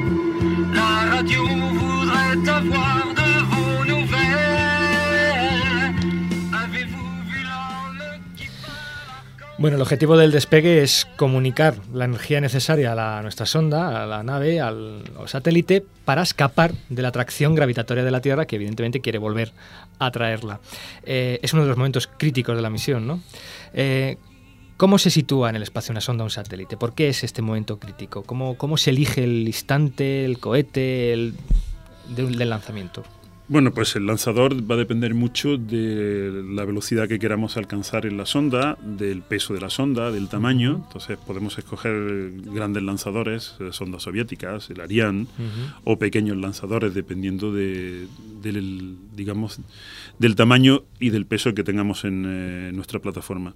La 0.74 1.16
radio 1.16 1.46
voudrait 1.46 2.48
avoir 2.50 3.03
Bueno, 9.56 9.76
el 9.76 9.82
objetivo 9.82 10.16
del 10.16 10.32
despegue 10.32 10.82
es 10.82 11.06
comunicar 11.16 11.76
la 11.92 12.06
energía 12.06 12.40
necesaria 12.40 12.90
a, 12.90 12.94
la- 12.96 13.22
nuestra 13.22 13.46
sonda, 13.46 14.02
a 14.02 14.06
la 14.06 14.24
nave, 14.24 14.60
al, 14.60 15.04
satélite, 15.26 15.84
para 16.04 16.22
escapar 16.22 16.72
de 16.88 17.02
la 17.02 17.08
atracción 17.08 17.54
gravitatoria 17.54 18.02
de 18.02 18.10
la 18.10 18.20
Tierra, 18.20 18.46
que 18.46 18.56
evidentemente 18.56 19.00
quiere 19.00 19.18
volver 19.18 19.52
a 20.00 20.10
traerla. 20.10 20.58
Eh, 21.04 21.38
es 21.40 21.52
uno 21.52 21.62
de 21.62 21.68
los 21.68 21.76
momentos 21.78 22.08
críticos 22.08 22.56
de 22.56 22.62
la 22.62 22.70
misión, 22.70 23.06
¿no? 23.06 23.20
Eh, 23.74 24.16
¿Cómo 24.76 24.98
se 24.98 25.10
sitúa 25.10 25.50
en 25.50 25.56
el 25.56 25.62
espacio 25.62 25.92
una 25.92 26.00
sonda 26.00 26.24
o 26.24 26.26
un 26.26 26.30
satélite? 26.30 26.76
¿Por 26.76 26.96
qué 26.96 27.08
es 27.08 27.22
este 27.22 27.40
momento 27.40 27.78
crítico? 27.78 28.24
¿Cómo, 28.24 28.76
se 28.76 28.90
elige 28.90 29.22
el 29.22 29.46
instante, 29.46 30.24
el 30.24 30.40
cohete, 30.40 31.12
el, 31.12 31.34
del 32.16 32.50
lanzamiento? 32.50 33.04
Bueno, 33.46 33.74
pues 33.74 33.94
el 33.94 34.06
lanzador 34.06 34.54
va 34.68 34.74
a 34.74 34.78
depender 34.78 35.12
mucho 35.12 35.58
de 35.58 36.42
la 36.48 36.64
velocidad 36.64 37.06
que 37.06 37.18
queramos 37.18 37.58
alcanzar 37.58 38.06
en 38.06 38.16
la 38.16 38.24
sonda, 38.24 38.78
del 38.80 39.20
peso 39.20 39.52
de 39.52 39.60
la 39.60 39.68
sonda, 39.68 40.10
del 40.10 40.28
tamaño. 40.30 40.80
Entonces 40.86 41.18
podemos 41.18 41.58
escoger 41.58 42.32
grandes 42.46 42.82
lanzadores, 42.82 43.56
eh, 43.60 43.68
sondas 43.72 44.04
soviéticas, 44.04 44.70
el 44.70 44.80
Ariane, 44.80 45.26
o 45.84 45.98
pequeños 45.98 46.38
lanzadores, 46.38 46.94
dependiendo 46.94 47.52
de, 47.52 48.06
del, 48.40 48.96
digamos, 49.14 49.60
del 50.18 50.36
tamaño 50.36 50.84
y 50.98 51.10
del 51.10 51.26
peso 51.26 51.52
que 51.52 51.64
tengamos 51.64 52.04
en 52.06 52.24
eh, 52.26 52.72
nuestra 52.72 52.98
plataforma. 52.98 53.54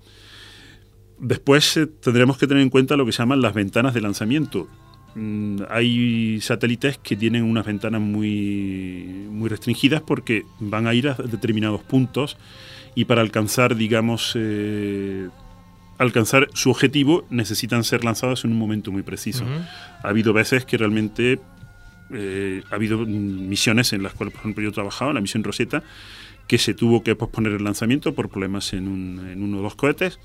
Después 1.18 1.78
eh, 1.78 1.86
tendremos 1.86 2.36
que 2.36 2.46
tener 2.46 2.62
en 2.62 2.68
cuenta 2.68 2.94
lo 2.98 3.06
que 3.06 3.12
se 3.12 3.22
llaman 3.22 3.40
las 3.40 3.54
ventanas 3.54 3.94
de 3.94 4.02
lanzamiento. 4.02 4.68
Mm, 5.14 5.62
hay 5.70 6.40
satélites 6.40 6.98
que 6.98 7.16
tienen 7.16 7.42
unas 7.44 7.66
ventanas 7.66 8.00
muy, 8.00 9.26
muy 9.30 9.48
restringidas 9.48 10.02
porque 10.02 10.44
van 10.60 10.86
a 10.86 10.94
ir 10.94 11.08
a 11.08 11.14
determinados 11.14 11.82
puntos 11.82 12.36
y 12.94 13.04
para 13.06 13.20
alcanzar, 13.22 13.74
digamos, 13.76 14.32
eh, 14.36 15.28
alcanzar 15.98 16.48
su 16.54 16.70
objetivo 16.70 17.26
necesitan 17.30 17.82
ser 17.84 18.04
lanzados 18.04 18.44
en 18.44 18.52
un 18.52 18.58
momento 18.58 18.92
muy 18.92 19.02
preciso. 19.02 19.44
Ujú. 19.44 19.52
Ha 20.04 20.08
habido 20.08 20.32
veces 20.32 20.64
que 20.64 20.76
realmente 20.76 21.40
eh, 22.12 22.62
ha 22.70 22.74
habido 22.74 22.98
misiones 23.04 23.92
en 23.92 24.02
las 24.02 24.12
cuales, 24.14 24.32
por 24.34 24.40
ejemplo, 24.40 24.62
yo 24.62 24.70
he 24.70 24.72
trabajado, 24.72 25.12
la 25.12 25.20
misión 25.20 25.42
Rosetta, 25.44 25.82
que 26.46 26.56
se 26.58 26.72
tuvo 26.72 27.02
que 27.02 27.14
posponer 27.14 27.52
el 27.52 27.64
lanzamiento 27.64 28.14
por 28.14 28.30
problemas 28.30 28.72
en, 28.72 28.88
un- 28.88 29.28
en 29.28 29.42
uno 29.42 29.58
de 29.58 29.62
los 29.62 29.74
cohetes. 29.74 30.18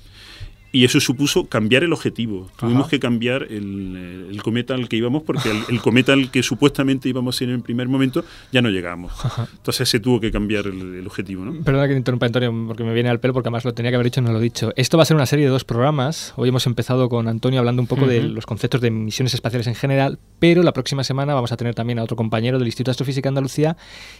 Y 0.74 0.84
eso 0.84 0.98
supuso 0.98 1.44
cambiar 1.44 1.84
el 1.84 1.92
objetivo. 1.92 2.50
Tuvimos 2.56 2.88
que 2.88 2.98
cambiar 2.98 3.44
el, 3.44 4.26
el 4.28 4.42
cometa 4.42 4.74
al 4.74 4.88
que 4.88 4.96
íbamos 4.96 5.22
porque 5.22 5.48
el, 5.48 5.58
el 5.68 5.80
cometa 5.80 6.14
al 6.14 6.32
que 6.32 6.42
supuestamente 6.42 7.08
íbamos 7.08 7.40
a 7.40 7.44
ir 7.44 7.50
en 7.50 7.56
el 7.56 7.62
primer 7.62 7.86
momento 7.86 8.24
ya 8.50 8.60
no 8.60 8.70
llegamos. 8.70 9.12
Entonces 9.52 9.88
se 9.88 10.00
tuvo 10.00 10.18
que 10.18 10.32
cambiar 10.32 10.66
el, 10.66 10.96
el 10.96 11.06
objetivo. 11.06 11.44
¿no? 11.44 11.62
Perdona 11.62 11.86
que 11.86 11.92
te 11.92 11.98
interrumpa, 11.98 12.26
Antonio, 12.26 12.52
porque 12.66 12.82
me 12.82 12.92
viene 12.92 13.08
al 13.08 13.20
pelo, 13.20 13.32
porque 13.32 13.46
además 13.46 13.64
lo 13.64 13.72
tenía 13.72 13.92
que 13.92 13.94
haber 13.94 14.06
dicho 14.06 14.20
y 14.20 14.24
no 14.24 14.32
lo 14.32 14.40
he 14.40 14.42
dicho. 14.42 14.72
Esto 14.74 14.96
va 14.96 15.04
a 15.04 15.06
ser 15.06 15.14
una 15.14 15.26
serie 15.26 15.44
de 15.44 15.52
dos 15.52 15.62
programas. 15.62 16.34
Hoy 16.34 16.48
hemos 16.48 16.66
empezado 16.66 17.08
con 17.08 17.28
Antonio 17.28 17.60
hablando 17.60 17.80
un 17.80 17.86
poco 17.86 18.08
de 18.08 18.22
los 18.24 18.44
conceptos 18.44 18.80
de 18.80 18.90
misiones 18.90 19.32
espaciales 19.32 19.68
en 19.68 19.76
general, 19.76 20.18
pero 20.40 20.64
la 20.64 20.72
próxima 20.72 21.04
semana 21.04 21.34
vamos 21.34 21.52
a 21.52 21.56
tener 21.56 21.76
también 21.76 22.00
a 22.00 22.02
otro 22.02 22.16
compañero 22.16 22.58
del 22.58 22.66
Instituto 22.66 22.90
de 22.90 22.94
Astrofísica 22.94 23.28
de 23.28 23.30
Andalucía 23.30 23.76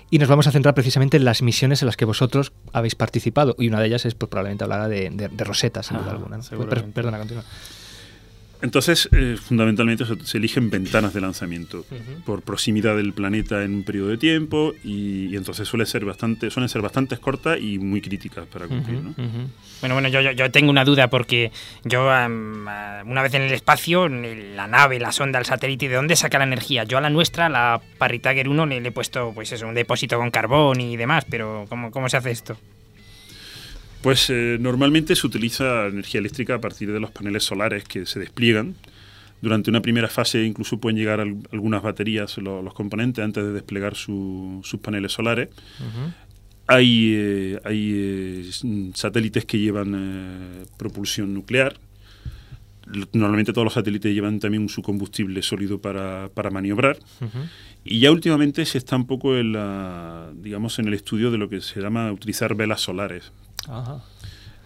y 0.09 0.21
nos 0.21 0.29
vamos 0.29 0.47
a 0.47 0.53
centrar 0.53 0.77
precisamente 0.77 1.17
en 1.17 1.25
las 1.25 1.43
misiones 1.43 1.83
en 1.83 1.87
las 1.87 1.97
que 1.97 2.05
vosotros 2.05 2.53
habéis 2.73 2.95
participado. 2.95 3.57
Y 3.59 3.67
una 3.67 3.81
de 3.81 3.89
ellas 3.89 4.07
es, 4.07 4.15
pues 4.15 4.31
probablemente 4.31 4.63
hablará 4.63 4.87
de, 4.87 5.11
de, 5.11 5.27
de 5.27 5.45
Rosetta, 5.45 5.83
sin 5.83 5.97
duda 5.97 6.07
Ajá, 6.07 6.17
alguna. 6.17 6.37
¿no? 6.37 6.44
Seguramente. 6.45 6.83
Per- 6.85 6.93
perdona, 6.95 7.19
continúa. 7.19 7.45
Entonces, 8.63 9.11
eh, 9.13 9.37
fundamentalmente 9.39 10.07
se, 10.07 10.17
se 10.25 10.39
eligen 10.39 10.71
ventanas 10.71 11.13
de 11.13 11.21
lanzamiento 11.21 11.85
por 12.25 12.41
proximidad 12.41 12.97
del 12.97 13.13
planeta 13.13 13.63
en 13.63 13.75
un 13.75 13.83
periodo 13.85 14.09
de 14.09 14.17
tiempo 14.17 14.73
y, 14.83 15.27
y 15.27 15.37
entonces 15.37 15.69
suele 15.69 15.85
ser 15.85 16.07
bastante, 16.07 16.51
suelen 16.51 16.71
ser 16.71 16.81
bastante 16.81 17.19
cortas 17.19 17.59
y 17.61 17.79
muy 17.79 18.01
críticas 18.01 18.47
para 18.47 18.67
cumplir. 18.67 19.03
¿no? 19.03 19.13
Bueno, 19.81 19.97
bueno, 19.97 20.09
yo, 20.09 20.23
yo, 20.23 20.31
yo 20.31 20.51
tengo 20.51 20.71
una 20.71 20.83
duda 20.87 21.11
porque 21.11 21.53
yo 21.83 22.05
una 22.07 23.23
vez 23.23 23.35
en 23.35 23.43
el 23.43 23.53
espacio, 23.53 24.07
en 24.07 24.57
la 24.57 24.67
nave, 24.67 24.99
la 24.99 25.13
sonda, 25.13 25.39
el 25.39 25.45
satélite, 25.45 25.91
¿de 25.91 25.97
dónde 25.97 26.17
saca 26.17 26.39
la 26.39 26.45
energía? 26.45 26.85
Yo 26.85 26.97
a 26.97 27.03
la 27.03 27.11
nuestra, 27.11 27.51
la 27.51 27.83
Parritager 27.99 28.49
1, 28.49 28.65
le, 28.65 28.81
le 28.81 28.89
he 28.89 28.93
puesto 28.93 29.33
pues 29.35 29.53
eso, 29.53 29.67
un 29.69 29.75
depósito 29.75 30.17
con 30.17 30.31
carbón 30.31 30.81
y 30.81 30.97
demás, 30.97 31.27
pero 31.29 31.67
¿cómo, 31.69 31.91
cómo 31.91 32.09
se 32.09 32.17
hace 32.17 32.31
esto? 32.31 32.57
Pues 34.05 34.29
eh, 34.31 34.59
normalmente 34.61 35.17
se 35.17 35.27
utiliza 35.27 35.87
energía 35.87 36.21
eléctrica 36.21 36.55
a 36.55 36.61
partir 36.61 36.93
de 36.93 37.01
los 37.01 37.11
paneles 37.11 37.43
solares 37.45 37.83
que 37.85 38.07
se 38.07 38.21
despliegan 38.21 38.75
Durante 39.43 39.69
una 39.69 39.83
primera 39.83 40.09
fase 40.09 40.43
incluso 40.45 40.79
pueden 40.79 40.97
llegar 40.97 41.21
al- 41.21 41.37
algunas 41.53 41.83
baterías 41.83 42.39
lo- 42.39 42.63
los 42.63 42.73
componentes 42.73 43.23
antes 43.25 43.43
de 43.45 43.53
desplegar 43.53 43.95
su- 43.95 44.61
sus 44.63 44.81
paneles 44.81 45.13
solares. 45.13 45.49
Hay, 46.67 47.13
eh, 47.15 47.61
hay 47.65 47.93
eh, 47.95 48.51
satélites 48.95 49.45
que 49.45 49.59
llevan 49.59 49.95
propulsión 50.79 51.35
nuclear. 51.35 51.77
Normalmente 53.13 53.53
todos 53.53 53.65
los 53.65 53.75
satélites 53.75 54.15
llevan 54.15 54.41
también 54.41 54.69
su 54.71 54.81
combustible 54.83 55.43
sólido 55.43 55.79
para, 55.79 56.29
para 56.35 56.51
maniobrar. 56.51 56.97
Y 57.85 57.99
ya 58.01 58.11
últimamente 58.13 58.65
se 58.65 58.79
está 58.79 58.97
un 58.97 59.07
poco 59.07 59.37
en 59.37 59.53
la, 59.53 60.31
digamos, 60.37 60.79
en 60.79 60.89
el 60.89 60.95
estudio 60.95 61.31
de 61.31 61.37
lo 61.39 61.49
que 61.51 61.61
se 61.61 61.81
llama 61.83 62.11
utilizar 62.13 62.55
velas 62.55 62.81
solares. 62.81 63.31
Ajá. 63.69 64.03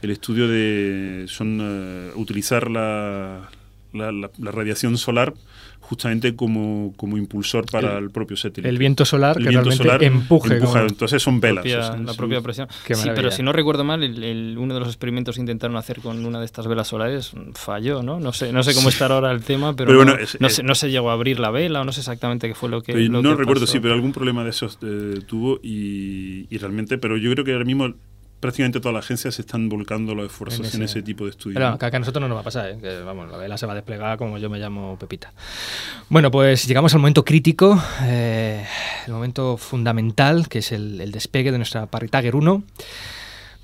El 0.03 0.11
estudio 0.11 0.47
de 0.49 1.25
son 1.29 1.59
eh, 1.61 2.11
utilizar 2.15 2.71
la, 2.71 3.49
la, 3.93 4.13
la- 4.13 4.31
la 4.39 4.51
radiación 4.53 4.97
solar 4.97 5.35
justamente 5.81 6.37
como, 6.37 6.93
como 6.99 7.17
impulsor 7.17 7.65
para 7.65 7.97
el, 7.97 8.05
El- 8.05 8.11
propio 8.11 8.37
satélite. 8.37 8.69
el 8.69 8.77
viento 8.77 9.05
solar 9.07 9.39
El 9.39 9.45
que 9.45 9.49
viento 9.49 9.71
realmente 9.71 10.07
empuje 10.07 10.55
empuja. 10.57 10.73
como- 10.81 10.87
Entonces 10.87 11.23
son 11.23 11.41
velas. 11.41 11.63
propia- 11.63 11.79
o 11.79 11.83
sea, 11.83 11.97
la 11.97 12.07
son- 12.09 12.17
propia 12.17 12.41
presión. 12.43 12.69
Qué 12.87 12.95
sí, 12.95 13.01
maravilla. 13.01 13.15
pero 13.15 13.31
si 13.35 13.43
no 13.43 13.53
recuerdo 13.53 13.85
mal, 13.85 14.03
el- 14.03 14.23
el- 14.23 14.59
uno 14.59 14.75
de 14.75 14.81
los 14.81 14.89
experimentos 14.91 15.35
que 15.37 15.41
intentaron 15.41 15.77
hacer 15.79 16.01
con 16.01 16.25
una 16.27 16.39
de 16.41 16.45
estas 16.45 16.67
velas 16.69 16.89
solares 16.89 17.33
falló, 17.55 18.03
¿no? 18.03 18.21
No 18.21 18.33
sé, 18.35 18.53
no 18.53 18.63
sé 18.63 18.75
cómo 18.75 18.91
Sí. 18.91 18.95
estará 18.97 19.15
ahora 19.15 19.33
el 19.33 19.43
tema, 19.43 19.75
pero, 19.75 19.89
Pero 19.89 20.05
no, 20.05 20.13
bueno, 20.13 20.23
es- 20.23 20.39
no 20.41 20.47
es- 20.49 20.55
se, 20.57 20.63
no 20.63 20.75
se 20.75 20.91
llegó 20.91 21.11
a 21.11 21.15
abrir 21.15 21.41
la 21.41 21.51
vela 21.51 21.81
o 21.81 21.85
no 21.85 21.93
sé 21.93 22.01
exactamente 22.01 22.47
qué 22.49 22.55
fue 22.55 22.69
lo 22.69 22.83
que. 22.83 22.93
Lo 22.95 23.23
no 23.23 23.31
que 23.31 23.37
recuerdo, 23.37 23.63
pasó. 23.63 23.73
sí, 23.73 23.81
pero 23.81 23.95
algún 23.95 24.13
problema 24.13 24.45
de 24.45 24.51
esos 24.51 24.79
eh, 24.83 25.21
tuvo 25.27 25.59
y, 25.63 26.47
y 26.55 26.59
realmente, 26.59 26.99
pero 26.99 27.17
yo 27.17 27.33
creo 27.33 27.45
que 27.45 27.53
ahora 27.53 27.65
mismo 27.65 27.95
prácticamente 28.41 28.81
todas 28.81 28.95
las 28.95 29.05
agencias 29.05 29.35
se 29.35 29.43
están 29.43 29.69
volcando 29.69 30.15
los 30.15 30.27
esfuerzos 30.27 30.75
en 30.75 30.83
ese, 30.83 31.03
tipo 31.03 31.25
de 31.25 31.31
estudios. 31.31 31.55
Pero 31.55 31.71
¿no? 31.71 31.79
que 31.79 31.87
a 31.87 31.99
nosotros 31.99 32.21
no 32.21 32.29
nos 32.29 32.37
va 32.37 32.41
a 32.41 32.45
pasar, 32.45 32.71
¿eh? 32.71 32.79
que 32.81 33.01
vamos, 33.01 33.31
la 33.31 33.37
vela 33.37 33.59
se 33.59 33.67
va 33.67 33.73
a 33.73 33.77
desplegar 33.77 34.19
como 34.19 34.39
yo 34.39 34.49
me 34.49 34.59
llamo 34.59 34.97
Pepita. 34.99 35.33
Bueno, 36.09 36.31
pues 36.31 36.67
llegamos 36.67 36.95
al 36.95 37.01
momento 37.01 37.25
crítico, 37.25 37.83
eh, 38.03 38.65
el 39.07 39.13
momento 39.13 39.57
fundamental, 39.57 40.49
que 40.49 40.59
es 40.59 40.73
el, 40.73 41.01
el 41.01 41.13
despegue 41.13 41.53
de 41.53 41.59
nuestra 41.59 41.87
Parritager 41.87 42.37
1. 42.37 42.63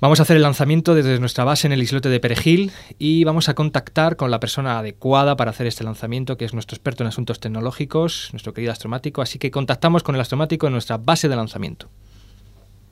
Vamos 0.01 0.19
a 0.19 0.23
hacer 0.23 0.35
el 0.35 0.43
lanzamiento 0.43 0.93
desde 0.93 1.19
nuestra 1.19 1.45
base 1.45 1.67
en 1.67 1.73
el 1.73 1.81
islote 1.81 2.09
de 2.09 2.19
Perejil 2.19 2.73
y 2.99 3.23
vamos 3.23 3.47
a 3.47 3.53
contactar 3.53 4.17
con 4.17 4.29
la 4.29 4.41
persona 4.41 4.77
adecuada 4.77 5.37
para 5.37 5.51
hacer 5.51 5.67
este 5.67 5.85
lanzamiento, 5.85 6.35
que 6.35 6.43
es 6.43 6.53
nuestro 6.53 6.75
experto 6.75 7.03
en 7.03 7.07
asuntos 7.07 7.39
tecnológicos, 7.39 8.29
nuestro 8.33 8.53
querido 8.53 8.73
astromático. 8.73 9.21
Así 9.21 9.39
que 9.39 9.51
contactamos 9.51 10.03
con 10.03 10.15
el 10.15 10.21
astromático 10.21 10.67
en 10.67 10.73
nuestra 10.73 10.97
base 10.97 11.29
de 11.29 11.37
lanzamiento. 11.37 11.89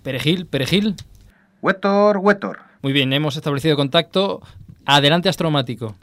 Perejil, 0.02 0.46
Perejil. 0.46 0.96
Huetor, 1.64 2.18
Huetor. 2.18 2.60
Muy 2.82 2.92
bien, 2.92 3.14
hemos 3.14 3.38
establecido 3.38 3.78
contacto. 3.78 4.42
Adelante, 4.86 5.30
astromático. 5.30 5.96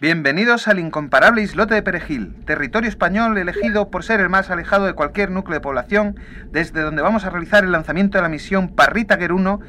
Bienvenidos 0.00 0.66
al 0.66 0.80
incomparable 0.80 1.40
islote 1.40 1.76
de 1.76 1.82
Perejil, 1.82 2.34
territorio 2.44 2.88
español 2.88 3.38
elegido 3.38 3.92
por 3.92 4.02
ser 4.02 4.18
el 4.18 4.28
más 4.28 4.50
alejado 4.50 4.86
de 4.86 4.94
cualquier 4.94 5.30
núcleo 5.30 5.54
de 5.54 5.60
población, 5.60 6.16
desde 6.50 6.80
donde 6.80 7.02
vamos 7.02 7.24
a 7.24 7.30
realizar 7.30 7.62
el 7.62 7.70
lanzamiento 7.70 8.18
de 8.18 8.22
la 8.22 8.28
misión 8.28 8.74
Parritager 8.74 9.32
1 9.32 9.60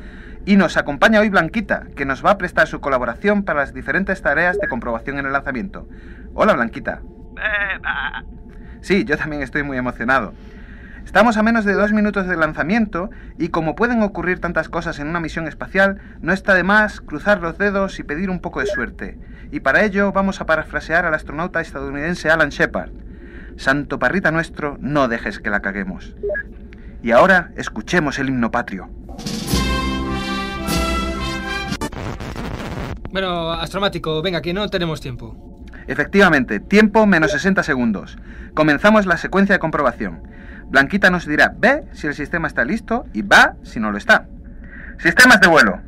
y 0.47 0.55
nos 0.55 0.77
acompaña 0.77 1.19
hoy 1.19 1.29
Blanquita, 1.29 1.83
que 1.95 2.05
nos 2.05 2.25
va 2.25 2.31
a 2.31 2.37
prestar 2.39 2.65
su 2.65 2.81
colaboración 2.81 3.43
para 3.43 3.59
las 3.59 3.71
diferentes 3.71 4.23
tareas 4.23 4.57
de 4.57 4.67
comprobación 4.67 5.19
en 5.19 5.27
el 5.27 5.33
lanzamiento. 5.33 5.87
Hola 6.33 6.53
Blanquita. 6.53 7.03
Sí, 8.81 9.05
yo 9.05 9.15
también 9.15 9.43
estoy 9.43 9.61
muy 9.61 9.77
emocionado. 9.77 10.33
Estamos 11.09 11.37
a 11.37 11.41
menos 11.41 11.65
de 11.65 11.73
dos 11.73 11.91
minutos 11.91 12.27
del 12.27 12.39
lanzamiento 12.39 13.09
y 13.39 13.49
como 13.49 13.73
pueden 13.73 14.03
ocurrir 14.03 14.39
tantas 14.39 14.69
cosas 14.69 14.99
en 14.99 15.07
una 15.07 15.19
misión 15.19 15.47
espacial, 15.47 15.99
no 16.21 16.33
está 16.33 16.53
de 16.53 16.61
más 16.61 17.01
cruzar 17.01 17.41
los 17.41 17.57
dedos 17.57 17.97
y 17.97 18.03
pedir 18.03 18.29
un 18.29 18.41
poco 18.41 18.59
de 18.59 18.67
suerte. 18.67 19.17
Y 19.51 19.61
para 19.61 19.83
ello 19.83 20.11
vamos 20.11 20.39
a 20.39 20.45
parafrasear 20.45 21.07
al 21.07 21.15
astronauta 21.15 21.61
estadounidense 21.61 22.29
Alan 22.29 22.49
Shepard. 22.49 22.91
Santo 23.57 23.97
parrita 23.97 24.29
nuestro, 24.29 24.77
no 24.81 25.07
dejes 25.07 25.39
que 25.39 25.49
la 25.49 25.61
caguemos. 25.61 26.15
Y 27.01 27.09
ahora 27.09 27.53
escuchemos 27.55 28.19
el 28.19 28.29
himno 28.29 28.51
patrio. 28.51 28.87
Bueno, 33.11 33.53
astromático, 33.53 34.21
venga, 34.21 34.43
que 34.43 34.53
no 34.53 34.69
tenemos 34.69 35.01
tiempo. 35.01 35.65
Efectivamente, 35.87 36.59
tiempo 36.59 37.07
menos 37.07 37.31
60 37.31 37.63
segundos. 37.63 38.19
Comenzamos 38.53 39.07
la 39.07 39.17
secuencia 39.17 39.53
de 39.55 39.59
comprobación. 39.59 40.29
Blanquita 40.69 41.09
nos 41.09 41.25
dirá 41.25 41.51
B 41.55 41.83
si 41.93 42.07
el 42.07 42.13
sistema 42.15 42.47
está 42.47 42.63
listo 42.63 43.05
y 43.13 43.21
va 43.21 43.55
si 43.63 43.79
no 43.79 43.91
lo 43.91 43.97
está. 43.97 44.27
Sistemas 44.99 45.39
de 45.41 45.47
vuelo. 45.47 45.81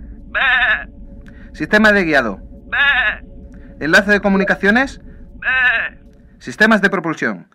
Sistema 1.54 1.92
de 1.92 2.04
guiado. 2.04 2.40
Enlace 3.80 4.12
de 4.12 4.20
comunicaciones. 4.22 5.02
Sistemas 6.40 6.82
de 6.82 6.90
propulsión. 6.90 7.48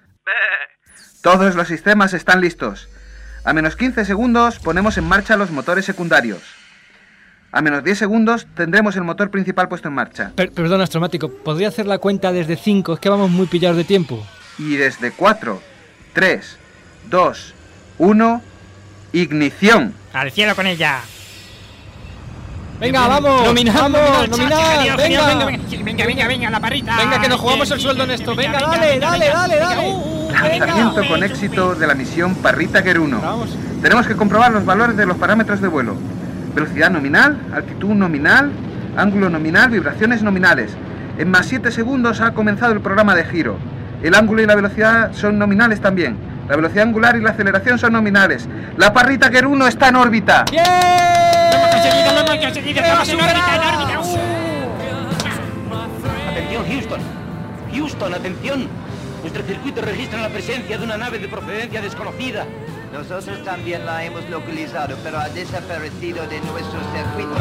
Todos 1.23 1.57
los 1.57 1.67
sistemas 1.69 2.15
están 2.15 2.41
listos. 2.41 2.89
A 3.45 3.53
menos 3.53 3.77
15 3.77 4.05
segundos 4.05 4.59
ponemos 4.59 4.97
en 4.99 5.05
marcha 5.05 5.37
los 5.37 5.51
motores 5.51 5.85
secundarios. 5.85 6.43
A 7.53 7.63
menos 7.63 7.83
10 7.85 7.99
segundos 7.99 8.47
tendremos 8.55 8.97
el 8.97 9.03
motor 9.05 9.31
principal 9.31 9.69
puesto 9.69 9.89
en 9.89 9.95
marcha. 9.95 10.33
Per- 10.37 10.53
perdón, 10.53 10.81
astromático, 10.83 11.31
¿podría 11.31 11.69
hacer 11.69 11.87
la 11.87 11.99
cuenta 11.99 12.33
desde 12.33 12.57
5? 12.57 12.95
Es 12.95 13.01
que 13.01 13.09
vamos 13.09 13.31
muy 13.31 13.47
pillados 13.47 13.77
de 13.77 13.85
tiempo. 13.85 14.25
Y 14.59 14.77
desde 14.77 15.11
4, 15.13 15.61
3, 16.13 16.59
2, 17.11 17.55
1, 17.99 18.43
ignición. 19.13 19.95
Al 20.13 20.31
cielo 20.31 20.55
con 20.55 20.67
ella. 20.67 21.01
Venga, 22.81 23.09
vamos. 23.09 23.45
Nominal, 23.45 23.75
vamos, 23.75 24.31
venga. 24.39 24.57
genial, 24.57 24.97
venga, 24.97 25.27
venga, 25.27 25.47
venga, 25.83 26.07
venga, 26.07 26.29
venga, 26.29 26.51
la 26.51 26.61
parrita. 26.61 26.97
Venga, 26.97 27.21
que 27.21 27.29
nos 27.29 27.41
jugamos 27.41 27.71
el 27.71 27.81
sueldo 27.81 28.05
en 28.05 28.11
esto. 28.11 28.35
Venga, 28.35 28.61
dale, 28.61 28.99
dale, 28.99 29.29
dale, 29.29 29.57
dale. 29.57 29.95
Lanzamiento 30.31 31.09
con 31.09 31.23
éxito 31.23 31.75
de 31.75 31.87
la 31.87 31.95
misión 31.95 32.35
Parritager 32.37 33.01
1. 33.01 33.47
Tenemos 33.81 34.07
que 34.07 34.15
comprobar 34.15 34.53
los 34.53 34.65
valores 34.67 34.97
de 34.97 35.07
los 35.07 35.17
parámetros 35.17 35.63
de 35.63 35.69
vuelo. 35.69 35.97
Velocidad 36.55 36.91
nominal, 36.91 37.39
altitud 37.55 37.95
nominal, 37.95 38.53
ángulo 38.97 39.31
nominal, 39.31 39.71
vibraciones 39.71 40.23
nominales. 40.23 40.73
En 41.19 41.31
más 41.31 41.47
7 41.47 41.71
segundos 41.71 42.21
ha 42.21 42.33
comenzado 42.33 42.73
el 42.73 42.81
programa 42.81 43.15
de 43.15 43.25
giro. 43.25 43.57
El 44.03 44.15
ángulo 44.15 44.43
y 44.43 44.47
la 44.47 44.55
velocidad 44.55 45.13
son 45.15 45.39
nominales 45.39 45.81
también. 45.81 46.17
La 46.49 46.57
velocidad 46.57 46.85
angular 46.85 47.17
y 47.17 47.21
la 47.21 47.31
aceleración 47.31 47.79
son 47.79 47.93
nominales. 47.93 48.49
La 48.77 48.93
Parritager 48.93 49.47
1 49.47 49.67
está 49.67 49.89
en 49.89 49.97
órbita. 49.97 50.45
Lo 50.53 50.59
hemos 50.59 51.71
conseguido, 51.71 52.13
lo 52.13 52.21
hemos 52.21 52.45
conseguido. 52.45 52.81
Estamos 52.83 53.09
en 53.09 53.21
órbita, 53.21 53.57
en 53.57 53.63
órbita. 53.63 54.01
Atención, 56.31 56.65
Houston. 56.69 57.01
Houston, 57.73 58.15
atención. 58.15 58.69
Nuestro 59.23 59.43
circuito 59.43 59.81
registra 59.81 60.21
la 60.21 60.29
presencia 60.29 60.79
de 60.79 60.85
una 60.85 60.97
nave 60.97 61.19
de 61.19 61.27
procedencia 61.27 61.83
desconocida. 61.83 62.47
Nosotros 62.93 63.43
también 63.45 63.85
la 63.85 64.05
hemos 64.05 64.29
localizado, 64.31 64.97
pero 65.03 65.19
ha 65.19 65.29
desaparecido 65.29 66.27
de 66.29 66.41
nuestro 66.43 66.79
circuito. 66.95 67.35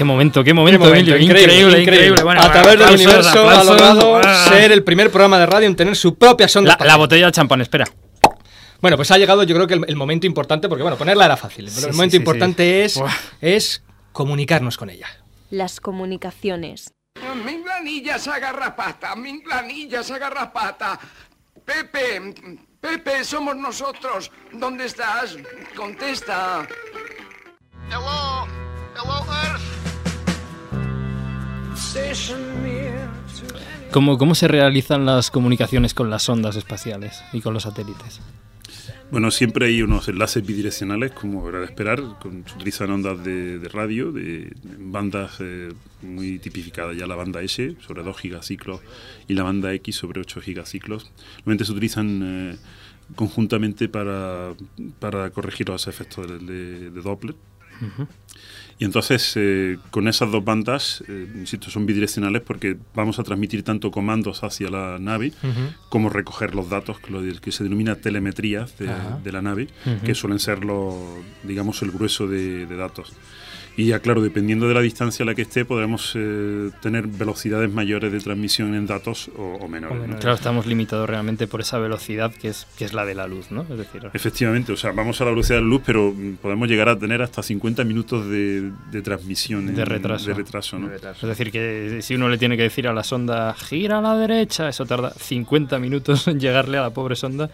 Qué 0.00 0.04
momento, 0.04 0.42
qué 0.42 0.54
momento, 0.54 0.78
Qué 0.82 0.88
momento, 0.88 1.14
Emilio. 1.14 1.30
Increíble, 1.42 1.82
increíble. 1.82 2.22
Bueno, 2.22 2.40
a 2.40 2.50
través 2.50 2.78
del 2.78 2.94
universo 2.94 3.46
ha 3.50 3.62
logrado 3.62 4.16
Ah. 4.24 4.46
ser 4.48 4.72
el 4.72 4.82
primer 4.82 5.10
programa 5.10 5.38
de 5.38 5.44
radio 5.44 5.66
en 5.66 5.76
tener 5.76 5.94
su 5.94 6.14
propia 6.14 6.48
sonda 6.48 6.74
La, 6.80 6.96
botella 6.96 7.26
de 7.26 7.32
champán, 7.32 7.60
espera. 7.60 7.84
Bueno, 8.80 8.96
pues 8.96 9.10
ha 9.10 9.18
llegado 9.18 9.42
yo 9.42 9.54
creo 9.54 9.66
que 9.66 9.74
el, 9.74 9.84
el 9.88 9.96
momento 9.96 10.26
importante, 10.26 10.70
porque 10.70 10.80
bueno, 10.80 10.96
ponerla 10.96 11.26
era 11.26 11.36
fácil, 11.36 11.66
pero 11.66 11.80
Sí, 11.82 11.86
el 11.88 11.92
momento 11.92 12.12
sí, 12.12 12.16
importante 12.16 12.62
sí. 12.64 12.80
es, 12.80 12.94
Buah. 12.96 13.12
es 13.42 13.82
comunicarnos 14.12 14.78
con 14.78 14.88
ella. 14.88 15.06
Las 15.50 15.80
comunicaciones. 15.80 16.94
Minglanillas 17.44 18.26
agarrapata, 18.26 19.14
Minglanillas 19.16 20.10
agarrapata. 20.10 20.98
Pepe, 21.62 22.32
Pepe, 22.80 23.22
somos 23.22 23.54
nosotros. 23.54 24.30
¿Dónde 24.50 24.86
estás? 24.86 25.36
Contesta. 25.76 26.66
Hello, 27.90 28.46
hello. 28.96 29.39
¿Cómo, 33.90 34.18
¿Cómo 34.18 34.34
se 34.34 34.46
realizan 34.48 35.04
las 35.04 35.30
comunicaciones 35.30 35.94
con 35.94 36.10
las 36.10 36.28
ondas 36.28 36.56
espaciales 36.56 37.22
y 37.32 37.40
con 37.40 37.54
los 37.54 37.64
satélites? 37.64 38.20
Bueno, 39.10 39.32
siempre 39.32 39.66
hay 39.66 39.82
unos 39.82 40.06
enlaces 40.08 40.46
bidireccionales, 40.46 41.10
como 41.10 41.48
era 41.48 41.58
de 41.58 41.64
esperar, 41.64 42.00
con, 42.20 42.44
se 42.46 42.54
utilizan 42.54 42.90
ondas 42.92 43.24
de, 43.24 43.58
de 43.58 43.68
radio, 43.68 44.12
de, 44.12 44.52
bandas 44.78 45.32
eh, 45.40 45.72
muy 46.02 46.38
tipificadas 46.38 46.96
ya 46.96 47.08
la 47.08 47.16
banda 47.16 47.42
S, 47.42 47.74
sobre 47.84 48.04
2 48.04 48.16
gigaciclos, 48.16 48.80
y 49.26 49.34
la 49.34 49.42
banda 49.42 49.72
X 49.74 49.96
sobre 49.96 50.20
8 50.20 50.40
gigaciclos. 50.40 51.10
Normalmente 51.38 51.64
se 51.64 51.72
utilizan 51.72 52.20
eh, 52.22 52.56
conjuntamente 53.16 53.88
para, 53.88 54.52
para 55.00 55.30
corregir 55.30 55.68
los 55.68 55.88
efectos 55.88 56.28
de, 56.28 56.38
de- 56.38 56.90
de 56.90 57.00
Doppler. 57.02 57.34
Y 58.80 58.84
entonces, 58.86 59.34
eh, 59.36 59.76
con 59.90 60.08
esas 60.08 60.32
dos 60.32 60.42
bandas, 60.42 61.04
eh, 61.06 61.28
insisto, 61.36 61.70
son 61.70 61.84
bidireccionales 61.84 62.40
porque 62.40 62.78
vamos 62.94 63.18
a 63.18 63.22
transmitir 63.22 63.62
tanto 63.62 63.90
comandos 63.90 64.42
hacia 64.42 64.70
la 64.70 64.98
nave 64.98 65.32
como 65.90 66.08
recoger 66.08 66.54
los 66.54 66.70
datos, 66.70 66.98
que 66.98 67.10
lo 67.12 67.20
de- 67.20 67.38
que 67.40 67.52
se 67.52 67.62
denomina 67.62 67.96
telemetría 67.96 68.66
de, 68.78 68.86
la 69.32 69.42
nave, 69.42 69.68
que 70.02 70.14
suelen 70.14 70.38
ser 70.38 70.64
los, 70.64 70.94
digamos, 71.44 71.82
el 71.82 71.90
grueso 71.90 72.26
de, 72.26 72.64
de 72.66 72.76
datos. 72.76 73.12
Y 73.80 73.86
ya, 73.86 74.00
claro, 74.00 74.20
dependiendo 74.20 74.68
de 74.68 74.74
la 74.74 74.80
distancia 74.82 75.22
a 75.22 75.26
la 75.26 75.34
que 75.34 75.42
esté, 75.42 75.64
podremos 75.64 76.12
eh, 76.14 76.70
tener 76.82 77.06
velocidades 77.06 77.72
mayores 77.72 78.12
de 78.12 78.18
transmisión 78.20 78.74
en 78.74 78.86
datos 78.86 79.30
o, 79.38 79.56
o 79.60 79.68
menores. 79.68 80.06
¿no? 80.06 80.18
Claro, 80.18 80.34
estamos 80.34 80.66
limitados 80.66 81.08
realmente 81.08 81.46
por 81.46 81.62
esa 81.62 81.78
velocidad 81.78 82.30
que 82.34 82.48
es, 82.48 82.66
que 82.76 82.84
es 82.84 82.92
la 82.92 83.06
de 83.06 83.14
la 83.14 83.26
luz, 83.26 83.50
¿no? 83.50 83.62
Es 83.62 83.78
decir, 83.78 84.02
Efectivamente, 84.12 84.72
o 84.72 84.76
sea, 84.76 84.92
vamos 84.92 85.18
a 85.20 85.24
la 85.24 85.30
velocidad 85.30 85.56
de 85.58 85.62
la 85.62 85.68
luz, 85.68 85.80
pero 85.86 86.12
mm, 86.14 86.34
podemos 86.42 86.68
llegar 86.68 86.90
a 86.90 86.98
tener 86.98 87.22
hasta 87.22 87.42
50 87.42 87.82
minutos 87.84 88.28
de, 88.28 88.70
de 88.92 89.00
transmisión. 89.02 89.68
en- 89.68 89.74
de 89.74 89.84
retraso. 89.86 90.26
De 90.28 90.34
retraso, 90.34 90.78
¿no? 90.78 90.90
Es 90.92 91.20
decir, 91.22 91.50
que 91.50 92.00
si 92.02 92.14
uno 92.16 92.28
le 92.28 92.36
tiene 92.36 92.58
que 92.58 92.64
decir 92.64 92.86
a 92.86 92.92
la 92.92 93.02
sonda 93.02 93.54
gira 93.54 93.98
a 93.98 94.02
la 94.02 94.14
derecha, 94.16 94.68
eso 94.68 94.84
tarda 94.84 95.10
50 95.18 95.78
minutos 95.78 96.28
en 96.28 96.38
llegarle 96.38 96.76
a 96.76 96.82
la 96.82 96.90
pobre 96.90 97.16
sonda 97.16 97.48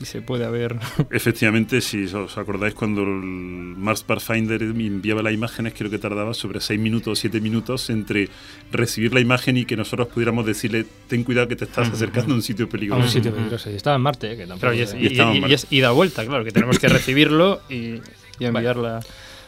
y 0.00 0.04
se 0.04 0.20
puede 0.22 0.44
haber. 0.44 0.76
Efectivamente, 1.10 1.80
si 1.80 2.04
os 2.06 2.36
acordáis 2.38 2.74
cuando 2.74 3.02
el 3.02 3.08
Mars 3.08 4.02
Pathfinder 4.02 4.62
enviaba 4.62 5.22
las 5.22 5.32
imágenes, 5.32 5.74
creo 5.76 5.90
que 5.90 5.98
tardaba 5.98 6.34
sobre 6.34 6.60
6 6.60 6.80
minutos 6.80 7.12
o 7.12 7.20
7 7.20 7.40
minutos 7.40 7.88
entre 7.90 8.28
recibir 8.70 9.12
la 9.14 9.20
imagen 9.20 9.56
y 9.56 9.64
que 9.64 9.76
nosotros 9.76 10.08
pudiéramos 10.08 10.44
decirle, 10.46 10.86
ten 11.08 11.22
cuidado 11.24 11.46
que 11.48 11.56
te 11.56 11.64
estás 11.66 11.88
acercando 11.88 12.32
a 12.32 12.36
un 12.36 12.42
sitio 12.42 12.66
A 12.66 12.68
peligroso. 12.68 13.02
un 13.02 13.08
sitio 13.08 13.34
peligroso. 13.34 13.70
Y 13.70 13.74
estaba 13.74 13.96
en 13.96 14.02
Marte, 14.02 14.32
eh, 14.32 14.36
que 14.36 14.46
tampoco 14.46 14.60
Claro, 14.60 14.74
y 14.74 14.80
es, 14.80 14.94
y- 14.94 15.06
y- 15.20 15.50
y 15.50 15.54
es 15.54 15.66
ida 15.70 15.90
vuelta, 15.92 16.24
claro, 16.26 16.44
que 16.44 16.50
tenemos 16.52 16.78
que 16.78 16.88
recibirlo 16.88 17.60
y, 17.68 18.00
y 18.40 18.44
enviarla. 18.44 19.00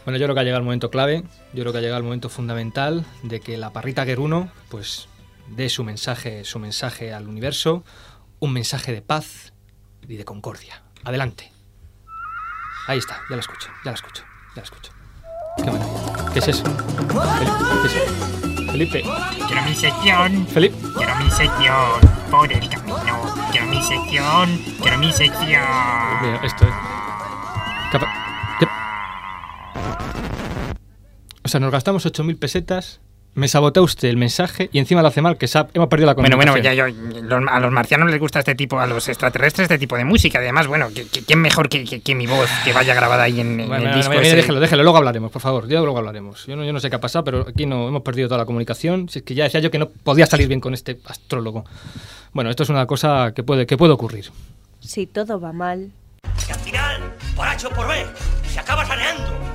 Bueno, 0.05 0.19
yo 0.19 0.27
creo 0.27 0.35
que 0.35 0.41
ha 0.41 0.45
llegado 0.45 0.59
el 0.61 0.65
momento 0.65 0.91
clave, 0.91 1.23
yo 1.55 1.63
creo 1.63 1.73
que 1.73 1.79
ha 1.79 1.81
llegado 1.81 1.97
el 1.99 2.05
momento 2.05 2.29
fundamental 2.29 3.07
de 3.23 3.41
que 3.41 3.57
la 3.57 3.73
parrita 3.73 4.05
Geruno 4.05 4.51
pues 4.69 5.09
dé 5.57 5.71
su 5.71 5.83
mensaje, 5.83 6.45
su 6.45 6.59
mensaje 6.59 7.15
al 7.15 7.27
universo, 7.27 7.85
un 8.39 8.53
mensaje 8.53 8.93
de 8.93 9.01
paz 9.01 9.54
y 10.09 10.17
de 10.17 10.25
concordia. 10.25 10.83
Adelante. 11.05 11.53
Ahí 12.87 12.99
está, 12.99 13.17
ya 13.31 13.37
la 13.37 13.41
escucho, 13.41 13.69
ya 13.85 13.91
la 13.91 13.95
escucho, 13.95 14.23
ya 14.55 14.57
la 14.57 14.63
escucho. 14.63 14.93
Qué 15.57 15.71
maravilla. 15.71 16.33
¿Qué 16.33 16.39
es 16.41 16.49
eso? 16.49 16.65
Felipe, 16.65 17.15
¿qué 17.83 17.87
es 17.87 17.95
eso? 17.95 18.73
Felipe. 18.73 19.03
Quiero 19.47 19.63
mi 19.63 19.75
sección. 19.75 20.47
Felipe. 20.49 20.77
Quiero 20.97 21.17
mi 21.17 21.31
sección. 21.31 22.01
Por 22.31 22.53
el 22.53 22.69
camino. 22.69 23.35
Quiero 23.53 23.67
mi 23.69 23.83
sección. 23.83 24.59
Quiero 24.83 24.99
mi 24.99 25.13
sección. 25.13 25.47
Mira, 26.23 26.41
esto 26.43 26.65
es. 26.67 26.75
Capa- 27.93 28.57
¿Qué? 28.59 28.67
O 31.45 31.49
sea, 31.49 31.61
nos 31.61 31.71
gastamos 31.71 32.05
8.000 32.07 32.39
pesetas, 32.39 33.01
me 33.35 33.49
sabotea 33.49 33.83
usted 33.83 34.09
el 34.09 34.17
mensaje 34.17 34.71
y 34.73 34.79
encima 34.79 35.03
lo 35.03 35.09
hace 35.09 35.21
mal, 35.21 35.37
que 35.37 35.47
sab- 35.47 35.69
hemos 35.75 35.89
perdido 35.89 36.07
la 36.07 36.15
Bueno, 36.15 36.37
comunicación. 36.37 36.63
bueno, 36.63 37.11
ya 37.19 37.21
yo, 37.21 37.23
los- 37.29 37.49
a 37.51 37.61
los 37.61 37.73
marcianos 37.73 38.11
les 38.11 38.21
gusta 38.21 38.39
este 38.39 38.55
tipo, 38.55 38.79
a 38.79 38.87
los 38.87 39.09
extraterrestres 39.09 39.65
este 39.65 39.79
tipo 39.79 39.97
de 39.97 40.05
música. 40.05 40.39
Además, 40.39 40.67
bueno, 40.69 40.89
¿quién 41.27 41.41
mejor 41.41 41.69
que, 41.69 41.85
que- 41.85 42.01
que 42.01 42.15
mi 42.15 42.27
voz 42.27 42.49
que 42.65 42.73
vaya 42.73 42.95
grabada 42.95 43.25
ahí 43.25 43.41
en, 43.41 43.61
en 43.61 43.69
Bueno, 43.69 43.85
el 43.87 43.91
no, 43.91 43.97
disco? 43.97 44.13
no, 44.13 44.19
mira, 44.21 44.29
ese? 44.29 44.37
déjelo, 44.37 44.61
déjelo, 44.61 44.83
luego 44.85 44.99
hablaremos, 44.99 45.31
por 45.33 45.43
favor, 45.43 45.67
ya 45.69 45.81
luego 45.81 45.99
hablaremos. 45.99 46.47
Yo 46.47 46.55
no, 46.57 46.65
yo 46.65 46.73
no 46.73 46.81
sé 46.81 46.91
qué 46.91 46.97
ha 46.97 47.01
pasado, 47.01 47.25
pero 47.25 47.47
aquí 47.49 47.67
no 47.67 47.89
hemos 47.89 48.03
perdido 48.03 48.29
toda 48.29 48.39
la 48.39 48.45
comunicación. 48.47 49.09
Si 49.09 49.19
es 49.19 49.25
que 49.25 49.35
ya 49.35 49.45
decía 49.45 49.61
yo 49.61 49.71
que 49.71 49.79
no 49.79 49.89
podía 49.89 50.27
salir 50.27 50.47
bien 50.49 50.61
con 50.61 50.73
este 50.75 50.99
astrólogo. 51.07 51.65
Bueno, 52.33 52.51
esto 52.51 52.63
es 52.63 52.69
una 52.69 52.87
cosa 52.87 53.33
que 53.35 53.43
puede, 53.43 53.67
que 53.67 53.77
puede 53.77 53.93
ocurrir. 53.93 54.31
Si 54.81 55.07
todo 55.07 55.41
va 55.41 55.53
mal, 55.53 55.91
Y 56.49 56.53
al 56.53 56.59
final, 56.61 57.15
por 57.37 57.47
H 57.49 57.67
o 57.67 57.71
por 57.71 57.87
B, 57.89 58.05
se 58.49 58.61
acaba 58.61 58.85
saneando. 58.85 59.54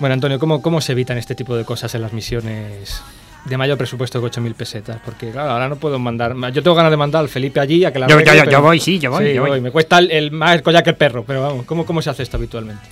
Bueno, 0.00 0.12
Antonio, 0.14 0.38
¿cómo, 0.38 0.62
¿cómo 0.62 0.80
se 0.80 0.92
evitan 0.92 1.18
este 1.18 1.34
tipo 1.34 1.56
de 1.56 1.64
cosas 1.64 1.94
en 1.94 2.02
las 2.02 2.12
misiones 2.12 3.02
de 3.44 3.56
mayor 3.56 3.76
presupuesto 3.78 4.20
que 4.20 4.28
8.000 4.28 4.54
pesetas? 4.54 5.00
Porque, 5.04 5.30
claro, 5.30 5.50
ahora 5.50 5.68
no 5.68 5.76
puedo 5.76 5.98
mandar... 5.98 6.34
Yo 6.52 6.62
tengo 6.62 6.76
ganas 6.76 6.90
de 6.92 6.96
mandar 6.96 7.22
al 7.22 7.28
Felipe 7.28 7.58
allí 7.58 7.84
a 7.84 7.92
que 7.92 7.98
la 7.98 8.06
Yo- 8.06 8.20
yo- 8.20 8.32
yo 8.34 8.44
pero- 8.44 8.62
voy, 8.62 8.78
sí, 8.78 8.98
yo 9.00 9.10
voy, 9.10 9.34
yo 9.34 9.44
voy. 9.44 9.60
Me 9.60 9.70
cuesta 9.72 9.98
el, 9.98 10.10
el 10.10 10.30
más 10.30 10.62
collar 10.62 10.84
que 10.84 10.90
el 10.90 10.96
perro, 10.96 11.24
pero 11.26 11.42
vamos, 11.42 11.66
¿cómo, 11.66 11.84
¿cómo 11.84 12.00
se 12.00 12.10
hace 12.10 12.22
esto 12.22 12.36
habitualmente? 12.36 12.82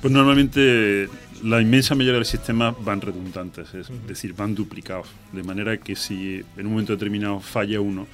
Pues 0.00 0.12
normalmente 0.12 1.08
la 1.42 1.60
inmensa 1.60 1.94
mayoría 1.96 2.14
de 2.14 2.18
los 2.20 2.28
sistemas 2.28 2.74
van 2.80 3.00
redundantes, 3.00 3.74
es 3.74 3.88
decir, 4.06 4.32
van 4.34 4.54
duplicados. 4.54 5.08
De 5.32 5.42
manera 5.42 5.76
que 5.78 5.96
si 5.96 6.44
en 6.56 6.66
un 6.66 6.72
momento 6.72 6.92
determinado 6.92 7.40
falla 7.40 7.80
uno, 7.80 8.06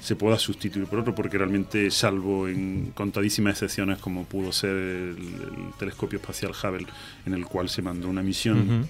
se 0.00 0.16
pueda 0.16 0.38
sustituir 0.38 0.86
por 0.86 1.00
otro, 1.00 1.14
porque 1.14 1.36
realmente, 1.38 1.90
salvo 1.90 2.48
en 2.48 2.92
contadísimas 2.94 3.52
excepciones, 3.54 3.98
como 3.98 4.24
pudo 4.24 4.52
ser 4.52 4.70
el, 4.70 5.16
el 5.18 5.72
telescopio 5.78 6.18
espacial 6.18 6.52
Hubble, 6.52 6.86
en 7.26 7.34
el 7.34 7.44
cual 7.46 7.68
se 7.68 7.82
mandó 7.82 8.08
una 8.08 8.22
misión 8.22 8.60
Ujú. 8.60 8.88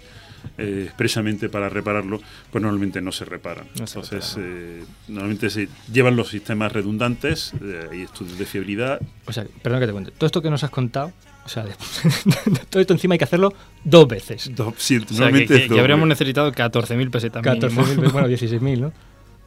eh, 0.59 0.83
expresamente 0.87 1.49
para 1.49 1.69
repararlo, 1.69 2.21
pues 2.53 2.63
normalmente 2.63 3.01
no 3.01 3.11
se 3.11 3.25
reparan. 3.25 3.67
No 3.81 3.87
se 3.87 3.99
Entonces, 3.99 4.37
eh, 4.39 4.85
normalmente 5.09 5.51
se 5.51 5.69
llevan 5.93 6.15
los 6.15 6.29
sistemas 6.29 6.73
redundantes, 6.73 7.53
eh, 7.63 7.89
hay 7.91 8.03
estudios 8.03 8.39
de 8.39 8.45
fiabilidad, 8.47 9.01
O 9.27 9.33
sea, 9.33 9.47
perdón 9.63 9.81
que 9.81 9.87
te 9.87 9.93
cuente. 9.93 10.11
Todo 10.13 10.27
esto 10.27 10.43
que 10.43 10.51
nos 10.51 10.63
has 10.63 10.71
contado, 10.71 11.13
o 11.45 11.49
sea, 11.49 11.65
todo 12.71 12.81
esto 12.81 12.93
encima 12.93 13.15
hay 13.15 13.19
que 13.19 13.25
hacerlo 13.25 13.53
dos 13.83 14.07
veces. 14.07 14.51
Do- 14.55 14.75
sí, 14.77 14.99
O 14.99 15.15
sea, 15.15 15.33
que, 15.33 15.47
que- 15.47 15.69
que 15.69 15.81
habríamos 15.81 16.07
necesitado 16.07 16.53
14.000 16.53 17.11
pesetas. 17.11 17.43
14.000, 17.43 17.71
mínimo. 17.97 18.11
bueno, 18.13 18.29
16.000, 18.29 18.79
¿no? 18.79 18.93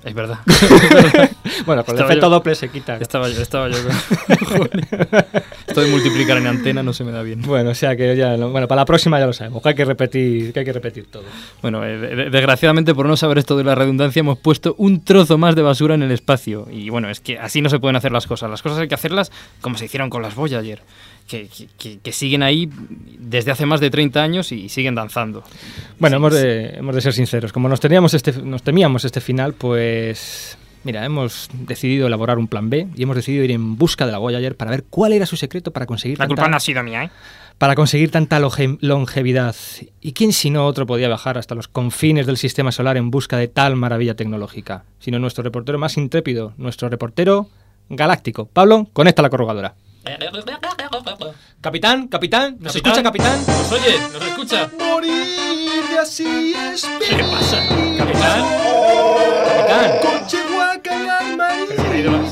Es 0.04 0.14
verdad. 0.14 0.40
Bueno, 1.66 1.84
con 1.84 1.96
el 1.96 2.04
efecto 2.04 2.26
yo- 2.26 2.30
doble 2.30 2.56
se 2.56 2.70
quita. 2.70 2.98
Estaba 2.98 3.30
yo, 3.30 3.40
estaba 3.42 3.70
yo. 3.70 3.78
con- 4.48 4.70
Esto 5.68 5.82
de 5.82 5.90
multiplicar 5.92 6.38
en 6.38 6.48
antena 6.48 6.82
no 6.82 6.92
se 6.92 7.04
me 7.04 7.12
da 7.12 7.22
bien. 7.22 7.42
Bueno, 7.44 7.70
o 7.72 7.76
sea 7.76 7.96
que 7.96 8.16
ya, 8.16 8.36
bueno, 8.36 8.68
para 8.68 8.82
la 8.82 8.86
próxima 8.86 9.20
ya 9.20 9.28
lo 9.28 9.34
sabemos, 9.34 9.62
que 9.62 9.70
hay 9.70 9.76
que 9.76 9.86
repetir, 9.86 10.54
que 10.54 10.60
hay 10.60 10.66
que 10.66 10.74
repetir 10.74 11.06
todo. 11.12 11.24
Bueno, 11.62 11.86
eh, 11.86 11.98
de- 11.98 12.30
desgraciadamente 12.32 12.96
por 12.96 13.06
no 13.06 13.16
saber 13.16 13.38
esto 13.38 13.58
de 13.58 13.64
la 13.64 13.76
redundancia 13.76 14.22
hemos 14.22 14.40
puesto 14.40 14.74
un 14.80 15.04
trozo 15.04 15.38
más 15.38 15.56
de 15.56 15.62
basura 15.62 15.94
en 15.94 16.02
el 16.04 16.12
espacio. 16.12 16.68
Y 16.72 16.90
bueno, 16.90 17.10
es 17.10 17.20
que 17.20 17.38
así 17.38 17.62
no 17.62 17.70
se 17.70 17.78
pueden 17.80 17.96
hacer 17.96 18.12
las 18.12 18.26
cosas. 18.26 18.50
Las 18.50 18.62
cosas 18.64 18.80
hay 18.80 18.88
que 18.88 18.96
hacerlas 18.96 19.32
como 19.62 19.78
se 19.78 19.86
hicieron 19.86 20.10
con 20.10 20.22
las 20.24 20.34
Voyager, 20.36 20.82
que, 21.28 21.48
que- 21.48 21.68
que- 21.78 22.00
que 22.00 22.12
siguen 22.12 22.44
ahí 22.44 22.70
desde 23.20 23.52
hace 23.52 23.66
más 23.66 23.80
de 23.80 23.90
30 23.90 24.22
años 24.22 24.52
y 24.52 24.70
siguen 24.70 24.96
danzando. 24.96 25.44
Bueno, 26.00 26.16
Sí, 26.16 26.18
hemos, 26.18 26.34
sí. 26.34 26.40
de, 26.42 26.66
hemos 26.78 26.96
de 26.96 27.02
ser 27.02 27.14
sinceros. 27.14 27.52
Como 27.54 27.70
nos, 27.70 27.80
teníamos 27.80 28.14
este, 28.14 28.34
nos 28.42 28.64
temíamos 28.64 29.06
este 29.06 29.22
final, 29.22 29.54
pues 29.54 30.58
mira, 30.84 31.06
hemos 31.06 31.50
decidido 31.54 32.08
elaborar 32.08 32.38
un 32.38 32.48
plan 32.48 32.70
B 32.70 32.88
y 32.96 33.04
hemos 33.04 33.16
decidido 33.16 33.44
ir 33.44 33.52
en 33.52 33.78
busca 33.78 34.06
de 34.06 34.12
la 34.12 34.18
Voyager 34.18 34.56
para 34.58 34.72
ver 34.72 34.84
cuál 34.90 35.14
era 35.14 35.26
su 35.26 35.38
secreto 35.38 35.72
para 35.72 35.86
conseguir 35.86 36.18
La 36.20 36.26
tanta, 36.28 36.42
culpa 36.42 36.50
no 36.50 36.58
ha 36.58 36.60
sido 36.60 36.82
mía, 36.84 37.04
¿eh? 37.06 37.12
para 37.58 37.76
conseguir 37.76 38.10
tanta 38.10 38.40
longe- 38.40 38.80
longevidad. 38.82 39.56
¿Y 40.02 40.14
quién 40.14 40.34
si 40.34 40.50
no 40.50 40.66
otro 40.66 40.88
podía 40.88 41.08
viajar 41.08 41.38
hasta 41.38 41.54
los 41.54 41.68
confines 41.68 42.26
del 42.26 42.38
sistema 42.38 42.72
solar 42.72 42.98
en 42.98 43.12
busca 43.12 43.38
de 43.38 43.48
tal 43.48 43.76
maravilla 43.76 44.16
tecnológica? 44.16 44.84
Sino 45.00 45.20
nuestro 45.20 45.44
reportero 45.44 45.78
más 45.78 45.96
intrépido, 45.98 46.54
nuestro 46.58 46.90
reportero 46.90 47.48
galáctico. 47.90 48.46
Pablo, 48.46 48.88
conecta 48.94 49.22
la 49.22 49.30
corrugadora. 49.30 49.76
Capitán, 51.62 52.08
capitán, 52.08 52.58
¿nos 52.60 52.76
escucha, 52.76 53.04
capitán? 53.04 53.40
¿Nos 53.46 53.72
oye? 53.72 54.00
¿Nos 54.14 54.24
escucha? 54.24 54.70
Morir 54.80 55.84
de 55.90 56.00
así 56.00 56.54
es 56.56 56.88
¿Qué 57.08 57.24
pasa? 57.24 57.58
Capitán, 57.98 58.46
capitán. 59.46 60.00
Con 60.02 60.28
Chihuahua. 60.28 60.72
Pero, 61.92 62.24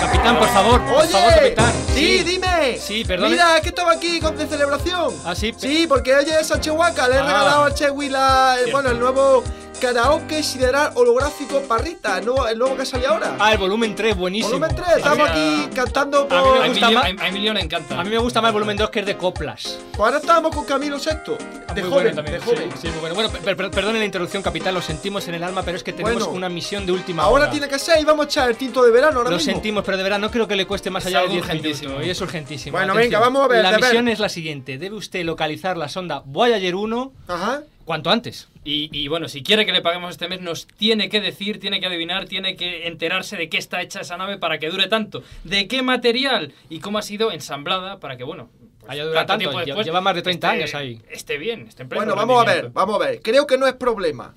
capitán, 0.00 0.38
por 0.38 0.48
favor, 0.48 0.84
por 0.84 0.98
Oye, 0.98 1.08
favor, 1.08 1.34
capitán. 1.34 1.85
Sí, 1.96 2.22
dime. 2.24 2.78
Sí, 2.78 3.04
perdón. 3.04 3.30
Mira, 3.30 3.60
que 3.60 3.68
estaba 3.68 3.92
aquí 3.92 4.20
con 4.20 4.36
de 4.36 4.46
celebración. 4.46 5.14
Ah, 5.24 5.34
sí. 5.34 5.52
Sí, 5.56 5.86
porque 5.88 6.14
hoy 6.14 6.24
es 6.28 6.50
a 6.50 6.60
Chihuahua, 6.60 6.90
le 7.08 7.14
he 7.14 7.18
Ah. 7.18 7.26
regalado 7.26 7.64
a 7.64 7.74
Chewi 7.74 8.08
la, 8.08 8.52
Cierto. 8.56 8.72
bueno, 8.72 8.90
el 8.90 8.98
nuevo 9.00 9.42
karaoke 9.80 10.42
sideral 10.42 10.90
holográfico 10.94 11.60
Parrita, 11.68 12.16
el 12.18 12.24
nuevo, 12.24 12.48
el 12.48 12.58
nuevo 12.58 12.76
que 12.78 12.86
salió 12.86 13.10
ahora. 13.10 13.36
Ah, 13.38 13.52
el 13.52 13.58
volumen 13.58 13.94
3, 13.94 14.16
buenísimo. 14.16 14.54
Volumen 14.54 14.74
3, 14.74 14.88
estamos 14.96 15.28
aquí 15.28 15.68
cantando 15.74 16.20
A 16.30 16.34
mí 16.36 16.48
por... 16.48 16.60
me 16.60 16.68
gusta 16.70 16.90
más. 16.90 17.04
A 17.04 17.28
Emilio 17.28 17.52
le 17.52 17.60
encanta. 17.60 18.00
A 18.00 18.02
mí 18.04 18.08
me 18.08 18.16
gusta 18.18 18.40
más 18.40 18.48
el 18.48 18.52
volumen 18.54 18.76
2 18.78 18.88
que 18.88 19.00
es 19.00 19.06
de 19.06 19.18
coplas. 19.18 19.78
Pues 19.92 19.98
ahora 20.00 20.16
estamos 20.16 20.54
con 20.56 20.64
Camilo 20.64 20.98
Sexto, 20.98 21.36
Ah, 21.68 21.74
de 21.74 21.82
muy 21.82 21.90
joven, 21.90 22.04
bueno 22.04 22.16
también, 22.16 22.38
de 22.38 22.44
joven. 22.44 22.70
Sí, 22.72 22.78
sí, 22.82 22.88
muy 22.88 23.00
bueno. 23.00 23.14
Bueno, 23.16 23.30
per- 23.30 23.54
per- 23.56 23.70
perdone 23.70 23.98
la 23.98 24.04
interrupción, 24.06 24.42
capitán, 24.42 24.72
lo 24.72 24.80
sentimos 24.80 25.28
en 25.28 25.34
el 25.34 25.44
alma, 25.44 25.62
pero 25.62 25.76
es 25.76 25.82
que 25.82 25.92
tenemos 25.92 26.14
Bueno, 26.22 26.30
una 26.30 26.48
misión 26.48 26.86
de 26.86 26.92
última 26.92 27.24
Ahora 27.24 27.44
hora. 27.44 27.50
tiene 27.52 27.68
que 27.68 27.78
ser 27.78 28.00
y 28.00 28.04
vamos 28.04 28.24
a 28.26 28.28
echar 28.30 28.48
el 28.48 28.56
tinto 28.56 28.82
de 28.82 28.90
verano 28.90 29.18
ahora 29.18 29.30
Lo 29.30 29.36
mismo. 29.36 29.52
sentimos, 29.52 29.84
pero 29.84 29.98
de 29.98 30.02
verdad 30.04 30.18
no 30.18 30.30
creo 30.30 30.48
que 30.48 30.56
le 30.56 30.66
cueste 30.66 30.88
más 30.88 31.02
Es 31.02 31.08
allá 31.08 31.18
de 31.18 31.24
algo 31.24 31.34
10 31.34 31.46
urgentísimo. 31.86 32.12
es 32.12 32.20
urgentísimo. 32.20 32.76
Bueno, 32.78 32.92
Atención. 32.92 33.10
venga, 33.12 33.20
vamos 33.20 33.44
a 33.44 33.48
ver, 33.48 33.62
La 33.62 33.70
de 33.70 33.76
ver. 33.76 33.84
misión 33.84 34.08
es 34.08 34.18
la 34.18 34.28
siguiente. 34.28 34.78
Debe 34.78 34.96
usted 34.96 35.24
localizar 35.24 35.76
la 35.76 35.88
sonda 35.88 36.22
Voyager 36.24 36.74
1 36.74 37.12
Ajá. 37.28 37.62
cuanto 37.84 38.10
antes. 38.10 38.48
Y, 38.64 38.88
y 38.92 39.08
bueno, 39.08 39.28
si 39.28 39.42
quiere 39.42 39.64
que 39.64 39.72
le 39.72 39.80
paguemos 39.82 40.10
este 40.10 40.28
mes, 40.28 40.40
nos 40.40 40.66
tiene 40.66 41.08
que 41.08 41.20
decir, 41.20 41.60
tiene 41.60 41.78
que 41.80 41.86
adivinar, 41.86 42.26
tiene 42.26 42.56
que 42.56 42.86
enterarse 42.88 43.36
de 43.36 43.48
qué 43.48 43.58
está 43.58 43.80
hecha 43.82 44.00
esa 44.00 44.16
nave 44.16 44.38
para 44.38 44.58
que 44.58 44.68
dure 44.70 44.88
tanto, 44.88 45.22
de 45.44 45.68
qué 45.68 45.82
material 45.82 46.52
y 46.68 46.80
cómo 46.80 46.98
ha 46.98 47.02
sido 47.02 47.30
ensamblada 47.30 48.00
para 48.00 48.16
que, 48.16 48.24
bueno, 48.24 48.48
pues, 48.80 48.90
Haya 48.92 49.04
durado 49.04 49.26
tanto, 49.26 49.50
después 49.64 49.86
lleva 49.86 50.00
más 50.00 50.14
de 50.16 50.22
30 50.22 50.48
esté- 50.48 50.56
años 50.62 50.74
ahí. 50.74 51.00
Esté 51.10 51.38
bien, 51.38 51.66
esté 51.68 51.82
en 51.82 51.88
pleno 51.88 52.04
Bueno, 52.04 52.16
vamos 52.16 52.42
a 52.42 52.52
ver, 52.52 52.70
vamos 52.70 52.96
a 52.96 53.06
ver. 53.06 53.20
Creo 53.22 53.46
que 53.46 53.56
no 53.58 53.66
es 53.66 53.74
problema. 53.74 54.34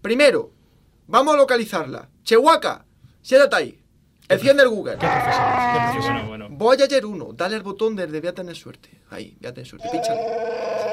Primero, 0.00 0.50
vamos 1.06 1.34
a 1.34 1.36
localizarla. 1.36 2.08
Chihuahua, 2.24 2.84
siéntate 3.22 3.56
ahí. 3.56 3.78
Enciende 4.32 4.62
el 4.62 4.68
Google. 4.68 4.96
Bueno, 4.96 6.26
bueno. 6.26 6.48
Voyager 6.50 7.04
1, 7.04 7.28
dale 7.34 7.56
al 7.56 7.62
botón 7.62 7.96
del 7.96 8.10
de 8.10 8.20
voy 8.20 8.28
a 8.28 8.34
tener 8.34 8.56
suerte. 8.56 8.88
Ahí, 9.10 9.36
voy 9.40 9.50
a 9.50 9.54
tener 9.54 9.68
suerte, 9.68 9.88
pínchale. 9.90 10.20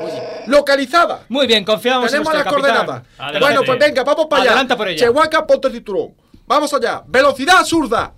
Oye, 0.04 0.22
localizada. 0.48 1.24
Muy 1.30 1.48
bien, 1.48 1.64
confiamos 1.64 2.10
Tenemos 2.10 2.34
en 2.34 2.40
las 2.40 2.48
coordenadas. 2.48 3.04
Bueno, 3.40 3.62
pues 3.66 3.80
venga, 3.80 4.04
vamos 4.04 4.28
para 4.28 4.42
allá. 4.44 4.52
Adelanta 4.52 4.78
por 4.78 4.88
ella. 4.88 5.06
Chehuaca, 5.06 5.46
ponte 5.46 5.68
el 5.68 5.74
cinturón. 5.74 6.16
Vamos 6.48 6.74
allá. 6.74 7.04
Velocidad 7.06 7.64
zurda. 7.64 8.14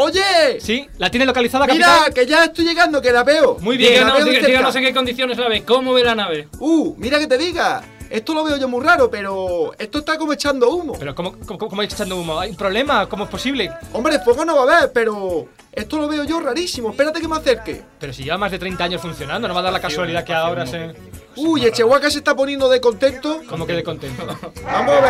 Oye, 0.00 0.60
Sí, 0.60 0.86
la 0.98 1.10
tiene 1.10 1.26
localizada, 1.26 1.66
mira, 1.66 1.86
capitán. 1.86 2.12
que 2.12 2.26
ya 2.26 2.44
estoy 2.44 2.64
llegando, 2.64 3.02
que 3.02 3.10
la 3.10 3.24
veo. 3.24 3.56
Muy 3.60 3.76
bien, 3.76 3.94
Díganos, 3.94 4.24
díganos 4.24 4.76
en 4.76 4.84
qué 4.84 4.94
condiciones 4.94 5.36
la 5.38 5.48
ve. 5.48 5.64
¿Cómo 5.64 5.92
ve 5.92 6.04
la 6.04 6.14
nave? 6.14 6.48
Uh, 6.60 6.94
mira 6.96 7.18
que 7.18 7.26
te 7.26 7.36
diga. 7.36 7.82
Esto 8.10 8.34
lo 8.34 8.42
veo 8.44 8.56
yo 8.56 8.68
muy 8.68 8.82
raro, 8.84 9.10
pero 9.10 9.72
esto 9.78 9.98
está 9.98 10.16
como 10.16 10.32
echando 10.32 10.70
humo. 10.70 10.94
Pero 10.98 11.14
¿cómo, 11.14 11.32
cómo, 11.46 11.58
cómo 11.58 11.82
echando 11.82 12.16
humo? 12.16 12.38
¿Hay 12.40 12.50
un 12.50 12.56
problema? 12.56 13.06
¿Cómo 13.08 13.24
es 13.24 13.30
posible? 13.30 13.70
Hombre, 13.92 14.18
fuego 14.20 14.44
no 14.44 14.56
va 14.56 14.72
a 14.72 14.76
haber, 14.78 14.92
pero 14.92 15.46
esto 15.72 15.98
lo 15.98 16.08
veo 16.08 16.24
yo 16.24 16.40
rarísimo. 16.40 16.90
Espérate 16.90 17.20
que 17.20 17.28
me 17.28 17.36
acerque. 17.36 17.82
Pero 18.00 18.12
si 18.12 18.24
lleva 18.24 18.38
más 18.38 18.50
de 18.50 18.58
30 18.58 18.82
años 18.84 19.02
funcionando, 19.02 19.46
no 19.46 19.54
va 19.54 19.60
a 19.60 19.64
dar 19.64 19.72
la 19.72 19.80
casualidad 19.80 20.24
que 20.24 20.32
ahora 20.32 20.66
se... 20.66 20.94
Uy, 21.36 21.64
el 21.66 21.72
Chehuaca 21.72 22.10
se 22.10 22.18
está 22.18 22.34
poniendo 22.34 22.68
de 22.68 22.80
contento. 22.80 23.42
¿Cómo 23.48 23.66
que 23.66 23.74
de 23.74 23.82
contento? 23.84 24.26
Vamos 24.64 24.94
a 24.94 25.00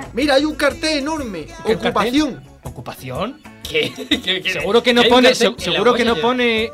ver. 0.00 0.08
Mira, 0.12 0.34
hay 0.34 0.44
un 0.44 0.54
cartel 0.56 0.98
enorme. 0.98 1.46
¿Qué 1.64 1.74
Ocupación. 1.76 2.42
¿Ocupación? 2.64 3.40
¿Qué? 3.68 3.92
¿Qué- 4.22 4.42
qué- 4.42 4.52
Seguro 4.52 4.82
que 4.82 4.92
no 4.92 5.02
pone... 5.04 5.28
cartel 5.30 5.54
se- 5.58 5.64
seguro 5.70 5.94
que 5.94 6.04
no 6.04 6.16
pone... 6.16 6.70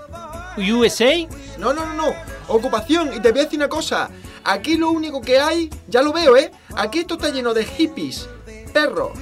USA. 0.58 1.12
No, 1.58 1.72
no, 1.72 1.86
no, 1.86 1.94
no. 1.94 2.14
Ocupación. 2.48 3.12
Y 3.14 3.20
te 3.20 3.30
voy 3.30 3.40
a 3.40 3.44
decir 3.44 3.58
una 3.58 3.68
cosa. 3.68 4.10
Aquí 4.44 4.76
lo 4.76 4.90
único 4.90 5.20
que 5.20 5.38
hay, 5.38 5.70
ya 5.88 6.02
lo 6.02 6.12
veo, 6.12 6.36
¿eh? 6.36 6.50
Aquí 6.76 7.00
esto 7.00 7.14
está 7.14 7.30
lleno 7.30 7.54
de 7.54 7.64
hippies, 7.64 8.28
perros, 8.72 9.12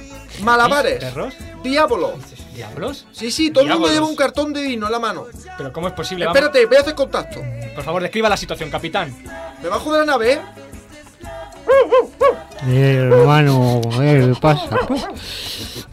malabares, 0.41 1.03
¿Perros? 1.03 1.33
diablos. 1.63 2.13
¿Diablos? 2.55 3.05
Sí, 3.11 3.31
sí, 3.31 3.49
todo 3.51 3.63
el 3.63 3.69
mundo 3.71 3.87
lleva 3.87 4.05
un 4.07 4.15
cartón 4.15 4.51
de 4.53 4.61
vino 4.63 4.85
en 4.87 4.91
la 4.91 4.99
mano. 4.99 5.25
Pero 5.57 5.71
¿cómo 5.71 5.87
es 5.87 5.93
posible? 5.93 6.25
Vamos- 6.25 6.37
Espérate, 6.37 6.65
voy 6.65 6.77
a 6.77 6.79
hacer 6.81 6.95
contacto. 6.95 7.41
Por 7.75 7.83
favor, 7.83 8.01
describa 8.01 8.27
la 8.29 8.35
situación, 8.37 8.69
capitán. 8.69 9.15
Me 9.63 9.69
bajo 9.69 9.91
de 9.93 9.99
la 9.99 10.05
nave, 10.05 10.33
¿eh? 10.33 10.41
Eh, 12.67 13.09
hermano, 13.11 13.81
eh, 14.01 14.33
pasa, 14.39 14.69
pasa. 14.69 15.09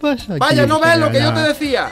pasa 0.01 0.37
Vaya, 0.39 0.67
no 0.67 0.81
ves 0.81 0.99
lo 0.99 1.11
que 1.11 1.21
yo 1.21 1.33
te 1.33 1.41
decía. 1.41 1.91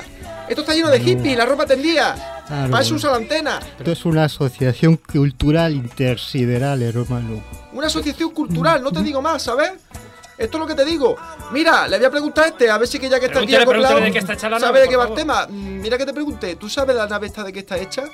Esto 0.49 0.61
está 0.62 0.74
lleno 0.74 0.89
de 0.91 1.01
hippies, 1.01 1.37
la 1.37 1.47
ropa 1.47 1.66
tendida. 1.66 2.36
Claro. 2.47 2.71
Para 2.71 2.83
eso 2.83 2.95
usa 2.95 3.11
la 3.11 3.17
antena. 3.17 3.61
Esto 3.79 3.91
es 3.93 4.05
una 4.05 4.25
asociación 4.25 4.97
cultural 4.97 5.73
intersideral, 5.73 6.83
hermano. 6.83 7.43
Una 7.73 7.89
asociación 7.89 8.31
cultural, 8.31 8.83
no 8.83 8.93
te 8.93 9.03
digo 9.03 9.21
más, 9.21 9.43
¿sabes? 9.43 9.73
Esto 10.39 10.59
es 10.59 10.61
lo 10.61 10.67
que 10.67 10.75
te 10.75 10.85
digo. 10.85 11.17
Mira, 11.53 11.89
le 11.89 11.97
voy 11.97 12.07
a 12.07 12.11
preguntar 12.11 12.45
a 12.45 12.49
este, 12.49 12.71
a 12.71 12.77
ver 12.77 12.87
si 12.87 12.99
que 12.99 13.09
ya 13.09 13.19
que 13.19 13.27
está 13.27 13.41
aquí 13.41 13.55
acoplado, 13.55 13.95
pregúntele 13.97 14.07
de 14.07 14.13
qué 14.13 14.19
está 14.19 14.35
hecha 14.35 14.49
la 14.51 14.61
sabe 14.61 14.81
de 14.81 14.89
qué 14.89 14.97
va 14.97 15.09
el 15.09 15.15
tema. 15.15 15.47
Mm, 15.49 15.81
Mira 15.81 15.97
que 15.97 16.05
te 16.05 16.13
pregunte, 16.13 16.57
¿tú 16.57 16.69
sabes 16.69 16.95
la 16.95 17.07
nave 17.07 17.27
esta 17.27 17.43
de 17.43 17.53
qué 17.53 17.61
está 17.61 17.79
hecha? 17.79 18.05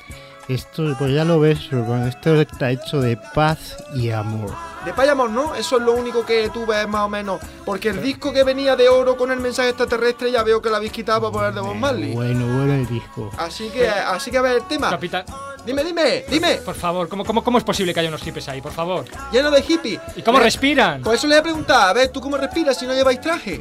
Esto, 0.48 0.94
pues 0.98 1.12
ya 1.12 1.24
lo 1.24 1.40
ves, 1.40 1.58
hermano. 1.70 2.06
Esto 2.06 2.40
está 2.40 2.70
hecho 2.70 3.00
de 3.00 3.16
paz 3.34 3.76
y 3.94 4.10
amor. 4.10 4.52
De 4.84 4.92
Payamor, 4.92 5.30
¿no? 5.30 5.54
Eso 5.54 5.76
es 5.76 5.82
lo 5.82 5.92
único 5.92 6.26
que 6.26 6.50
tú 6.50 6.66
ves 6.66 6.88
más 6.88 7.02
o 7.02 7.08
menos. 7.08 7.40
Porque 7.64 7.90
el 7.90 8.02
disco 8.02 8.32
que 8.32 8.42
venía 8.42 8.74
de 8.74 8.88
oro 8.88 9.16
con 9.16 9.30
el 9.30 9.38
mensaje 9.38 9.68
extraterrestre 9.68 10.30
ya 10.32 10.42
veo 10.42 10.60
que 10.60 10.68
lo 10.70 10.76
habéis 10.76 10.90
quitado 10.92 11.20
para 11.20 11.32
poner 11.32 11.54
de 11.54 11.60
Bob 11.60 11.76
Marley. 11.76 12.12
Bueno, 12.12 12.46
bueno 12.56 12.74
el 12.74 12.86
disco. 12.88 13.30
Así 13.38 13.68
que, 13.70 13.88
así 13.88 14.30
que 14.32 14.38
a 14.38 14.42
ver 14.42 14.56
el 14.56 14.62
tema. 14.64 14.90
Capitán. 14.90 15.24
Dime, 15.64 15.84
dime, 15.84 16.24
dime. 16.28 16.54
Por 16.56 16.74
favor, 16.74 17.08
¿cómo, 17.08 17.24
cómo, 17.24 17.44
cómo 17.44 17.58
es 17.58 17.62
posible 17.64 17.94
que 17.94 18.00
haya 18.00 18.08
unos 18.08 18.22
hippies 18.22 18.48
ahí? 18.48 18.60
Por 18.60 18.72
favor. 18.72 19.04
Lleno 19.30 19.50
de 19.52 19.62
hippies. 19.62 20.00
¿Y 20.16 20.22
cómo 20.22 20.38
Le- 20.38 20.44
respiran? 20.44 21.02
Por 21.02 21.14
eso 21.14 21.28
le 21.28 21.34
voy 21.36 21.40
a 21.40 21.42
preguntar, 21.44 21.88
a 21.88 21.92
ver, 21.92 22.08
¿tú 22.08 22.20
cómo 22.20 22.36
respiras 22.36 22.76
si 22.76 22.84
no 22.84 22.92
lleváis 22.94 23.20
traje? 23.20 23.60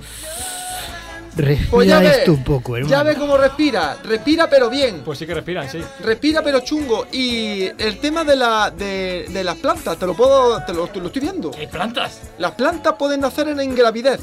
Respira 1.35 1.71
Pues 1.71 1.87
ya 1.87 1.99
ves, 1.99 2.17
esto 2.19 2.33
un 2.33 2.43
poco, 2.43 2.75
hermano. 2.75 2.91
ya 2.91 3.03
ves 3.03 3.17
cómo 3.17 3.37
respira. 3.37 3.97
Respira 4.03 4.49
pero 4.49 4.69
bien. 4.69 5.01
Pues 5.03 5.17
sí 5.19 5.25
que 5.25 5.33
respiran, 5.33 5.69
sí. 5.69 5.79
Respira 6.01 6.41
pero 6.43 6.59
chungo. 6.59 7.07
Y 7.11 7.63
el 7.77 7.99
tema 7.99 8.23
de, 8.23 8.35
la, 8.35 8.69
de, 8.71 9.25
de 9.29 9.43
las 9.43 9.57
plantas, 9.57 9.97
te 9.97 10.05
lo 10.05 10.13
puedo, 10.13 10.61
te 10.65 10.73
lo, 10.73 10.87
te 10.87 10.99
lo 10.99 11.07
estoy 11.07 11.21
viendo. 11.21 11.51
¿Qué 11.51 11.67
plantas? 11.67 12.19
Las 12.37 12.51
plantas 12.51 12.95
pueden 12.99 13.21
nacer 13.21 13.47
en 13.47 13.61
ingravidez. 13.61 14.19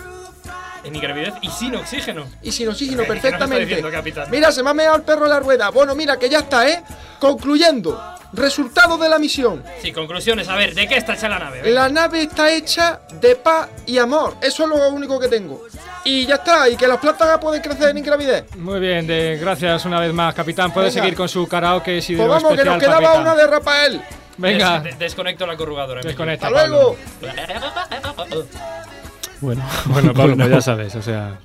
En 0.89 0.97
ingravidez 0.97 1.35
y 1.43 1.49
sin 1.49 1.75
oxígeno. 1.77 2.25
Y 2.43 2.51
sin 2.53 2.69
oxígeno, 2.69 3.03
¿Qué 3.03 3.09
nos 3.09 3.17
está 3.17 3.29
perfectamente. 3.29 3.65
diciendo, 3.67 3.91
capitán? 3.91 4.29
Mira, 4.31 4.51
se 4.53 4.63
me 4.63 4.71
ha 4.71 4.75
meado 4.75 4.97
el 4.97 5.03
perro 5.03 5.25
en 5.25 5.31
la 5.31 5.41
rueda. 5.41 5.69
Bueno, 5.71 5.95
mira, 5.95 6.19
que 6.19 6.29
ya 6.29 6.41
está, 6.41 6.69
¿eh? 6.69 6.83
Concluyendo. 7.19 8.01
Resultado 8.33 8.99
de 8.99 9.09
la 9.09 9.19
misión. 9.19 9.63
Sí, 9.81 9.91
conclusiones. 9.93 10.49
A 10.49 10.55
ver, 10.57 10.75
¿de 10.75 10.87
qué 10.87 10.97
está 10.99 11.15
hecha 11.15 11.29
la 11.31 11.39
nave? 11.39 11.63
Venga. 11.63 11.75
La 11.83 11.89
nave 11.89 12.23
está 12.23 12.51
hecha 12.53 13.01
de 13.21 13.37
paz 13.37 13.69
y 13.87 13.97
amor. 13.99 14.37
Eso 14.43 14.65
es 14.65 14.69
lo 14.69 14.89
único 14.91 15.19
que 15.19 15.29
tengo. 15.29 15.63
Y 16.05 16.27
ya 16.27 16.35
está. 16.37 16.69
Y 16.69 16.77
que 16.77 16.87
las 16.87 16.99
plantas 16.99 17.39
pueden 17.39 17.63
crecer 17.63 17.89
en 17.91 17.99
ingravidez. 17.99 18.45
Muy 18.57 18.81
bien, 18.81 19.07
de, 19.07 19.39
gracias 19.41 19.85
una 19.87 19.99
vez 20.01 20.13
más, 20.13 20.35
capitán. 20.35 20.73
Puede 20.75 20.91
seguir 20.91 21.15
con 21.15 21.29
su 21.29 21.47
karaoke 21.49 22.03
si 22.03 22.17
Pues 22.17 22.29
vamos, 22.29 22.55
que 22.55 22.65
nos 22.65 22.79
quedaba 22.79 23.15
una 23.15 23.35
de 23.35 23.47
Rafael. 23.47 24.03
Venga. 24.37 24.81
Des- 24.81 24.99
desconecto 24.99 25.47
la 25.47 25.57
corrugadora. 25.57 26.01
Desconecta, 26.03 26.49
Hasta 26.49 26.67
luego. 26.67 26.97
Bueno, 29.41 29.65
Bueno, 29.87 30.13
Pablo, 30.15 30.35
bueno. 30.35 30.45
pues 30.45 30.51
ya 30.51 30.61
sabes, 30.61 30.95
o 30.97 31.03
sea. 31.03 31.39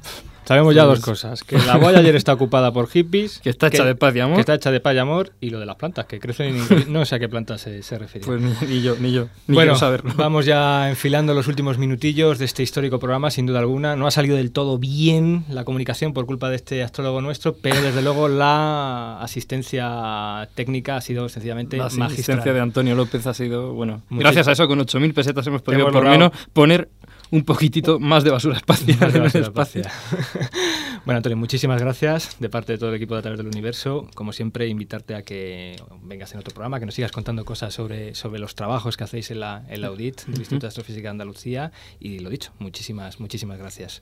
Sabemos 0.45 0.75
ya 0.75 0.85
Pues- 0.85 0.99
dos 0.99 1.05
cosas: 1.05 1.41
que 1.41 1.57
la 1.57 1.77
Voyager 1.77 2.17
está 2.17 2.33
ocupada 2.33 2.73
por 2.73 2.89
hippies, 2.89 3.39
Que 3.39 3.49
está 3.49 3.67
hecha 3.67 3.85
de 3.85 3.95
paz 3.95 4.13
y 4.13 4.19
amor. 4.19 4.35
que 4.35 4.41
está 4.41 4.53
hecha 4.53 4.71
de 4.71 4.81
paz 4.81 4.93
y 4.93 4.97
amor, 4.97 5.31
y 5.39 5.51
lo 5.51 5.57
de 5.61 5.65
las 5.65 5.77
plantas, 5.77 6.05
que 6.05 6.19
crecen 6.19 6.47
en 6.47 6.57
inglés. 6.57 6.87
No 6.89 7.05
sé 7.05 7.15
a 7.15 7.19
qué 7.19 7.29
plantas 7.29 7.61
se, 7.61 7.81
se 7.81 7.97
refería. 7.97 8.25
Pues 8.25 8.41
ni, 8.41 8.51
ni 8.67 8.81
yo, 8.81 8.97
ni 8.99 9.13
yo. 9.13 9.27
Ni 9.47 9.55
bueno, 9.55 9.75
saberlo. 9.77 10.11
vamos 10.17 10.45
ya 10.45 10.89
enfilando 10.89 11.33
los 11.33 11.47
últimos 11.47 11.77
minutillos 11.77 12.39
de 12.39 12.43
este 12.45 12.61
histórico 12.61 12.99
programa, 12.99 13.31
sin 13.31 13.45
duda 13.45 13.59
alguna. 13.59 13.95
No 13.95 14.05
ha 14.05 14.11
salido 14.11 14.35
del 14.35 14.51
todo 14.51 14.77
bien 14.77 15.45
la 15.47 15.63
comunicación 15.63 16.11
por 16.11 16.25
culpa 16.25 16.49
de 16.49 16.57
este 16.57 16.83
astrólogo 16.83 17.21
nuestro, 17.21 17.55
pero 17.55 17.81
desde 17.81 18.01
luego 18.01 18.27
la 18.27 19.21
asistencia 19.21 20.49
técnica 20.55 20.97
ha 20.97 21.01
sido 21.01 21.29
sencillamente 21.29 21.77
La 21.77 21.83
magistral. 21.85 22.11
asistencia 22.11 22.53
de 22.53 22.59
Antonio 22.59 22.95
López 22.95 23.25
ha 23.27 23.33
sido, 23.33 23.73
bueno, 23.73 24.01
Muchis- 24.09 24.19
gracias 24.19 24.47
a 24.49 24.51
eso 24.51 24.67
con 24.67 24.79
8.000 24.79 25.13
pesetas 25.13 25.47
hemos 25.47 25.61
podido 25.61 25.83
hemos 25.83 25.93
por 25.93 26.03
menos 26.03 26.31
poner 26.51 26.89
un 27.33 27.43
poquitito 27.43 27.99
más 27.99 28.23
de 28.23 28.29
basura 28.29 28.57
espacial 28.57 28.97
Más 28.99 29.11
de 29.11 29.17
en 29.19 29.23
el 29.23 29.23
basura 29.23 29.43
espacio. 29.45 29.81
espacial. 29.81 30.49
bueno, 31.05 31.17
Antonio, 31.17 31.35
muchísimas 31.35 31.81
gracias 31.81 32.37
de 32.39 32.47
parte 32.47 32.73
de 32.73 32.77
todo 32.77 32.89
el 32.89 32.95
equipo 32.95 33.15
de 33.15 33.19
A 33.19 33.21
través 33.23 33.39
del 33.39 33.47
universo. 33.47 34.07
Como 34.13 34.33
siempre, 34.33 34.67
invitarte 34.67 35.15
a 35.15 35.23
que 35.23 35.75
vengas 36.03 36.31
en 36.33 36.39
otro 36.39 36.53
programa, 36.53 36.79
que 36.79 36.85
nos 36.85 36.93
sigas 36.93 37.11
contando 37.11 37.43
cosas 37.43 37.73
sobre, 37.73 38.13
sobre 38.13 38.39
los 38.39 38.53
trabajos 38.53 38.97
que 38.97 39.03
hacéis 39.03 39.31
en 39.31 39.39
la, 39.39 39.65
en 39.67 39.81
la 39.81 39.87
audit 39.87 40.21
del 40.25 40.37
Instituto 40.39 40.65
de 40.65 40.67
Astrofísica 40.67 41.07
de 41.07 41.09
Andalucía. 41.09 41.71
Y 41.99 42.19
lo 42.19 42.29
dicho, 42.29 42.51
muchísimas, 42.59 43.19
muchísimas 43.19 43.57
gracias. 43.57 44.01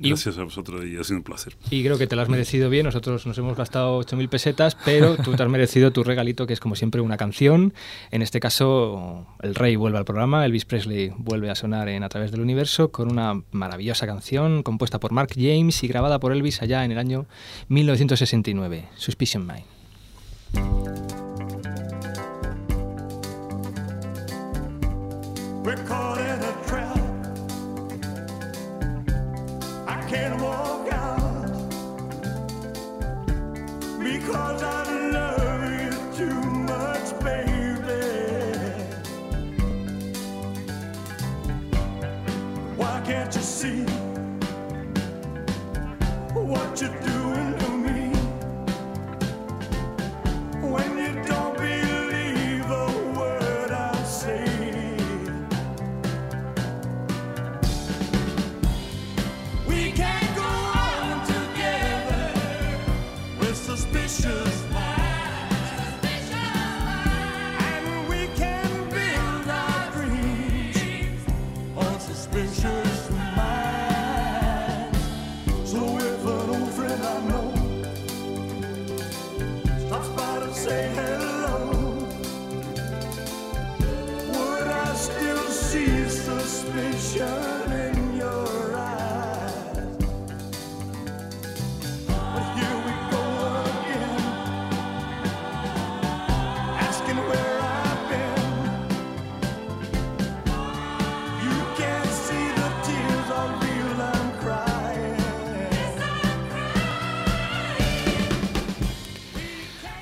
Y- 0.00 0.08
Gracias 0.08 0.38
a 0.38 0.44
vosotros 0.44 0.84
y 0.86 0.96
ha 0.96 1.04
sido 1.04 1.18
un 1.18 1.24
placer. 1.24 1.54
y 1.70 1.84
creo 1.84 1.98
que 1.98 2.06
te 2.06 2.16
lo 2.16 2.22
has 2.22 2.28
merecido 2.30 2.70
bien. 2.70 2.86
Nosotros 2.86 3.26
nos 3.26 3.36
hemos 3.36 3.54
gastado 3.56 4.00
8.000 4.00 4.28
pesetas, 4.30 4.76
pero 4.84 5.16
tú 5.16 5.32
te 5.34 5.42
has 5.42 5.48
merecido 5.50 5.90
tu 5.92 6.04
regalito, 6.04 6.46
que 6.46 6.54
es 6.54 6.60
como 6.60 6.74
siempre 6.74 7.02
una 7.02 7.18
canción. 7.18 7.74
En 8.10 8.22
este 8.22 8.40
caso, 8.40 9.26
el 9.42 9.54
rey 9.54 9.76
vuelve 9.76 9.98
al 9.98 10.06
programa, 10.06 10.46
Elvis 10.46 10.64
Presley 10.64 11.12
vuelve 11.18 11.50
a 11.50 11.54
sonar 11.54 11.90
en 11.90 12.02
A 12.02 12.08
través 12.08 12.30
del 12.30 12.40
universo 12.40 12.61
con 12.92 13.10
una 13.10 13.42
maravillosa 13.50 14.06
canción 14.06 14.62
compuesta 14.62 15.00
por 15.00 15.10
Mark 15.10 15.30
James 15.34 15.82
y 15.82 15.88
grabada 15.88 16.20
por 16.20 16.32
Elvis 16.32 16.62
allá 16.62 16.84
en 16.84 16.92
el 16.92 16.98
año 16.98 17.26
1969, 17.68 18.88
Suspicion 18.96 19.46
Mind. 19.46 19.64
See 43.62 43.91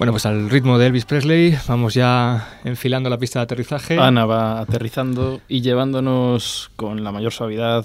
Bueno, 0.00 0.12
pues 0.14 0.24
al 0.24 0.48
ritmo 0.48 0.78
de 0.78 0.86
Elvis 0.86 1.04
Presley 1.04 1.54
vamos 1.68 1.92
ya 1.92 2.58
enfilando 2.64 3.10
la 3.10 3.18
pista 3.18 3.40
de 3.40 3.42
aterrizaje. 3.42 3.98
Ana 3.98 4.24
va 4.24 4.60
aterrizando 4.60 5.42
y 5.46 5.60
llevándonos 5.60 6.70
con 6.76 7.04
la 7.04 7.12
mayor 7.12 7.32
suavidad 7.32 7.84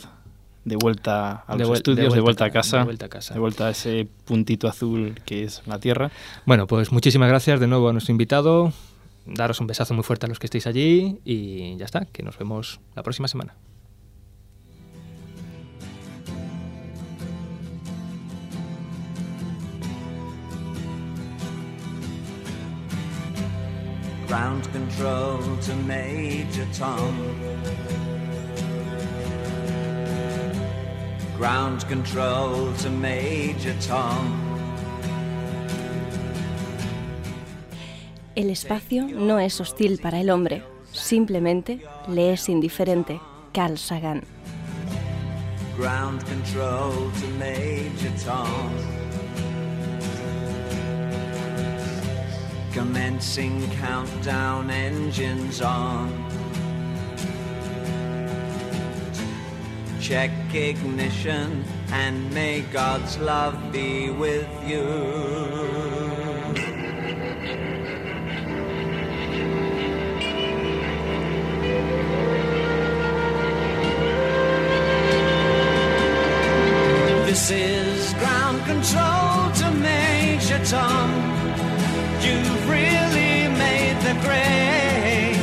de 0.63 0.77
vuelta 0.77 1.43
a 1.45 1.57
los 1.57 1.67
vuel- 1.67 1.71
de 1.73 1.77
estudios, 1.77 2.13
de 2.13 2.21
vuelta 2.21 2.21
vuelta, 2.21 2.43
a 2.45 2.47
a 2.47 2.49
ca- 2.51 2.59
casa, 2.61 2.77
de 2.77 2.83
vuelta 2.85 3.05
a 3.05 3.09
casa. 3.09 3.33
de 3.33 3.39
vuelta 3.41 3.67
a 3.67 3.69
ese 3.71 4.07
puntito 4.23 4.69
azul 4.69 5.19
que 5.25 5.43
es 5.43 5.61
la 5.65 5.77
Tierra. 5.79 6.09
Bueno, 6.45 6.67
pues 6.67 6.93
muchísimas 6.93 7.27
gracias 7.27 7.59
de 7.59 7.67
nuevo 7.67 7.89
a 7.89 7.91
nuestro 7.91 8.13
invitado. 8.13 8.71
Daros 9.25 9.59
un 9.59 9.67
besazo 9.67 9.93
muy 9.93 10.03
fuerte 10.05 10.25
a 10.25 10.29
los 10.29 10.39
que 10.39 10.47
estéis 10.47 10.67
allí 10.67 11.19
y 11.25 11.75
ya 11.75 11.83
está, 11.83 12.05
que 12.05 12.23
nos 12.23 12.37
vemos 12.37 12.79
la 12.95 13.03
próxima 13.03 13.27
semana. 13.27 13.55
Ground 24.35 24.69
control 24.73 25.39
to 25.61 25.73
Major 25.87 26.67
Tom. 26.77 27.15
Ground 31.37 31.87
control 31.87 32.73
to 32.81 32.89
Major 32.89 33.73
Tom. 33.79 34.35
El 38.35 38.49
espacio 38.49 39.07
no 39.07 39.39
es 39.39 39.61
hostil 39.61 39.99
para 39.99 40.19
el 40.19 40.29
hombre, 40.29 40.63
simplemente 40.91 41.79
le 42.09 42.33
es 42.33 42.49
indiferente. 42.49 43.21
Carl 43.53 43.77
Sagan. 43.77 44.21
Ground 45.77 46.21
control 46.25 46.91
to 46.91 47.27
Major 47.39 48.11
Tom. 48.21 49.04
Commencing 52.75 53.71
countdown 53.77 54.69
engines 54.69 55.61
on. 55.61 56.11
Check 60.01 60.29
ignition 60.53 61.63
and 61.93 62.29
may 62.33 62.63
God's 62.73 63.17
love 63.17 63.71
be 63.71 64.09
with 64.09 64.49
you. 64.67 64.83
This 77.25 77.51
is 77.51 78.13
ground 78.15 78.65
control 78.65 79.51
to 79.59 79.71
Major 79.79 80.59
Tom. 80.65 81.34
You've 82.25 82.69
really 82.69 83.47
made 83.63 83.97
the 84.07 84.13
grade. 84.25 85.37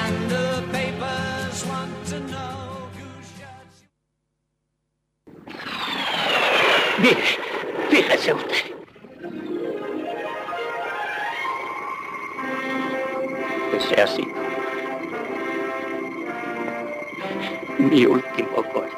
And 0.00 0.30
the 0.30 0.64
papers 0.72 1.64
want 1.66 1.94
to 2.06 2.18
know 2.32 2.88
whose 2.96 3.28
shirts 3.36 3.78
Mire, 7.02 7.28
fíjese 7.90 8.32
usted. 8.34 8.64
Que 13.70 13.80
sea 13.80 14.02
así. 14.02 14.24
Mi 17.78 18.06
último 18.06 18.62
golpe. 18.74 18.97